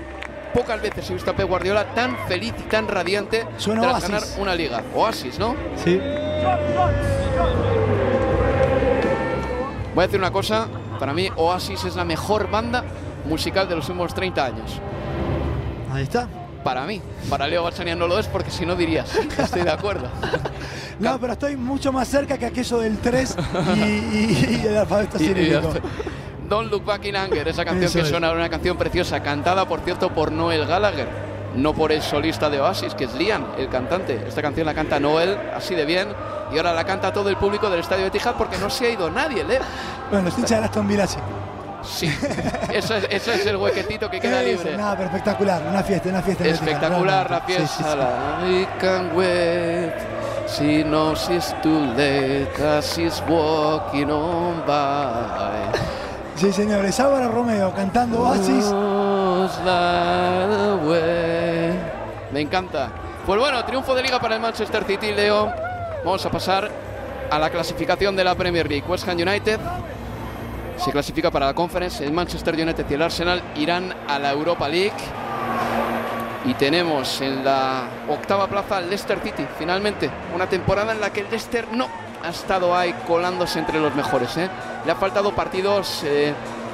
pocas 0.55 0.81
veces 0.83 1.09
he 1.11 1.15
visto 1.15 1.31
a 1.31 1.35
Pep 1.35 1.49
Guardiola 1.49 1.95
tan 1.95 2.17
feliz 2.27 2.55
y 2.59 2.63
tan 2.63 2.89
radiante 2.89 3.47
Suena 3.57 3.83
tras 3.83 3.95
Oasis. 3.95 4.11
ganar 4.11 4.23
una 4.41 4.55
liga. 4.55 4.83
Oasis, 4.95 5.39
¿no? 5.39 5.55
Sí. 5.77 6.01
Voy 9.95 10.05
a 10.05 10.07
decir 10.07 10.21
una 10.21 10.31
cosa, 10.31 10.69
para 10.99 11.13
mí 11.13 11.29
Oasis 11.37 11.85
es 11.85 11.97
la 11.97 12.05
mejor 12.05 12.51
banda 12.51 12.85
musical 13.27 13.69
de 13.69 13.77
los 13.77 13.89
últimos 13.89 14.15
30 14.15 14.45
años. 14.45 14.81
Ahí 15.93 16.05
está. 16.05 16.29
Para 16.65 16.85
mí, 16.85 17.01
para 17.29 17.47
Leo 17.47 17.65
Galchanian 17.65 17.99
no 17.99 18.07
lo 18.07 18.19
es 18.19 18.27
porque 18.27 18.51
si 18.51 18.67
no 18.67 18.77
dirías, 18.77 19.15
estoy 19.39 19.63
de 19.63 19.71
acuerdo. 19.71 20.09
No, 21.01 21.19
pero 21.19 21.33
estoy 21.33 21.57
mucho 21.57 21.93
más 21.93 22.07
cerca 22.09 22.37
que 22.39 22.47
aquello 22.47 22.79
del 22.79 22.99
3 22.99 23.37
y, 23.77 23.79
y- 23.81 24.61
y 24.63 24.67
el 24.67 24.77
alfabeto 24.77 25.19
cirílico. 25.19 25.73
Don't 26.49 26.71
Look 26.71 26.85
Back 26.85 27.05
in 27.07 27.17
Anger, 27.17 27.47
esa 27.49 27.65
canción 27.65 27.85
Eso 27.87 27.99
que 27.99 28.05
es. 28.05 28.09
suena, 28.09 28.33
una 28.33 28.49
canción 28.49 28.77
preciosa, 28.77 29.23
cantada 29.23 29.67
por 29.67 29.81
cierto 29.81 30.13
por 30.13 30.33
Noel 30.33 30.67
Gallagher, 30.67 31.09
no 31.55 31.73
por 31.75 31.93
el 31.93 32.03
solista 32.03 32.51
de 32.51 32.61
Oasis, 32.61 32.95
que 32.95 33.05
es 33.05 33.15
Liam, 33.15 33.45
el 33.57 33.69
cantante. 33.69 34.21
Esta 34.27 34.43
canción 34.43 34.67
la 34.67 34.75
canta 34.75 34.99
Noel, 34.99 35.37
así 35.57 35.75
de 35.75 35.85
bien, 35.85 36.09
y 36.53 36.57
ahora 36.57 36.73
la 36.75 36.85
canta 36.85 37.13
todo 37.13 37.29
el 37.29 37.37
público 37.37 37.71
del 37.71 37.81
estadio 37.81 38.03
de 38.03 38.09
Etihad 38.09 38.35
porque 38.35 38.59
no 38.59 38.69
se 38.69 38.87
ha 38.87 38.91
ido 38.91 39.09
nadie, 39.11 39.45
Leo. 39.45 39.61
Bueno, 40.11 40.25
los 40.27 40.37
hinchas 40.39 40.59
de 40.61 40.65
Aston 40.67 40.89
Villa 40.89 41.07
sí. 41.07 41.19
Sí, 41.83 42.13
eso 42.75 42.95
es, 42.95 43.07
eso 43.11 43.33
es 43.33 43.47
el 43.47 43.57
huequetito 43.57 44.11
que 44.11 44.21
queda 44.21 44.43
libre. 44.43 44.77
Nada, 44.77 44.97
pero 44.97 45.07
espectacular. 45.09 45.63
Una 45.67 45.83
fiesta, 45.83 46.09
una 46.11 46.21
fiesta. 46.21 46.45
Espectacular 46.47 47.31
la. 47.31 47.39
Sí, 47.39 47.45
fiesta, 47.47 47.67
sí, 47.69 47.85
sí. 47.85 48.87
la 48.87 49.03
wait. 49.15 50.20
She 50.57 50.83
knows 50.83 51.29
it's 51.31 51.55
too 51.63 51.95
late, 51.95 52.49
cause 52.57 52.95
she's 52.95 53.23
walking 53.29 54.11
on 54.11 54.67
by. 54.67 55.71
Sí, 56.35 56.53
señores. 56.53 56.99
Álvaro 56.99 57.31
Romeo 57.31 57.73
cantando 57.73 58.23
Oasis. 58.23 58.73
Me 62.33 62.41
encanta. 62.41 62.91
Pues 63.25 63.39
bueno, 63.39 63.65
triunfo 63.65 63.95
de 63.95 64.03
liga 64.03 64.19
para 64.19 64.35
el 64.37 64.41
Manchester 64.41 64.85
City, 64.85 65.13
Leo. 65.13 65.53
Vamos 66.05 66.25
a 66.27 66.31
pasar 66.31 66.71
a 67.31 67.39
la 67.39 67.51
clasificación 67.51 68.17
de 68.17 68.25
la 68.25 68.35
Premier 68.35 68.69
League. 68.69 68.85
West 68.89 69.07
Ham 69.09 69.19
United 69.19 69.61
se 70.79 70.91
clasifica 70.91 71.31
para 71.31 71.47
la 71.47 71.55
Conference. 71.55 72.05
El 72.05 72.13
Manchester 72.13 72.55
United 72.55 72.87
y 72.89 72.95
el 72.95 73.03
Arsenal 73.03 73.43
irán 73.55 73.95
a 74.09 74.19
la 74.19 74.33
Europa 74.33 74.69
League. 74.69 74.93
Y 76.47 76.55
tenemos 76.55 77.21
en 77.21 77.45
la 77.45 77.83
octava 78.09 78.47
plaza 78.47 78.79
al 78.79 78.89
Leicester 78.89 79.19
City, 79.23 79.47
finalmente. 79.59 80.11
Una 80.35 80.47
temporada 80.49 80.93
en 80.93 81.01
la 81.01 81.11
que 81.13 81.21
el 81.21 81.27
Leicester 81.31 81.67
no 81.73 81.87
ha 82.25 82.31
estado 82.31 82.75
ahí 82.77 82.95
colándose 83.07 83.59
entre 83.59 83.79
los 83.79 83.95
mejores. 83.95 84.37
¿eh? 84.39 84.49
Le 84.87 84.93
ha 84.93 84.95
faltado 84.97 85.33
partidos 85.35 86.03
eh, 86.05 86.33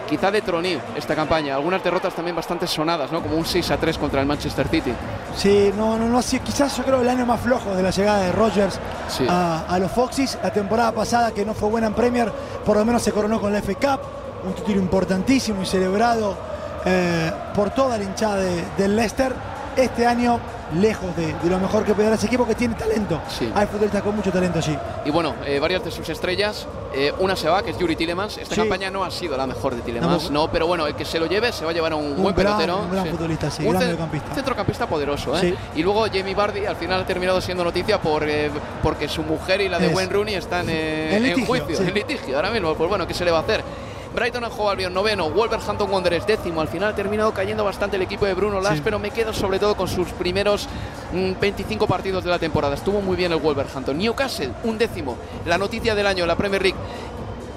quizá 0.08 0.30
de 0.30 0.40
tronillo 0.40 0.78
esta 0.94 1.16
campaña. 1.16 1.56
Algunas 1.56 1.82
derrotas 1.82 2.14
también 2.14 2.36
bastante 2.36 2.68
sonadas, 2.68 3.10
¿no? 3.10 3.20
como 3.20 3.36
un 3.36 3.44
6 3.44 3.68
a 3.72 3.76
3 3.76 3.98
contra 3.98 4.20
el 4.20 4.26
Manchester 4.26 4.68
City. 4.68 4.92
Sí, 5.36 5.72
no, 5.76 5.96
no, 5.98 6.06
no. 6.08 6.22
sí, 6.22 6.38
quizás 6.38 6.76
yo 6.76 6.84
creo 6.84 7.00
el 7.00 7.08
año 7.08 7.26
más 7.26 7.40
flojo 7.40 7.74
de 7.74 7.82
la 7.82 7.90
llegada 7.90 8.20
de 8.20 8.32
Rogers 8.32 8.78
Sí. 9.08 9.26
a, 9.28 9.64
a 9.68 9.78
los 9.80 9.90
Foxys. 9.90 10.38
La 10.44 10.52
temporada 10.52 10.92
pasada, 10.92 11.32
que 11.32 11.44
no 11.44 11.54
fue 11.54 11.68
buena 11.68 11.88
en 11.88 11.94
Premier, 11.94 12.30
por 12.64 12.76
lo 12.76 12.84
menos 12.84 13.02
se 13.02 13.10
coronó 13.10 13.40
con 13.40 13.52
la 13.52 13.60
FA 13.62 13.74
Cup. 13.74 14.00
Un 14.46 14.54
título 14.54 14.78
importantísimo 14.78 15.62
y 15.62 15.66
celebrado 15.66 16.36
eh, 16.84 17.32
por 17.52 17.70
toda 17.70 17.98
la 17.98 18.04
hinchada 18.04 18.36
de- 18.36 18.64
del 18.78 18.94
Leicester. 18.94 19.32
Este 19.76 20.06
año, 20.06 20.40
lejos 20.80 21.14
de, 21.16 21.34
de 21.34 21.50
lo 21.50 21.58
mejor 21.58 21.84
que 21.84 21.92
puede 21.92 22.08
dar 22.08 22.16
ese 22.16 22.26
equipo 22.26 22.46
que 22.46 22.54
tiene 22.54 22.74
talento. 22.74 23.20
Sí. 23.28 23.52
Hay 23.54 23.66
futbolistas 23.66 24.02
con 24.02 24.16
mucho 24.16 24.32
talento 24.32 24.58
allí. 24.58 24.76
Y 25.04 25.10
bueno, 25.10 25.34
eh, 25.44 25.58
varias 25.60 25.84
de 25.84 25.90
sus 25.90 26.08
estrellas. 26.08 26.66
eh, 26.98 27.12
una 27.18 27.36
se 27.36 27.46
va, 27.46 27.62
que 27.62 27.72
es 27.72 27.78
Yuri 27.78 27.94
Tillemans. 27.94 28.38
Esta 28.38 28.54
Sí. 28.54 28.60
campaña 28.62 28.90
no 28.90 29.04
ha 29.04 29.10
sido 29.10 29.36
la 29.36 29.46
mejor 29.46 29.74
de 29.74 29.82
Tillemans, 29.82 30.30
no, 30.30 30.50
pero 30.50 30.66
bueno, 30.66 30.86
el 30.86 30.94
que 30.94 31.04
se 31.04 31.18
lo 31.18 31.26
lleve 31.26 31.52
se 31.52 31.62
va 31.66 31.72
a 31.72 31.74
llevar 31.74 31.92
a 31.92 31.96
un, 31.96 32.12
Un 32.12 32.22
buen 32.22 32.34
gran- 32.34 32.56
pelotero. 32.56 32.78
un 32.78 32.90
gran 32.90 33.06
futbolista, 33.08 33.50
sí, 33.50 33.66
Un 33.66 33.74
gran 33.74 33.98
centrocampista 34.34 34.86
poderoso, 34.86 35.36
¿eh? 35.38 35.54
Y 35.74 35.82
luego 35.82 36.06
Jamie 36.06 36.34
Vardy 36.34 36.64
al 36.64 36.76
final 36.76 37.02
ha 37.02 37.06
terminado 37.06 37.38
siendo 37.42 37.62
noticia 37.64 38.00
por, 38.00 38.26
eh, 38.26 38.50
porque 38.82 39.08
su 39.08 39.22
mujer 39.22 39.60
y 39.60 39.68
la 39.68 39.78
de 39.78 39.88
Es. 39.88 39.94
Wayne 39.94 40.10
Rooney 40.12 40.34
están 40.36 40.70
En 40.70 41.22
litigio, 41.22 41.46
juicio, 41.46 41.76
sí. 41.76 41.82
en 41.86 41.92
litigio. 41.94 42.34
Ahora 42.36 42.50
mismo, 42.50 42.74
pues 42.74 42.88
bueno, 42.88 43.06
¿qué 43.06 43.12
se 43.12 43.26
le 43.26 43.30
va 43.30 43.38
a 43.38 43.42
hacer? 43.42 43.62
Brighton 44.16 44.44
and 44.44 44.52
Hove 44.56 44.70
Albion 44.70 44.94
noveno, 44.94 45.28
Wolverhampton 45.30 45.90
Wanderers 45.90 46.26
décimo. 46.26 46.62
Al 46.62 46.68
final 46.68 46.92
ha 46.92 46.94
terminado 46.96 47.34
cayendo 47.34 47.62
bastante 47.64 47.96
el 47.96 48.02
equipo 48.02 48.24
de 48.24 48.32
Bruno 48.32 48.62
Lage, 48.62 48.76
Sí. 48.76 48.82
pero 48.82 48.98
me 48.98 49.10
quedo 49.10 49.34
sobre 49.34 49.58
todo 49.58 49.76
con 49.76 49.88
sus 49.88 50.08
primeros 50.08 50.68
mm, 51.12 51.32
25 51.38 51.86
partidos 51.86 52.24
de 52.24 52.30
la 52.30 52.38
temporada. 52.38 52.74
Estuvo 52.74 53.02
muy 53.02 53.14
bien 53.14 53.30
el 53.32 53.38
Wolverhampton. 53.38 53.96
Newcastle, 53.98 54.52
un 54.64 54.78
décimo. 54.78 55.16
La 55.44 55.58
noticia 55.58 55.94
del 55.94 56.06
año, 56.06 56.24
la 56.24 56.34
Premier 56.34 56.62
League. 56.62 56.78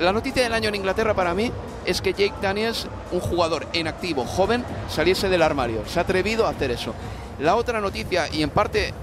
La 0.01 0.11
noticia 0.11 0.43
del 0.43 0.53
año 0.53 0.67
en 0.67 0.75
Inglaterra 0.75 1.13
para 1.13 1.33
mí 1.33 1.49
es 1.85 2.01
que 2.01 2.11
Jake 2.11 2.33
Daniels, 2.41 2.87
un 3.13 3.21
jugador 3.21 3.65
en 3.71 3.87
activo, 3.87 4.25
joven, 4.25 4.65
saliese 4.89 5.29
del 5.29 5.41
armario. 5.41 5.83
Se 5.87 5.99
ha 5.99 6.01
atrevido 6.03 6.45
a 6.45 6.49
hacer 6.49 6.71
eso. 6.71 6.93
La 7.39 7.55
otra 7.55 7.79
noticia, 7.79 8.27
y 8.33 8.43
en 8.43 8.49
parte 8.49 8.93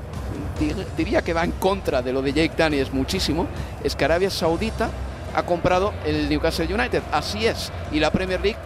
di- 0.61 0.74
diría 0.94 1.22
que 1.22 1.32
va 1.32 1.42
en 1.42 1.52
contra 1.52 2.02
de 2.02 2.12
lo 2.12 2.20
de 2.20 2.34
Jake 2.34 2.52
Daniels 2.54 2.92
muchísimo, 2.92 3.46
es 3.82 3.96
que 3.96 4.04
Arabia 4.04 4.28
Saudita 4.28 4.90
ha 5.37 5.43
comprado 5.43 5.93
el 6.05 6.28
Newcastle 6.28 6.72
United. 6.72 7.03
Así 7.12 7.47
es. 7.47 7.70
Y 7.93 8.01
la 8.01 8.11
Premier 8.11 8.41
League 8.41 8.59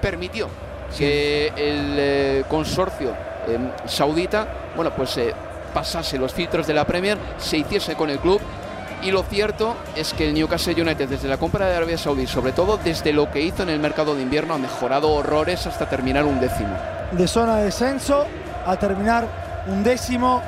permitió 0.00 0.48
que 0.96 1.48
el 1.48 1.96
eh, 1.98 2.44
consorcio 2.48 3.10
eh, 3.48 3.58
saudita, 3.86 4.46
bueno, 4.76 4.92
pues 4.94 5.16
eh, 5.16 5.34
pasase 5.72 6.18
los 6.18 6.32
filtros 6.32 6.66
de 6.66 6.74
la 6.74 6.86
Premier, 6.86 7.18
se 7.38 7.58
hiciese 7.58 7.94
con 7.94 8.10
el 8.10 8.18
club. 8.18 8.40
Y 9.00 9.10
lo 9.10 9.22
cierto 9.22 9.76
es 9.94 10.12
que 10.12 10.26
el 10.28 10.34
Newcastle 10.34 10.80
United, 10.80 11.08
desde 11.08 11.28
la 11.28 11.36
compra 11.36 11.66
de 11.66 11.76
Arabia 11.76 11.96
Saudí, 11.96 12.26
sobre 12.26 12.52
todo 12.52 12.78
desde 12.82 13.12
lo 13.12 13.30
que 13.30 13.40
hizo 13.40 13.62
en 13.62 13.70
el 13.70 13.78
mercado 13.78 14.14
de 14.14 14.22
invierno, 14.22 14.54
ha 14.54 14.58
mejorado 14.58 15.10
horrores 15.12 15.66
hasta 15.66 15.88
terminar 15.88 16.24
un 16.24 16.40
décimo. 16.40 16.76
de 17.12 17.28
zona 17.28 17.56
de 17.56 17.66
descenso 17.66 18.26
a 18.66 18.76
terminar 18.76 19.26
un 19.68 19.84
décimo, 19.84 20.42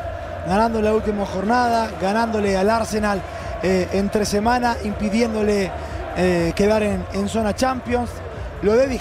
ganando 0.47 0.83
la 0.83 0.93
última 0.93 1.25
jornada, 1.25 1.91
ganándole 2.01 2.57
al 2.57 2.69
Arsenal 2.69 3.23
eh, 3.63 3.89
entre 3.93 4.25
semana, 4.25 4.77
impidiéndole 4.85 5.71
eh, 6.17 6.53
quedar 6.55 6.83
en, 6.83 7.29
zona 7.29 7.55
Champions. 7.55 8.11
Lo 8.63 8.75
de 8.75 8.85
Eddie 8.85 9.01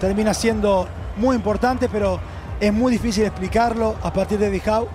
termina 0.00 0.34
siendo 0.34 0.86
muy 1.16 1.36
importante, 1.36 1.88
pero 1.88 2.20
es 2.60 2.72
muy 2.72 2.90
difícil 2.92 3.24
explicarlo 3.24 3.96
a 4.02 4.12
partir 4.12 4.38
de. 4.38 4.48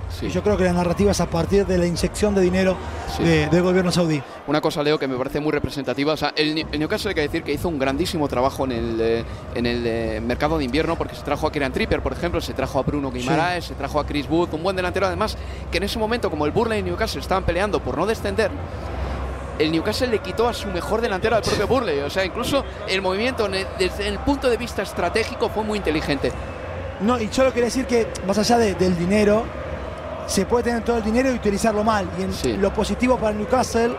Sí. 0.10 0.26
Y 0.26 0.30
yo 0.30 0.44
creo 0.44 0.58
que 0.58 0.66
la 0.66 0.74
narrativa 0.74 1.12
es 1.12 1.22
a 1.22 1.26
partir 1.28 1.66
de 1.66 1.78
la 1.78 1.86
inyección 1.86 2.36
de 2.36 2.42
dinero 2.42 2.76
Sí. 3.16 3.24
de- 3.24 3.48
del 3.48 3.62
gobierno 3.64 3.92
saudí. 3.92 4.22
Una 4.48 4.60
cosa, 4.60 4.84
Leo, 4.84 5.00
que 5.00 5.08
me 5.08 5.16
parece 5.16 5.40
muy 5.40 5.52
representativa. 5.52 6.14
O 6.14 6.18
sea, 6.18 6.34
el, 6.36 6.54
Newcastle 6.78 7.10
hay 7.10 7.16
que 7.16 7.22
decir 7.22 7.44
que 7.44 7.54
hizo 7.54 7.70
un 7.70 7.80
grandísimo 7.80 8.28
trabajo 8.28 8.66
en 8.66 8.72
el, 8.74 8.98
eh, 9.00 9.24
en 9.56 9.66
el 9.66 9.84
eh, 9.86 10.22
mercado 10.22 10.58
de 10.58 10.66
invierno 10.66 10.98
porque 10.98 11.16
se 11.16 11.22
trajo 11.24 11.48
a 11.48 11.52
Kieran 11.52 11.72
Tripper, 11.72 12.02
por 12.02 12.12
ejemplo, 12.14 12.42
se 12.42 12.54
trajo 12.54 12.80
a 12.80 12.82
Bruno 12.82 13.12
Guimaraes, 13.12 13.66
se 13.66 13.76
trajo 13.76 14.00
a 14.00 14.06
Chris 14.06 14.28
Wood, 14.30 14.54
un 14.54 14.64
buen 14.64 14.76
delantero 14.76 15.06
además, 15.08 15.38
que 15.72 15.78
en 15.78 15.84
ese 15.84 15.98
momento, 16.00 16.30
como 16.30 16.46
el 16.46 16.52
Burley 16.52 16.80
y 16.80 16.84
Newcastle 16.84 17.22
estaban 17.22 17.46
peleando 17.46 17.80
por 17.82 17.98
no 17.98 18.06
descender, 18.06 18.52
el 19.60 19.72
Newcastle 19.72 20.08
le 20.08 20.20
quitó 20.20 20.48
a 20.50 20.54
su 20.54 20.68
mejor 20.70 21.00
delantero 21.02 21.36
al 21.36 21.44
propio 21.44 21.68
Burley. 21.68 22.00
O 22.00 22.10
sea, 22.10 22.26
incluso 22.26 22.66
el 22.90 23.02
movimiento 23.02 23.48
desde 23.78 24.08
el 24.08 24.18
punto 24.20 24.50
de 24.50 24.58
vista 24.58 24.82
estratégico 24.82 25.50
fue 25.50 25.64
muy 25.64 25.78
inteligente. 25.78 26.32
No, 27.02 27.20
y 27.20 27.28
solo 27.32 27.50
quería 27.52 27.66
decir 27.66 27.86
que 27.86 28.08
más 28.28 28.38
allá 28.38 28.58
de- 28.58 28.76
del 28.76 28.98
dinero, 28.98 29.44
se 30.28 30.46
puede 30.46 30.64
tener 30.66 30.84
todo 30.84 30.98
el 30.98 31.04
dinero 31.04 31.30
y 31.32 31.34
utilizarlo 31.36 31.84
mal. 31.84 32.08
Y 32.18 32.24
en 32.24 32.34
Sí. 32.34 32.54
lo 32.58 32.74
positivo 32.74 33.18
para 33.18 33.34
Newcastle, 33.36 33.94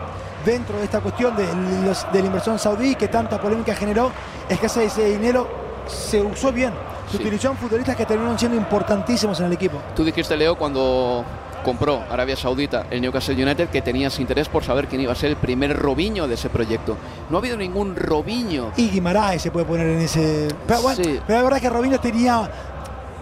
dentro 0.45 0.77
de 0.77 0.85
esta 0.85 0.99
cuestión 1.01 1.35
de, 1.35 1.45
los- 1.85 2.11
de 2.11 2.19
la 2.21 2.25
inversión 2.27 2.57
saudí 2.59 2.95
que 2.95 3.07
tanta 3.07 3.39
polémica 3.39 3.75
generó, 3.75 4.11
es 4.49 4.59
que 4.59 4.65
ese, 4.67 4.85
ese 4.85 5.05
dinero 5.05 5.47
se 5.87 6.21
usó 6.21 6.51
bien. 6.51 6.71
Se 7.11 7.17
Sí. 7.17 7.23
utilizó 7.23 7.51
en 7.51 7.57
futbolistas 7.57 7.95
que 7.95 8.05
terminaron 8.05 8.39
siendo 8.39 8.57
importantísimos 8.57 9.39
en 9.39 9.45
el 9.47 9.53
equipo. 9.53 9.77
Tú 9.95 10.03
dijiste, 10.03 10.35
Leo, 10.35 10.55
cuando 10.57 11.23
compró 11.63 12.03
Arabia 12.11 12.35
Saudita 12.35 12.85
el 12.91 13.01
Newcastle 13.01 13.33
United 13.43 13.69
que 13.69 13.81
tenías 13.81 14.19
interés 14.19 14.47
por 14.49 14.63
saber 14.63 14.87
quién 14.87 15.01
iba 15.01 15.11
a 15.11 15.15
ser 15.15 15.31
el 15.31 15.35
primer 15.35 15.75
Robinho 15.77 16.27
de 16.27 16.33
ese 16.35 16.49
proyecto. 16.49 16.95
No 17.29 17.37
ha 17.37 17.39
habido 17.39 17.57
ningún 17.57 17.95
Robinho. 17.95 18.71
Y 18.77 18.89
Guimaraes 18.89 19.41
se 19.43 19.51
puede 19.51 19.65
poner 19.65 19.87
en 19.87 19.99
ese. 19.99 20.47
Pero, 20.67 20.81
bueno, 20.81 21.03
Sí. 21.03 21.19
pero 21.25 21.39
la 21.39 21.43
verdad 21.43 21.61
que 21.61 21.69
Robinho 21.69 21.99
tenía 21.99 22.49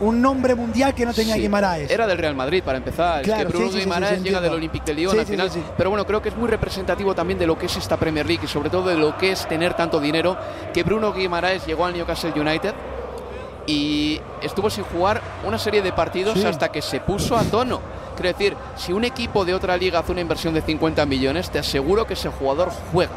un 0.04 0.22
nombre 0.22 0.56
mundial 0.56 0.94
que 0.94 1.06
no 1.06 1.14
tenía 1.14 1.36
Sí. 1.36 1.42
Guimaraes. 1.42 1.90
Era 1.90 2.06
del 2.08 2.18
Real 2.18 2.36
Madrid 2.36 2.64
para 2.64 2.78
empezar. 2.78 3.22
Es 3.22 3.32
que 3.32 3.46
Bruno 3.46 3.68
sí, 3.68 3.72
sí, 3.74 3.78
sí, 3.80 3.84
Guimaraes 3.86 4.24
llega 4.24 4.42
del 4.42 4.54
Olympique 4.54 4.86
de 4.86 4.94
Lyon 4.94 5.20
al 5.20 5.26
final. 5.26 5.50
Pero 5.78 5.90
bueno, 5.90 6.06
creo 6.06 6.22
que 6.22 6.30
es 6.30 6.36
muy 6.36 6.48
representativo 6.48 7.14
también 7.16 7.40
de 7.40 7.48
lo 7.48 7.58
que 7.58 7.66
es 7.66 7.76
esta 7.78 7.98
Premier 7.98 8.26
League 8.26 8.44
y 8.44 8.48
sobre 8.48 8.70
todo 8.70 8.90
de 8.90 8.96
lo 8.98 9.18
que 9.18 9.32
es 9.32 9.48
tener 9.48 9.74
tanto 9.74 10.00
dinero. 10.00 10.38
Que 10.74 10.84
Bruno 10.84 11.14
Guimaraes 11.14 11.66
llegó 11.66 11.86
al 11.86 11.94
Newcastle 11.94 12.34
United 12.36 12.74
y 13.66 14.20
estuvo 14.42 14.70
sin 14.70 14.84
jugar 14.84 15.22
una 15.46 15.58
serie 15.58 15.82
de 15.82 15.94
partidos 15.94 16.44
hasta 16.44 16.70
que 16.70 16.82
se 16.82 17.00
puso 17.00 17.38
a 17.38 17.44
tono. 17.44 17.80
Quiero 18.16 18.30
decir, 18.38 18.56
si 18.76 18.94
un 18.94 19.06
equipo 19.06 19.46
de 19.46 19.54
otra 19.56 19.76
liga 19.78 20.00
hace 20.00 20.12
una 20.12 20.22
inversión 20.22 20.54
de 20.54 20.62
50 20.62 21.06
millones, 21.06 21.50
te 21.50 21.60
aseguro 21.60 22.06
que 22.06 22.14
ese 22.14 22.30
jugador 22.30 22.70
juega. 22.92 23.14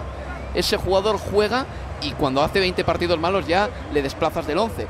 Ese 0.54 0.76
jugador 0.76 1.18
juega 1.18 1.66
y 2.00 2.12
cuando 2.12 2.42
hace 2.42 2.60
20 2.60 2.82
partidos 2.84 3.18
malos 3.18 3.46
ya 3.46 3.68
le 3.92 4.02
desplazas 4.02 4.46
del 4.46 4.58
11. 4.58 4.86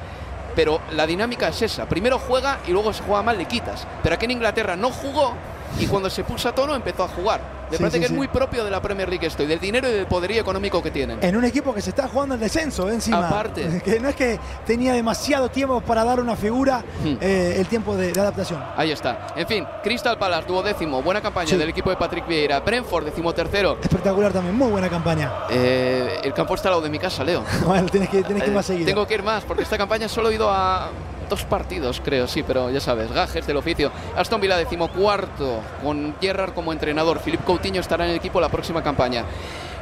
Pero 0.56 0.80
la 0.92 1.06
dinámica 1.06 1.48
es 1.48 1.62
esa. 1.62 1.88
Primero 1.88 2.18
juega 2.18 2.58
y 2.66 2.72
luego 2.72 2.92
se 2.92 3.04
juega 3.04 3.22
mal, 3.22 3.38
le 3.38 3.44
quitas. 3.44 3.86
Pero 4.02 4.16
aquí 4.16 4.24
en 4.24 4.32
Inglaterra 4.32 4.74
no 4.74 4.90
jugó 4.90 5.34
y 5.78 5.86
cuando 5.86 6.08
se 6.10 6.24
puso 6.24 6.48
a 6.48 6.54
tono 6.54 6.74
empezó 6.74 7.04
a 7.04 7.08
jugar. 7.08 7.56
Me 7.70 7.76
Sí, 7.76 7.82
parece 7.82 7.96
sí, 7.96 8.00
que 8.02 8.06
sí. 8.06 8.12
es 8.12 8.16
muy 8.16 8.28
propio 8.28 8.64
de 8.64 8.70
la 8.70 8.80
Premier 8.80 9.08
League 9.08 9.26
esto 9.26 9.42
y 9.42 9.46
del 9.46 9.58
dinero 9.58 9.88
y 9.88 9.92
del 9.92 10.06
poderío 10.06 10.40
económico 10.40 10.80
que 10.80 10.92
tienen. 10.92 11.18
En 11.20 11.36
un 11.36 11.44
equipo 11.44 11.74
que 11.74 11.82
se 11.82 11.90
está 11.90 12.06
jugando 12.06 12.36
el 12.36 12.40
descenso, 12.40 12.88
¿eh? 12.88 12.94
encima. 12.94 13.26
Aparte. 13.26 13.82
Que 13.84 13.98
no 13.98 14.08
es 14.08 14.14
que 14.14 14.38
tenía 14.64 14.92
demasiado 14.92 15.48
tiempo 15.48 15.80
para 15.80 16.04
dar 16.04 16.20
una 16.20 16.36
figura, 16.36 16.84
Hmm. 17.02 17.16
eh, 17.20 17.56
el 17.58 17.66
tiempo 17.66 17.96
de, 17.96 18.12
de 18.12 18.20
adaptación. 18.20 18.62
Ahí 18.76 18.92
está. 18.92 19.28
En 19.34 19.48
fin, 19.48 19.66
Crystal 19.82 20.16
Palace, 20.16 20.46
duodécimo. 20.46 21.02
Buena 21.02 21.20
campaña 21.20 21.56
del 21.56 21.68
equipo 21.68 21.90
de 21.90 21.96
Patrick 21.96 22.26
Vieira. 22.28 22.60
Brentford, 22.60 23.04
decimotercero. 23.06 23.78
Espectacular 23.82 24.32
también, 24.32 24.54
muy 24.56 24.70
buena 24.70 24.88
campaña. 24.88 25.32
Eh, 25.50 26.20
el 26.22 26.32
campo 26.32 26.54
está 26.54 26.68
al 26.68 26.74
lado 26.74 26.82
de 26.82 26.90
mi 26.90 26.98
casa, 27.00 27.24
Leo. 27.24 27.42
Bueno, 27.66 27.88
tienes 27.88 28.08
que, 28.10 28.22
tienes 28.22 28.44
que 28.44 28.50
ir 28.50 28.54
más 28.54 28.66
seguido. 28.66 28.86
Tengo 28.86 29.06
que 29.08 29.14
ir 29.14 29.24
más, 29.24 29.42
porque 29.42 29.64
esta 29.64 29.76
campaña 29.76 30.08
solo 30.08 30.30
he 30.30 30.34
ido 30.36 30.48
a 30.48 30.88
dos 31.28 31.44
partidos, 31.44 32.00
creo, 32.04 32.26
sí, 32.26 32.42
pero 32.42 32.70
ya 32.70 32.80
sabes, 32.80 33.12
gajes 33.12 33.46
del 33.46 33.56
oficio. 33.56 33.90
Aston 34.16 34.40
Villa, 34.40 34.56
decimocuarto, 34.56 35.60
con 35.82 36.16
Gerrard 36.20 36.54
como 36.54 36.72
entrenador. 36.72 37.20
Philip 37.20 37.42
Coutinho 37.44 37.80
estará 37.80 38.04
en 38.04 38.10
el 38.10 38.16
equipo 38.16 38.40
la 38.40 38.48
próxima 38.48 38.82
campaña. 38.82 39.24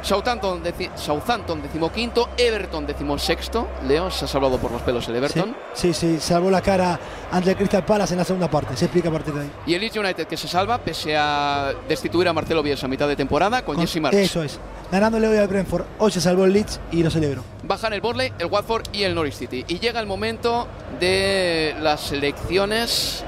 Southampton, 0.05 0.63
deci- 0.63 0.89
Southampton 0.95 1.61
decimoquinto, 1.63 2.29
Everton 2.37 2.85
decimosexto. 2.85 3.67
Leo, 3.87 4.11
se 4.11 4.25
ha 4.25 4.27
salvado 4.27 4.57
por 4.59 4.71
los 4.71 4.81
pelos 4.83 5.07
el 5.07 5.15
Everton. 5.15 5.55
Sí, 5.73 5.93
sí, 5.93 6.19
salvó 6.19 6.51
la 6.51 6.61
cara 6.61 6.99
ante 7.31 7.49
el 7.49 7.57
Crystal 7.57 7.83
Palace 7.83 8.13
en 8.13 8.19
la 8.19 8.23
segunda 8.23 8.49
parte. 8.49 8.77
Se 8.77 8.85
explica 8.85 9.09
a 9.09 9.11
partir 9.11 9.33
de 9.33 9.41
ahí. 9.41 9.51
Y 9.65 9.73
el 9.73 9.81
Leeds 9.81 9.97
United 9.97 10.27
que 10.27 10.37
se 10.37 10.47
salva 10.47 10.77
pese 10.77 11.17
a 11.17 11.73
destituir 11.89 12.27
a 12.27 12.33
Marcelo 12.33 12.61
Bielsa 12.61 12.85
a 12.85 12.89
mitad 12.89 13.07
de 13.07 13.15
temporada 13.15 13.65
con, 13.65 13.75
Con- 13.75 13.85
Jesse 13.87 13.99
Marsch. 13.99 14.15
Eso 14.17 14.43
es. 14.43 14.59
Ganándole 14.91 15.27
hoy 15.27 15.37
al 15.37 15.47
Brentford. 15.47 15.85
Hoy 15.97 16.11
se 16.11 16.21
salvó 16.21 16.45
el 16.45 16.53
Leeds 16.53 16.79
y 16.91 17.01
lo 17.01 17.09
celebro. 17.09 17.43
Bajan 17.63 17.91
el 17.93 18.01
Borley, 18.01 18.31
el 18.37 18.45
Watford 18.45 18.83
y 18.93 19.01
el 19.03 19.15
Norwich 19.15 19.33
City. 19.33 19.65
Y 19.67 19.79
llega 19.79 19.99
el 19.99 20.05
momento 20.05 20.67
de 20.99 21.75
las 21.81 22.01
selecciones 22.01 23.23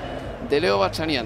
de 0.48 0.62
Leo 0.62 0.78
Bachanian. 0.78 1.26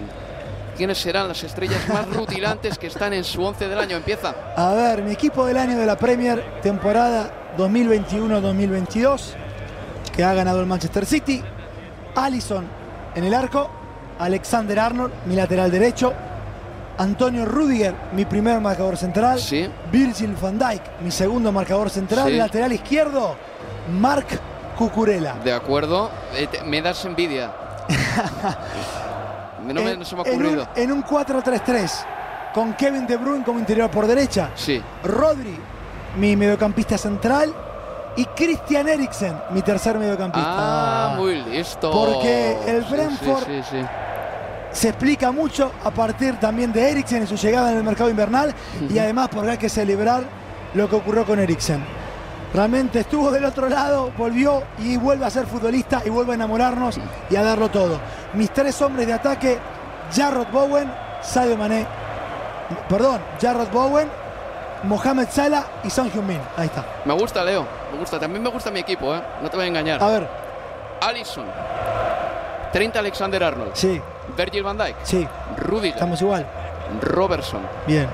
¿Quiénes 0.81 0.97
serán 0.97 1.27
las 1.27 1.43
estrellas 1.43 1.87
más 1.89 2.07
rutilantes 2.07 2.79
que 2.79 2.87
están 2.87 3.13
en 3.13 3.23
su 3.23 3.43
once 3.43 3.67
del 3.67 3.77
año? 3.77 3.97
Empieza. 3.97 4.33
A 4.55 4.71
ver, 4.73 5.03
mi 5.03 5.11
equipo 5.11 5.45
del 5.45 5.57
año 5.57 5.77
de 5.77 5.85
la 5.85 5.95
Premier, 5.95 6.43
temporada 6.63 7.29
2021-2022, 7.55 9.21
que 10.11 10.23
ha 10.23 10.33
ganado 10.33 10.59
el 10.59 10.65
Manchester 10.65 11.05
City. 11.05 11.43
Allison 12.15 12.65
en 13.13 13.23
el 13.23 13.35
arco, 13.35 13.69
Alexander 14.17 14.79
Arnold, 14.79 15.13
mi 15.27 15.35
lateral 15.35 15.69
derecho, 15.69 16.13
Antonio 16.97 17.45
Rudiger, 17.45 17.93
mi 18.13 18.25
primer 18.25 18.59
marcador 18.59 18.97
central, 18.97 19.37
Sí. 19.39 19.69
Virgil 19.91 20.35
van 20.41 20.57
Dijk, 20.57 20.81
mi 21.01 21.11
segundo 21.11 21.51
marcador 21.51 21.91
central, 21.91 22.27
Sí. 22.31 22.37
lateral 22.37 22.73
izquierdo, 22.73 23.35
Marc 23.99 24.25
Cucurella. 24.79 25.35
De 25.43 25.53
acuerdo. 25.53 26.09
Eh, 26.33 26.47
me 26.65 26.81
das 26.81 27.05
envidia. 27.05 27.51
no, 29.73 29.81
me, 29.81 29.91
En- 29.91 29.99
no 29.99 30.05
se 30.05 30.15
me 30.15 30.21
ha 30.21 30.25
en 30.25 30.35
un- 30.39 30.41
ocurrido. 30.45 30.67
En 30.75 30.91
un 30.91 31.03
4-3-3, 31.03 32.05
con 32.53 32.73
Kevin 32.73 33.07
De 33.07 33.17
Bruyne 33.17 33.43
como 33.43 33.59
interior 33.59 33.89
por 33.89 34.07
derecha, 34.07 34.49
Sí. 34.55 34.81
Rodri, 35.03 35.57
mi 36.17 36.35
mediocampista 36.35 36.97
central, 36.97 37.53
y 38.17 38.25
Christian 38.25 38.89
Eriksen, 38.89 39.33
mi 39.51 39.61
tercer 39.61 39.97
mediocampista. 39.97 40.45
Ah, 41.11 41.13
muy 41.17 41.41
listo. 41.43 41.91
Porque 41.91 42.57
el 42.67 42.83
sí, 42.85 42.93
Brentford- 42.93 43.45
Sí, 43.45 43.61
sí, 43.69 43.77
Se 44.73 44.87
explica 44.89 45.31
mucho 45.33 45.71
a 45.83 45.91
partir 45.91 46.37
también 46.39 46.71
de 46.71 46.91
Eriksen 46.91 47.23
y 47.23 47.27
su 47.27 47.35
llegada 47.35 47.71
en 47.73 47.77
el 47.79 47.83
mercado 47.83 48.09
invernal 48.09 48.53
y 48.89 48.97
además 48.99 49.27
porque 49.29 49.51
hay 49.51 49.57
que 49.57 49.67
celebrar 49.67 50.23
lo 50.73 50.89
que 50.89 50.95
ocurrió 50.95 51.25
con 51.25 51.39
Eriksen. 51.39 51.83
Realmente 52.53 52.99
estuvo 52.99 53.31
del 53.31 53.45
otro 53.45 53.69
lado, 53.69 54.11
volvió 54.17 54.63
y 54.79 54.97
vuelve 54.97 55.25
a 55.25 55.29
ser 55.29 55.45
futbolista 55.45 56.01
y 56.05 56.09
vuelve 56.09 56.33
a 56.33 56.35
enamorarnos 56.35 56.99
y 57.29 57.35
a 57.35 57.43
darlo 57.43 57.69
todo. 57.69 57.97
Mis 58.33 58.51
tres 58.51 58.81
hombres 58.81 59.07
de 59.07 59.13
ataque, 59.13 59.57
Jarrod 60.13 60.47
Bowen, 60.51 60.91
Sadio 61.21 61.55
Mané, 61.57 61.85
perdón, 62.89 63.21
Jarrod 63.41 63.69
Bowen, 63.69 64.09
Mohamed 64.83 65.29
Salah 65.29 65.63
y 65.83 65.89
Son 65.89 66.11
Heung-min. 66.11 66.39
Ahí 66.57 66.65
está. 66.65 66.83
Me 67.05 67.13
gusta, 67.13 67.43
Leo. 67.45 67.65
Me 67.93 67.99
gusta. 67.99 68.19
También 68.19 68.43
me 68.43 68.49
gusta 68.49 68.69
mi 68.71 68.79
equipo, 68.81 69.15
¿eh? 69.15 69.21
No 69.41 69.49
te 69.49 69.55
voy 69.55 69.65
a 69.65 69.67
engañar. 69.69 70.03
A 70.03 70.07
ver, 70.07 70.27
Allison. 71.01 71.45
30 72.73 72.99
Alexander 72.99 73.43
Arnold. 73.43 73.71
sí, 73.75 74.01
Virgil 74.37 74.63
van 74.63 74.77
Dijk. 74.77 74.95
sí, 75.03 75.27
Rudiger. 75.57 75.93
estamos 75.93 76.21
igual. 76.21 76.45
Robertson. 77.01 77.61
Bien. 77.85 78.07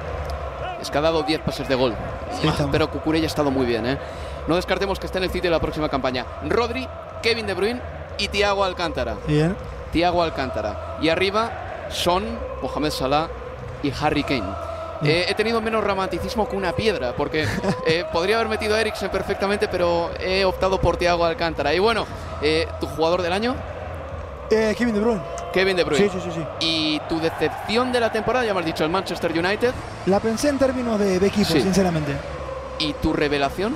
Es 0.81 0.91
que 0.91 0.97
ha 0.97 1.01
dado 1.01 1.23
10 1.23 1.41
pases 1.41 1.67
de 1.67 1.75
gol. 1.75 1.95
Sí. 2.41 2.49
Pero 2.71 2.89
Cucurella 2.91 3.25
ha 3.25 3.27
estado 3.27 3.49
muy 3.49 3.65
bien, 3.65 3.85
¿eh? 3.85 3.97
No 4.47 4.55
descartemos 4.55 4.99
que 4.99 5.05
esté 5.07 5.17
en 5.17 5.25
el 5.25 5.29
sitio 5.31 5.49
de 5.49 5.55
la 5.55 5.59
próxima 5.61 5.89
campaña. 5.89 6.25
Rodri, 6.47 6.87
Kevin 7.21 7.45
De 7.47 7.53
Bruyne 7.53 7.81
y 8.17 8.27
Thiago 8.29 8.63
Alcántara. 8.63 9.15
Bien. 9.27 9.55
Thiago 9.91 10.23
Alcántara. 10.23 10.97
Y 11.01 11.09
arriba 11.09 11.51
Son, 11.89 12.23
Mohamed 12.61 12.91
Salah 12.91 13.27
y 13.83 13.91
Harry 14.01 14.23
Kane. 14.23 14.67
Eh, 15.03 15.25
he 15.29 15.35
tenido 15.35 15.61
menos 15.61 15.83
romanticismo 15.83 16.49
que 16.49 16.55
una 16.55 16.71
piedra, 16.73 17.13
porque 17.15 17.45
eh, 17.85 18.03
podría 18.11 18.37
haber 18.37 18.49
metido 18.49 18.75
a 18.75 18.81
Eriksen 18.81 19.09
perfectamente, 19.09 19.67
pero 19.67 20.09
he 20.19 20.43
optado 20.43 20.81
por 20.81 20.97
Thiago 20.97 21.23
Alcántara. 21.25 21.73
Y 21.73 21.79
bueno, 21.79 22.05
eh, 22.41 22.67
¿tu 22.79 22.87
jugador 22.87 23.21
del 23.21 23.33
año? 23.33 23.55
Eh, 24.49 24.73
Kevin 24.77 24.95
De 24.95 24.99
Bruyne. 25.01 25.21
Kevin 25.53 25.75
De 25.77 25.83
Bruyne. 25.83 26.09
Sí, 26.09 26.17
sí, 26.17 26.21
sí, 26.23 26.31
sí. 26.33 26.45
Y 26.61 26.99
tu 27.07 27.19
decepción 27.19 27.91
de 27.91 27.99
la 27.99 28.11
temporada, 28.11 28.45
ya 28.45 28.53
me 28.53 28.61
has 28.61 28.65
dicho, 28.65 28.83
el 28.83 28.89
Manchester 28.89 29.31
United. 29.31 29.71
La 30.07 30.19
pensé 30.19 30.49
en 30.49 30.57
términos 30.57 30.97
de, 30.99 31.19
de 31.19 31.27
equipo, 31.27 31.51
Sí. 31.51 31.61
sinceramente. 31.61 32.13
¿Y 32.79 32.93
tu 32.93 33.13
revelación? 33.13 33.75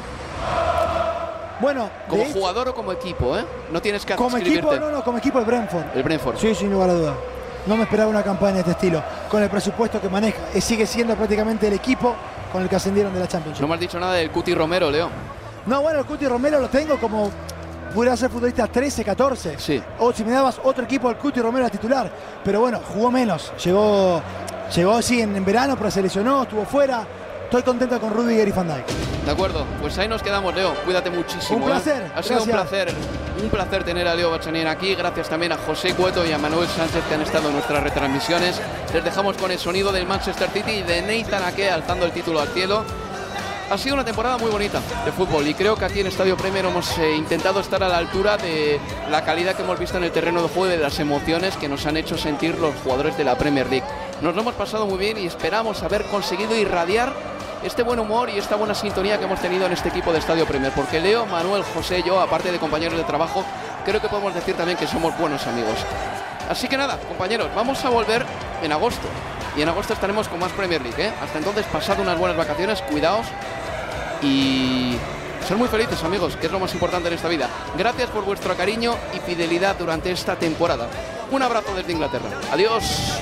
Bueno, 1.61 1.89
Como 2.09 2.23
hecho, 2.23 2.33
jugador 2.33 2.69
o 2.69 2.73
como 2.75 2.91
equipo, 2.91 3.37
¿eh? 3.37 3.45
No 3.71 3.81
tienes 3.81 4.03
que 4.03 4.15
como 4.15 4.35
equipo, 4.37 4.75
no, 4.75 4.89
no, 4.89 5.03
como 5.03 5.19
equipo 5.19 5.37
el 5.39 5.45
Brentford. 5.45 5.85
El 5.95 6.01
Brentford. 6.03 6.37
Sí, 6.37 6.55
sin 6.55 6.71
lugar 6.71 6.89
a 6.89 6.93
duda. 6.93 7.13
No 7.67 7.77
me 7.77 7.83
esperaba 7.83 8.09
una 8.09 8.23
campaña 8.23 8.55
de 8.55 8.59
este 8.61 8.71
estilo. 8.71 9.03
Con 9.29 9.43
el 9.43 9.49
presupuesto 9.49 10.01
que 10.01 10.09
maneja. 10.09 10.39
Eh, 10.53 10.59
sigue 10.61 10.87
siendo 10.87 11.15
prácticamente 11.15 11.67
el 11.67 11.73
equipo 11.73 12.15
con 12.51 12.63
el 12.63 12.67
que 12.69 12.75
ascendieron 12.75 13.13
de 13.13 13.19
la 13.19 13.27
Champions. 13.27 13.61
No 13.61 13.67
me 13.67 13.75
has 13.75 13.79
dicho 13.79 13.99
nada 13.99 14.13
del 14.13 14.31
Cuti 14.31 14.55
Romero, 14.55 14.89
Leo. 14.89 15.09
No, 15.67 15.81
bueno, 15.81 15.99
el 15.99 16.05
Cuti 16.05 16.25
Romero 16.27 16.59
lo 16.59 16.67
tengo 16.69 16.97
como. 16.99 17.29
Pudiera 17.93 18.15
ser 18.17 18.31
futbolista 18.31 18.67
13, 18.67 19.03
14. 19.03 19.59
Sí. 19.59 19.83
O 19.99 20.11
si 20.13 20.23
me 20.23 20.31
dabas 20.31 20.59
otro 20.63 20.85
equipo, 20.85 21.09
el 21.09 21.17
Cuti 21.17 21.41
Romero 21.41 21.65
era 21.65 21.71
titular. 21.71 22.09
Pero 22.43 22.61
bueno, 22.61 22.79
jugó 22.93 23.11
menos. 23.11 23.51
Llegó, 23.63 24.21
llegó 24.75 25.01
sí 25.01 25.21
en, 25.21 25.35
en 25.35 25.45
verano, 25.45 25.75
pero 25.77 25.91
se 25.91 26.01
lesionó, 26.01 26.43
estuvo 26.43 26.65
fuera. 26.65 27.05
Estoy 27.51 27.63
contento 27.63 27.99
con 27.99 28.13
Rudiger 28.13 28.47
y 28.47 28.51
Van 28.53 28.65
Dijk. 28.65 28.87
De 29.25 29.31
acuerdo, 29.31 29.65
pues 29.81 29.97
ahí 29.97 30.07
nos 30.07 30.23
quedamos, 30.23 30.55
Leo. 30.55 30.73
Cuídate 30.85 31.09
muchísimo. 31.09 31.57
Un 31.57 31.65
placer, 31.65 32.03
¿eh? 32.03 32.11
Ha 32.15 32.23
sido 32.23 32.43
un 32.43 32.47
gracias. 32.47 32.69
placer, 32.69 32.95
un 33.43 33.49
placer 33.49 33.83
tener 33.83 34.07
a 34.07 34.15
Leo 34.15 34.31
Bachanien 34.31 34.67
aquí. 34.67 34.95
Gracias 34.95 35.27
también 35.27 35.51
a 35.51 35.57
José 35.57 35.93
Cueto 35.93 36.25
y 36.25 36.31
a 36.31 36.37
Manuel 36.37 36.69
Sánchez 36.69 37.03
que 37.09 37.15
han 37.15 37.21
estado 37.23 37.49
en 37.49 37.55
nuestras 37.55 37.83
retransmisiones. 37.83 38.61
Les 38.93 39.03
dejamos 39.03 39.35
con 39.35 39.51
el 39.51 39.59
sonido 39.59 39.91
del 39.91 40.07
Manchester 40.07 40.47
City 40.53 40.71
y 40.71 40.83
de 40.83 41.01
Nathan 41.01 41.43
Ake 41.43 41.69
alzando 41.69 42.05
el 42.05 42.13
título 42.13 42.39
al 42.39 42.47
cielo. 42.47 42.85
Ha 43.69 43.77
sido 43.77 43.95
una 43.95 44.05
temporada 44.05 44.37
muy 44.37 44.49
bonita 44.49 44.79
de 45.03 45.11
fútbol 45.11 45.45
y 45.45 45.53
creo 45.53 45.75
que 45.75 45.83
aquí 45.83 45.99
en 45.99 46.07
Estadio 46.07 46.37
Premier 46.37 46.63
hemos 46.63 46.97
eh, 46.99 47.15
intentado 47.15 47.59
estar 47.59 47.83
a 47.83 47.89
la 47.89 47.97
altura 47.97 48.37
de 48.37 48.79
la 49.09 49.25
calidad 49.25 49.55
que 49.55 49.63
hemos 49.63 49.77
visto 49.77 49.97
en 49.97 50.05
el 50.05 50.11
terreno 50.11 50.41
de 50.41 50.47
juego 50.47 50.67
y 50.67 50.77
de 50.77 50.77
las 50.77 50.99
emociones 50.99 51.57
que 51.57 51.67
nos 51.67 51.85
han 51.85 51.97
hecho 51.97 52.17
sentir 52.17 52.57
los 52.59 52.73
jugadores 52.83 53.17
de 53.17 53.25
la 53.25 53.37
Premier 53.37 53.69
League. 53.69 53.85
Nos 54.21 54.35
lo 54.35 54.41
hemos 54.41 54.55
pasado 54.55 54.85
muy 54.85 54.97
bien 54.97 55.17
y 55.17 55.25
esperamos 55.25 55.83
haber 55.83 56.03
conseguido 56.03 56.55
irradiar 56.55 57.30
este 57.63 57.83
buen 57.83 57.99
humor 57.99 58.29
y 58.29 58.37
esta 58.37 58.55
buena 58.55 58.73
sintonía 58.73 59.17
que 59.17 59.25
hemos 59.25 59.39
tenido 59.39 59.65
en 59.65 59.73
este 59.73 59.89
equipo 59.89 60.11
de 60.11 60.19
Estadio 60.19 60.45
Premier. 60.45 60.71
Porque 60.73 60.99
Leo, 60.99 61.25
Manuel, 61.25 61.63
José 61.63 62.03
yo, 62.05 62.19
aparte 62.19 62.51
de 62.51 62.59
compañeros 62.59 62.97
de 62.97 63.03
trabajo, 63.03 63.43
creo 63.85 64.01
que 64.01 64.07
podemos 64.07 64.33
decir 64.33 64.55
también 64.55 64.77
que 64.77 64.87
somos 64.87 65.17
buenos 65.17 65.45
amigos. 65.47 65.77
Así 66.49 66.67
que 66.67 66.77
nada, 66.77 66.97
compañeros, 67.07 67.49
vamos 67.55 67.83
a 67.85 67.89
volver 67.89 68.25
en 68.61 68.71
agosto. 68.71 69.07
Y 69.55 69.61
en 69.61 69.69
agosto 69.69 69.93
estaremos 69.93 70.27
con 70.27 70.39
más 70.39 70.51
Premier 70.53 70.81
League. 70.81 71.03
¿eh? 71.03 71.13
Hasta 71.21 71.37
entonces, 71.37 71.65
pasad 71.65 71.99
unas 71.99 72.17
buenas 72.17 72.37
vacaciones, 72.37 72.81
cuidaos 72.81 73.27
y 74.21 74.95
ser 75.47 75.57
muy 75.57 75.67
felices, 75.67 76.03
amigos, 76.03 76.37
que 76.37 76.45
es 76.47 76.51
lo 76.51 76.59
más 76.59 76.73
importante 76.73 77.09
en 77.09 77.15
esta 77.15 77.27
vida. 77.27 77.49
Gracias 77.77 78.09
por 78.09 78.23
vuestro 78.23 78.55
cariño 78.55 78.95
y 79.13 79.19
fidelidad 79.19 79.75
durante 79.77 80.11
esta 80.11 80.35
temporada. 80.35 80.87
Un 81.31 81.41
abrazo 81.41 81.73
desde 81.75 81.91
Inglaterra. 81.91 82.29
Adiós. 82.51 83.21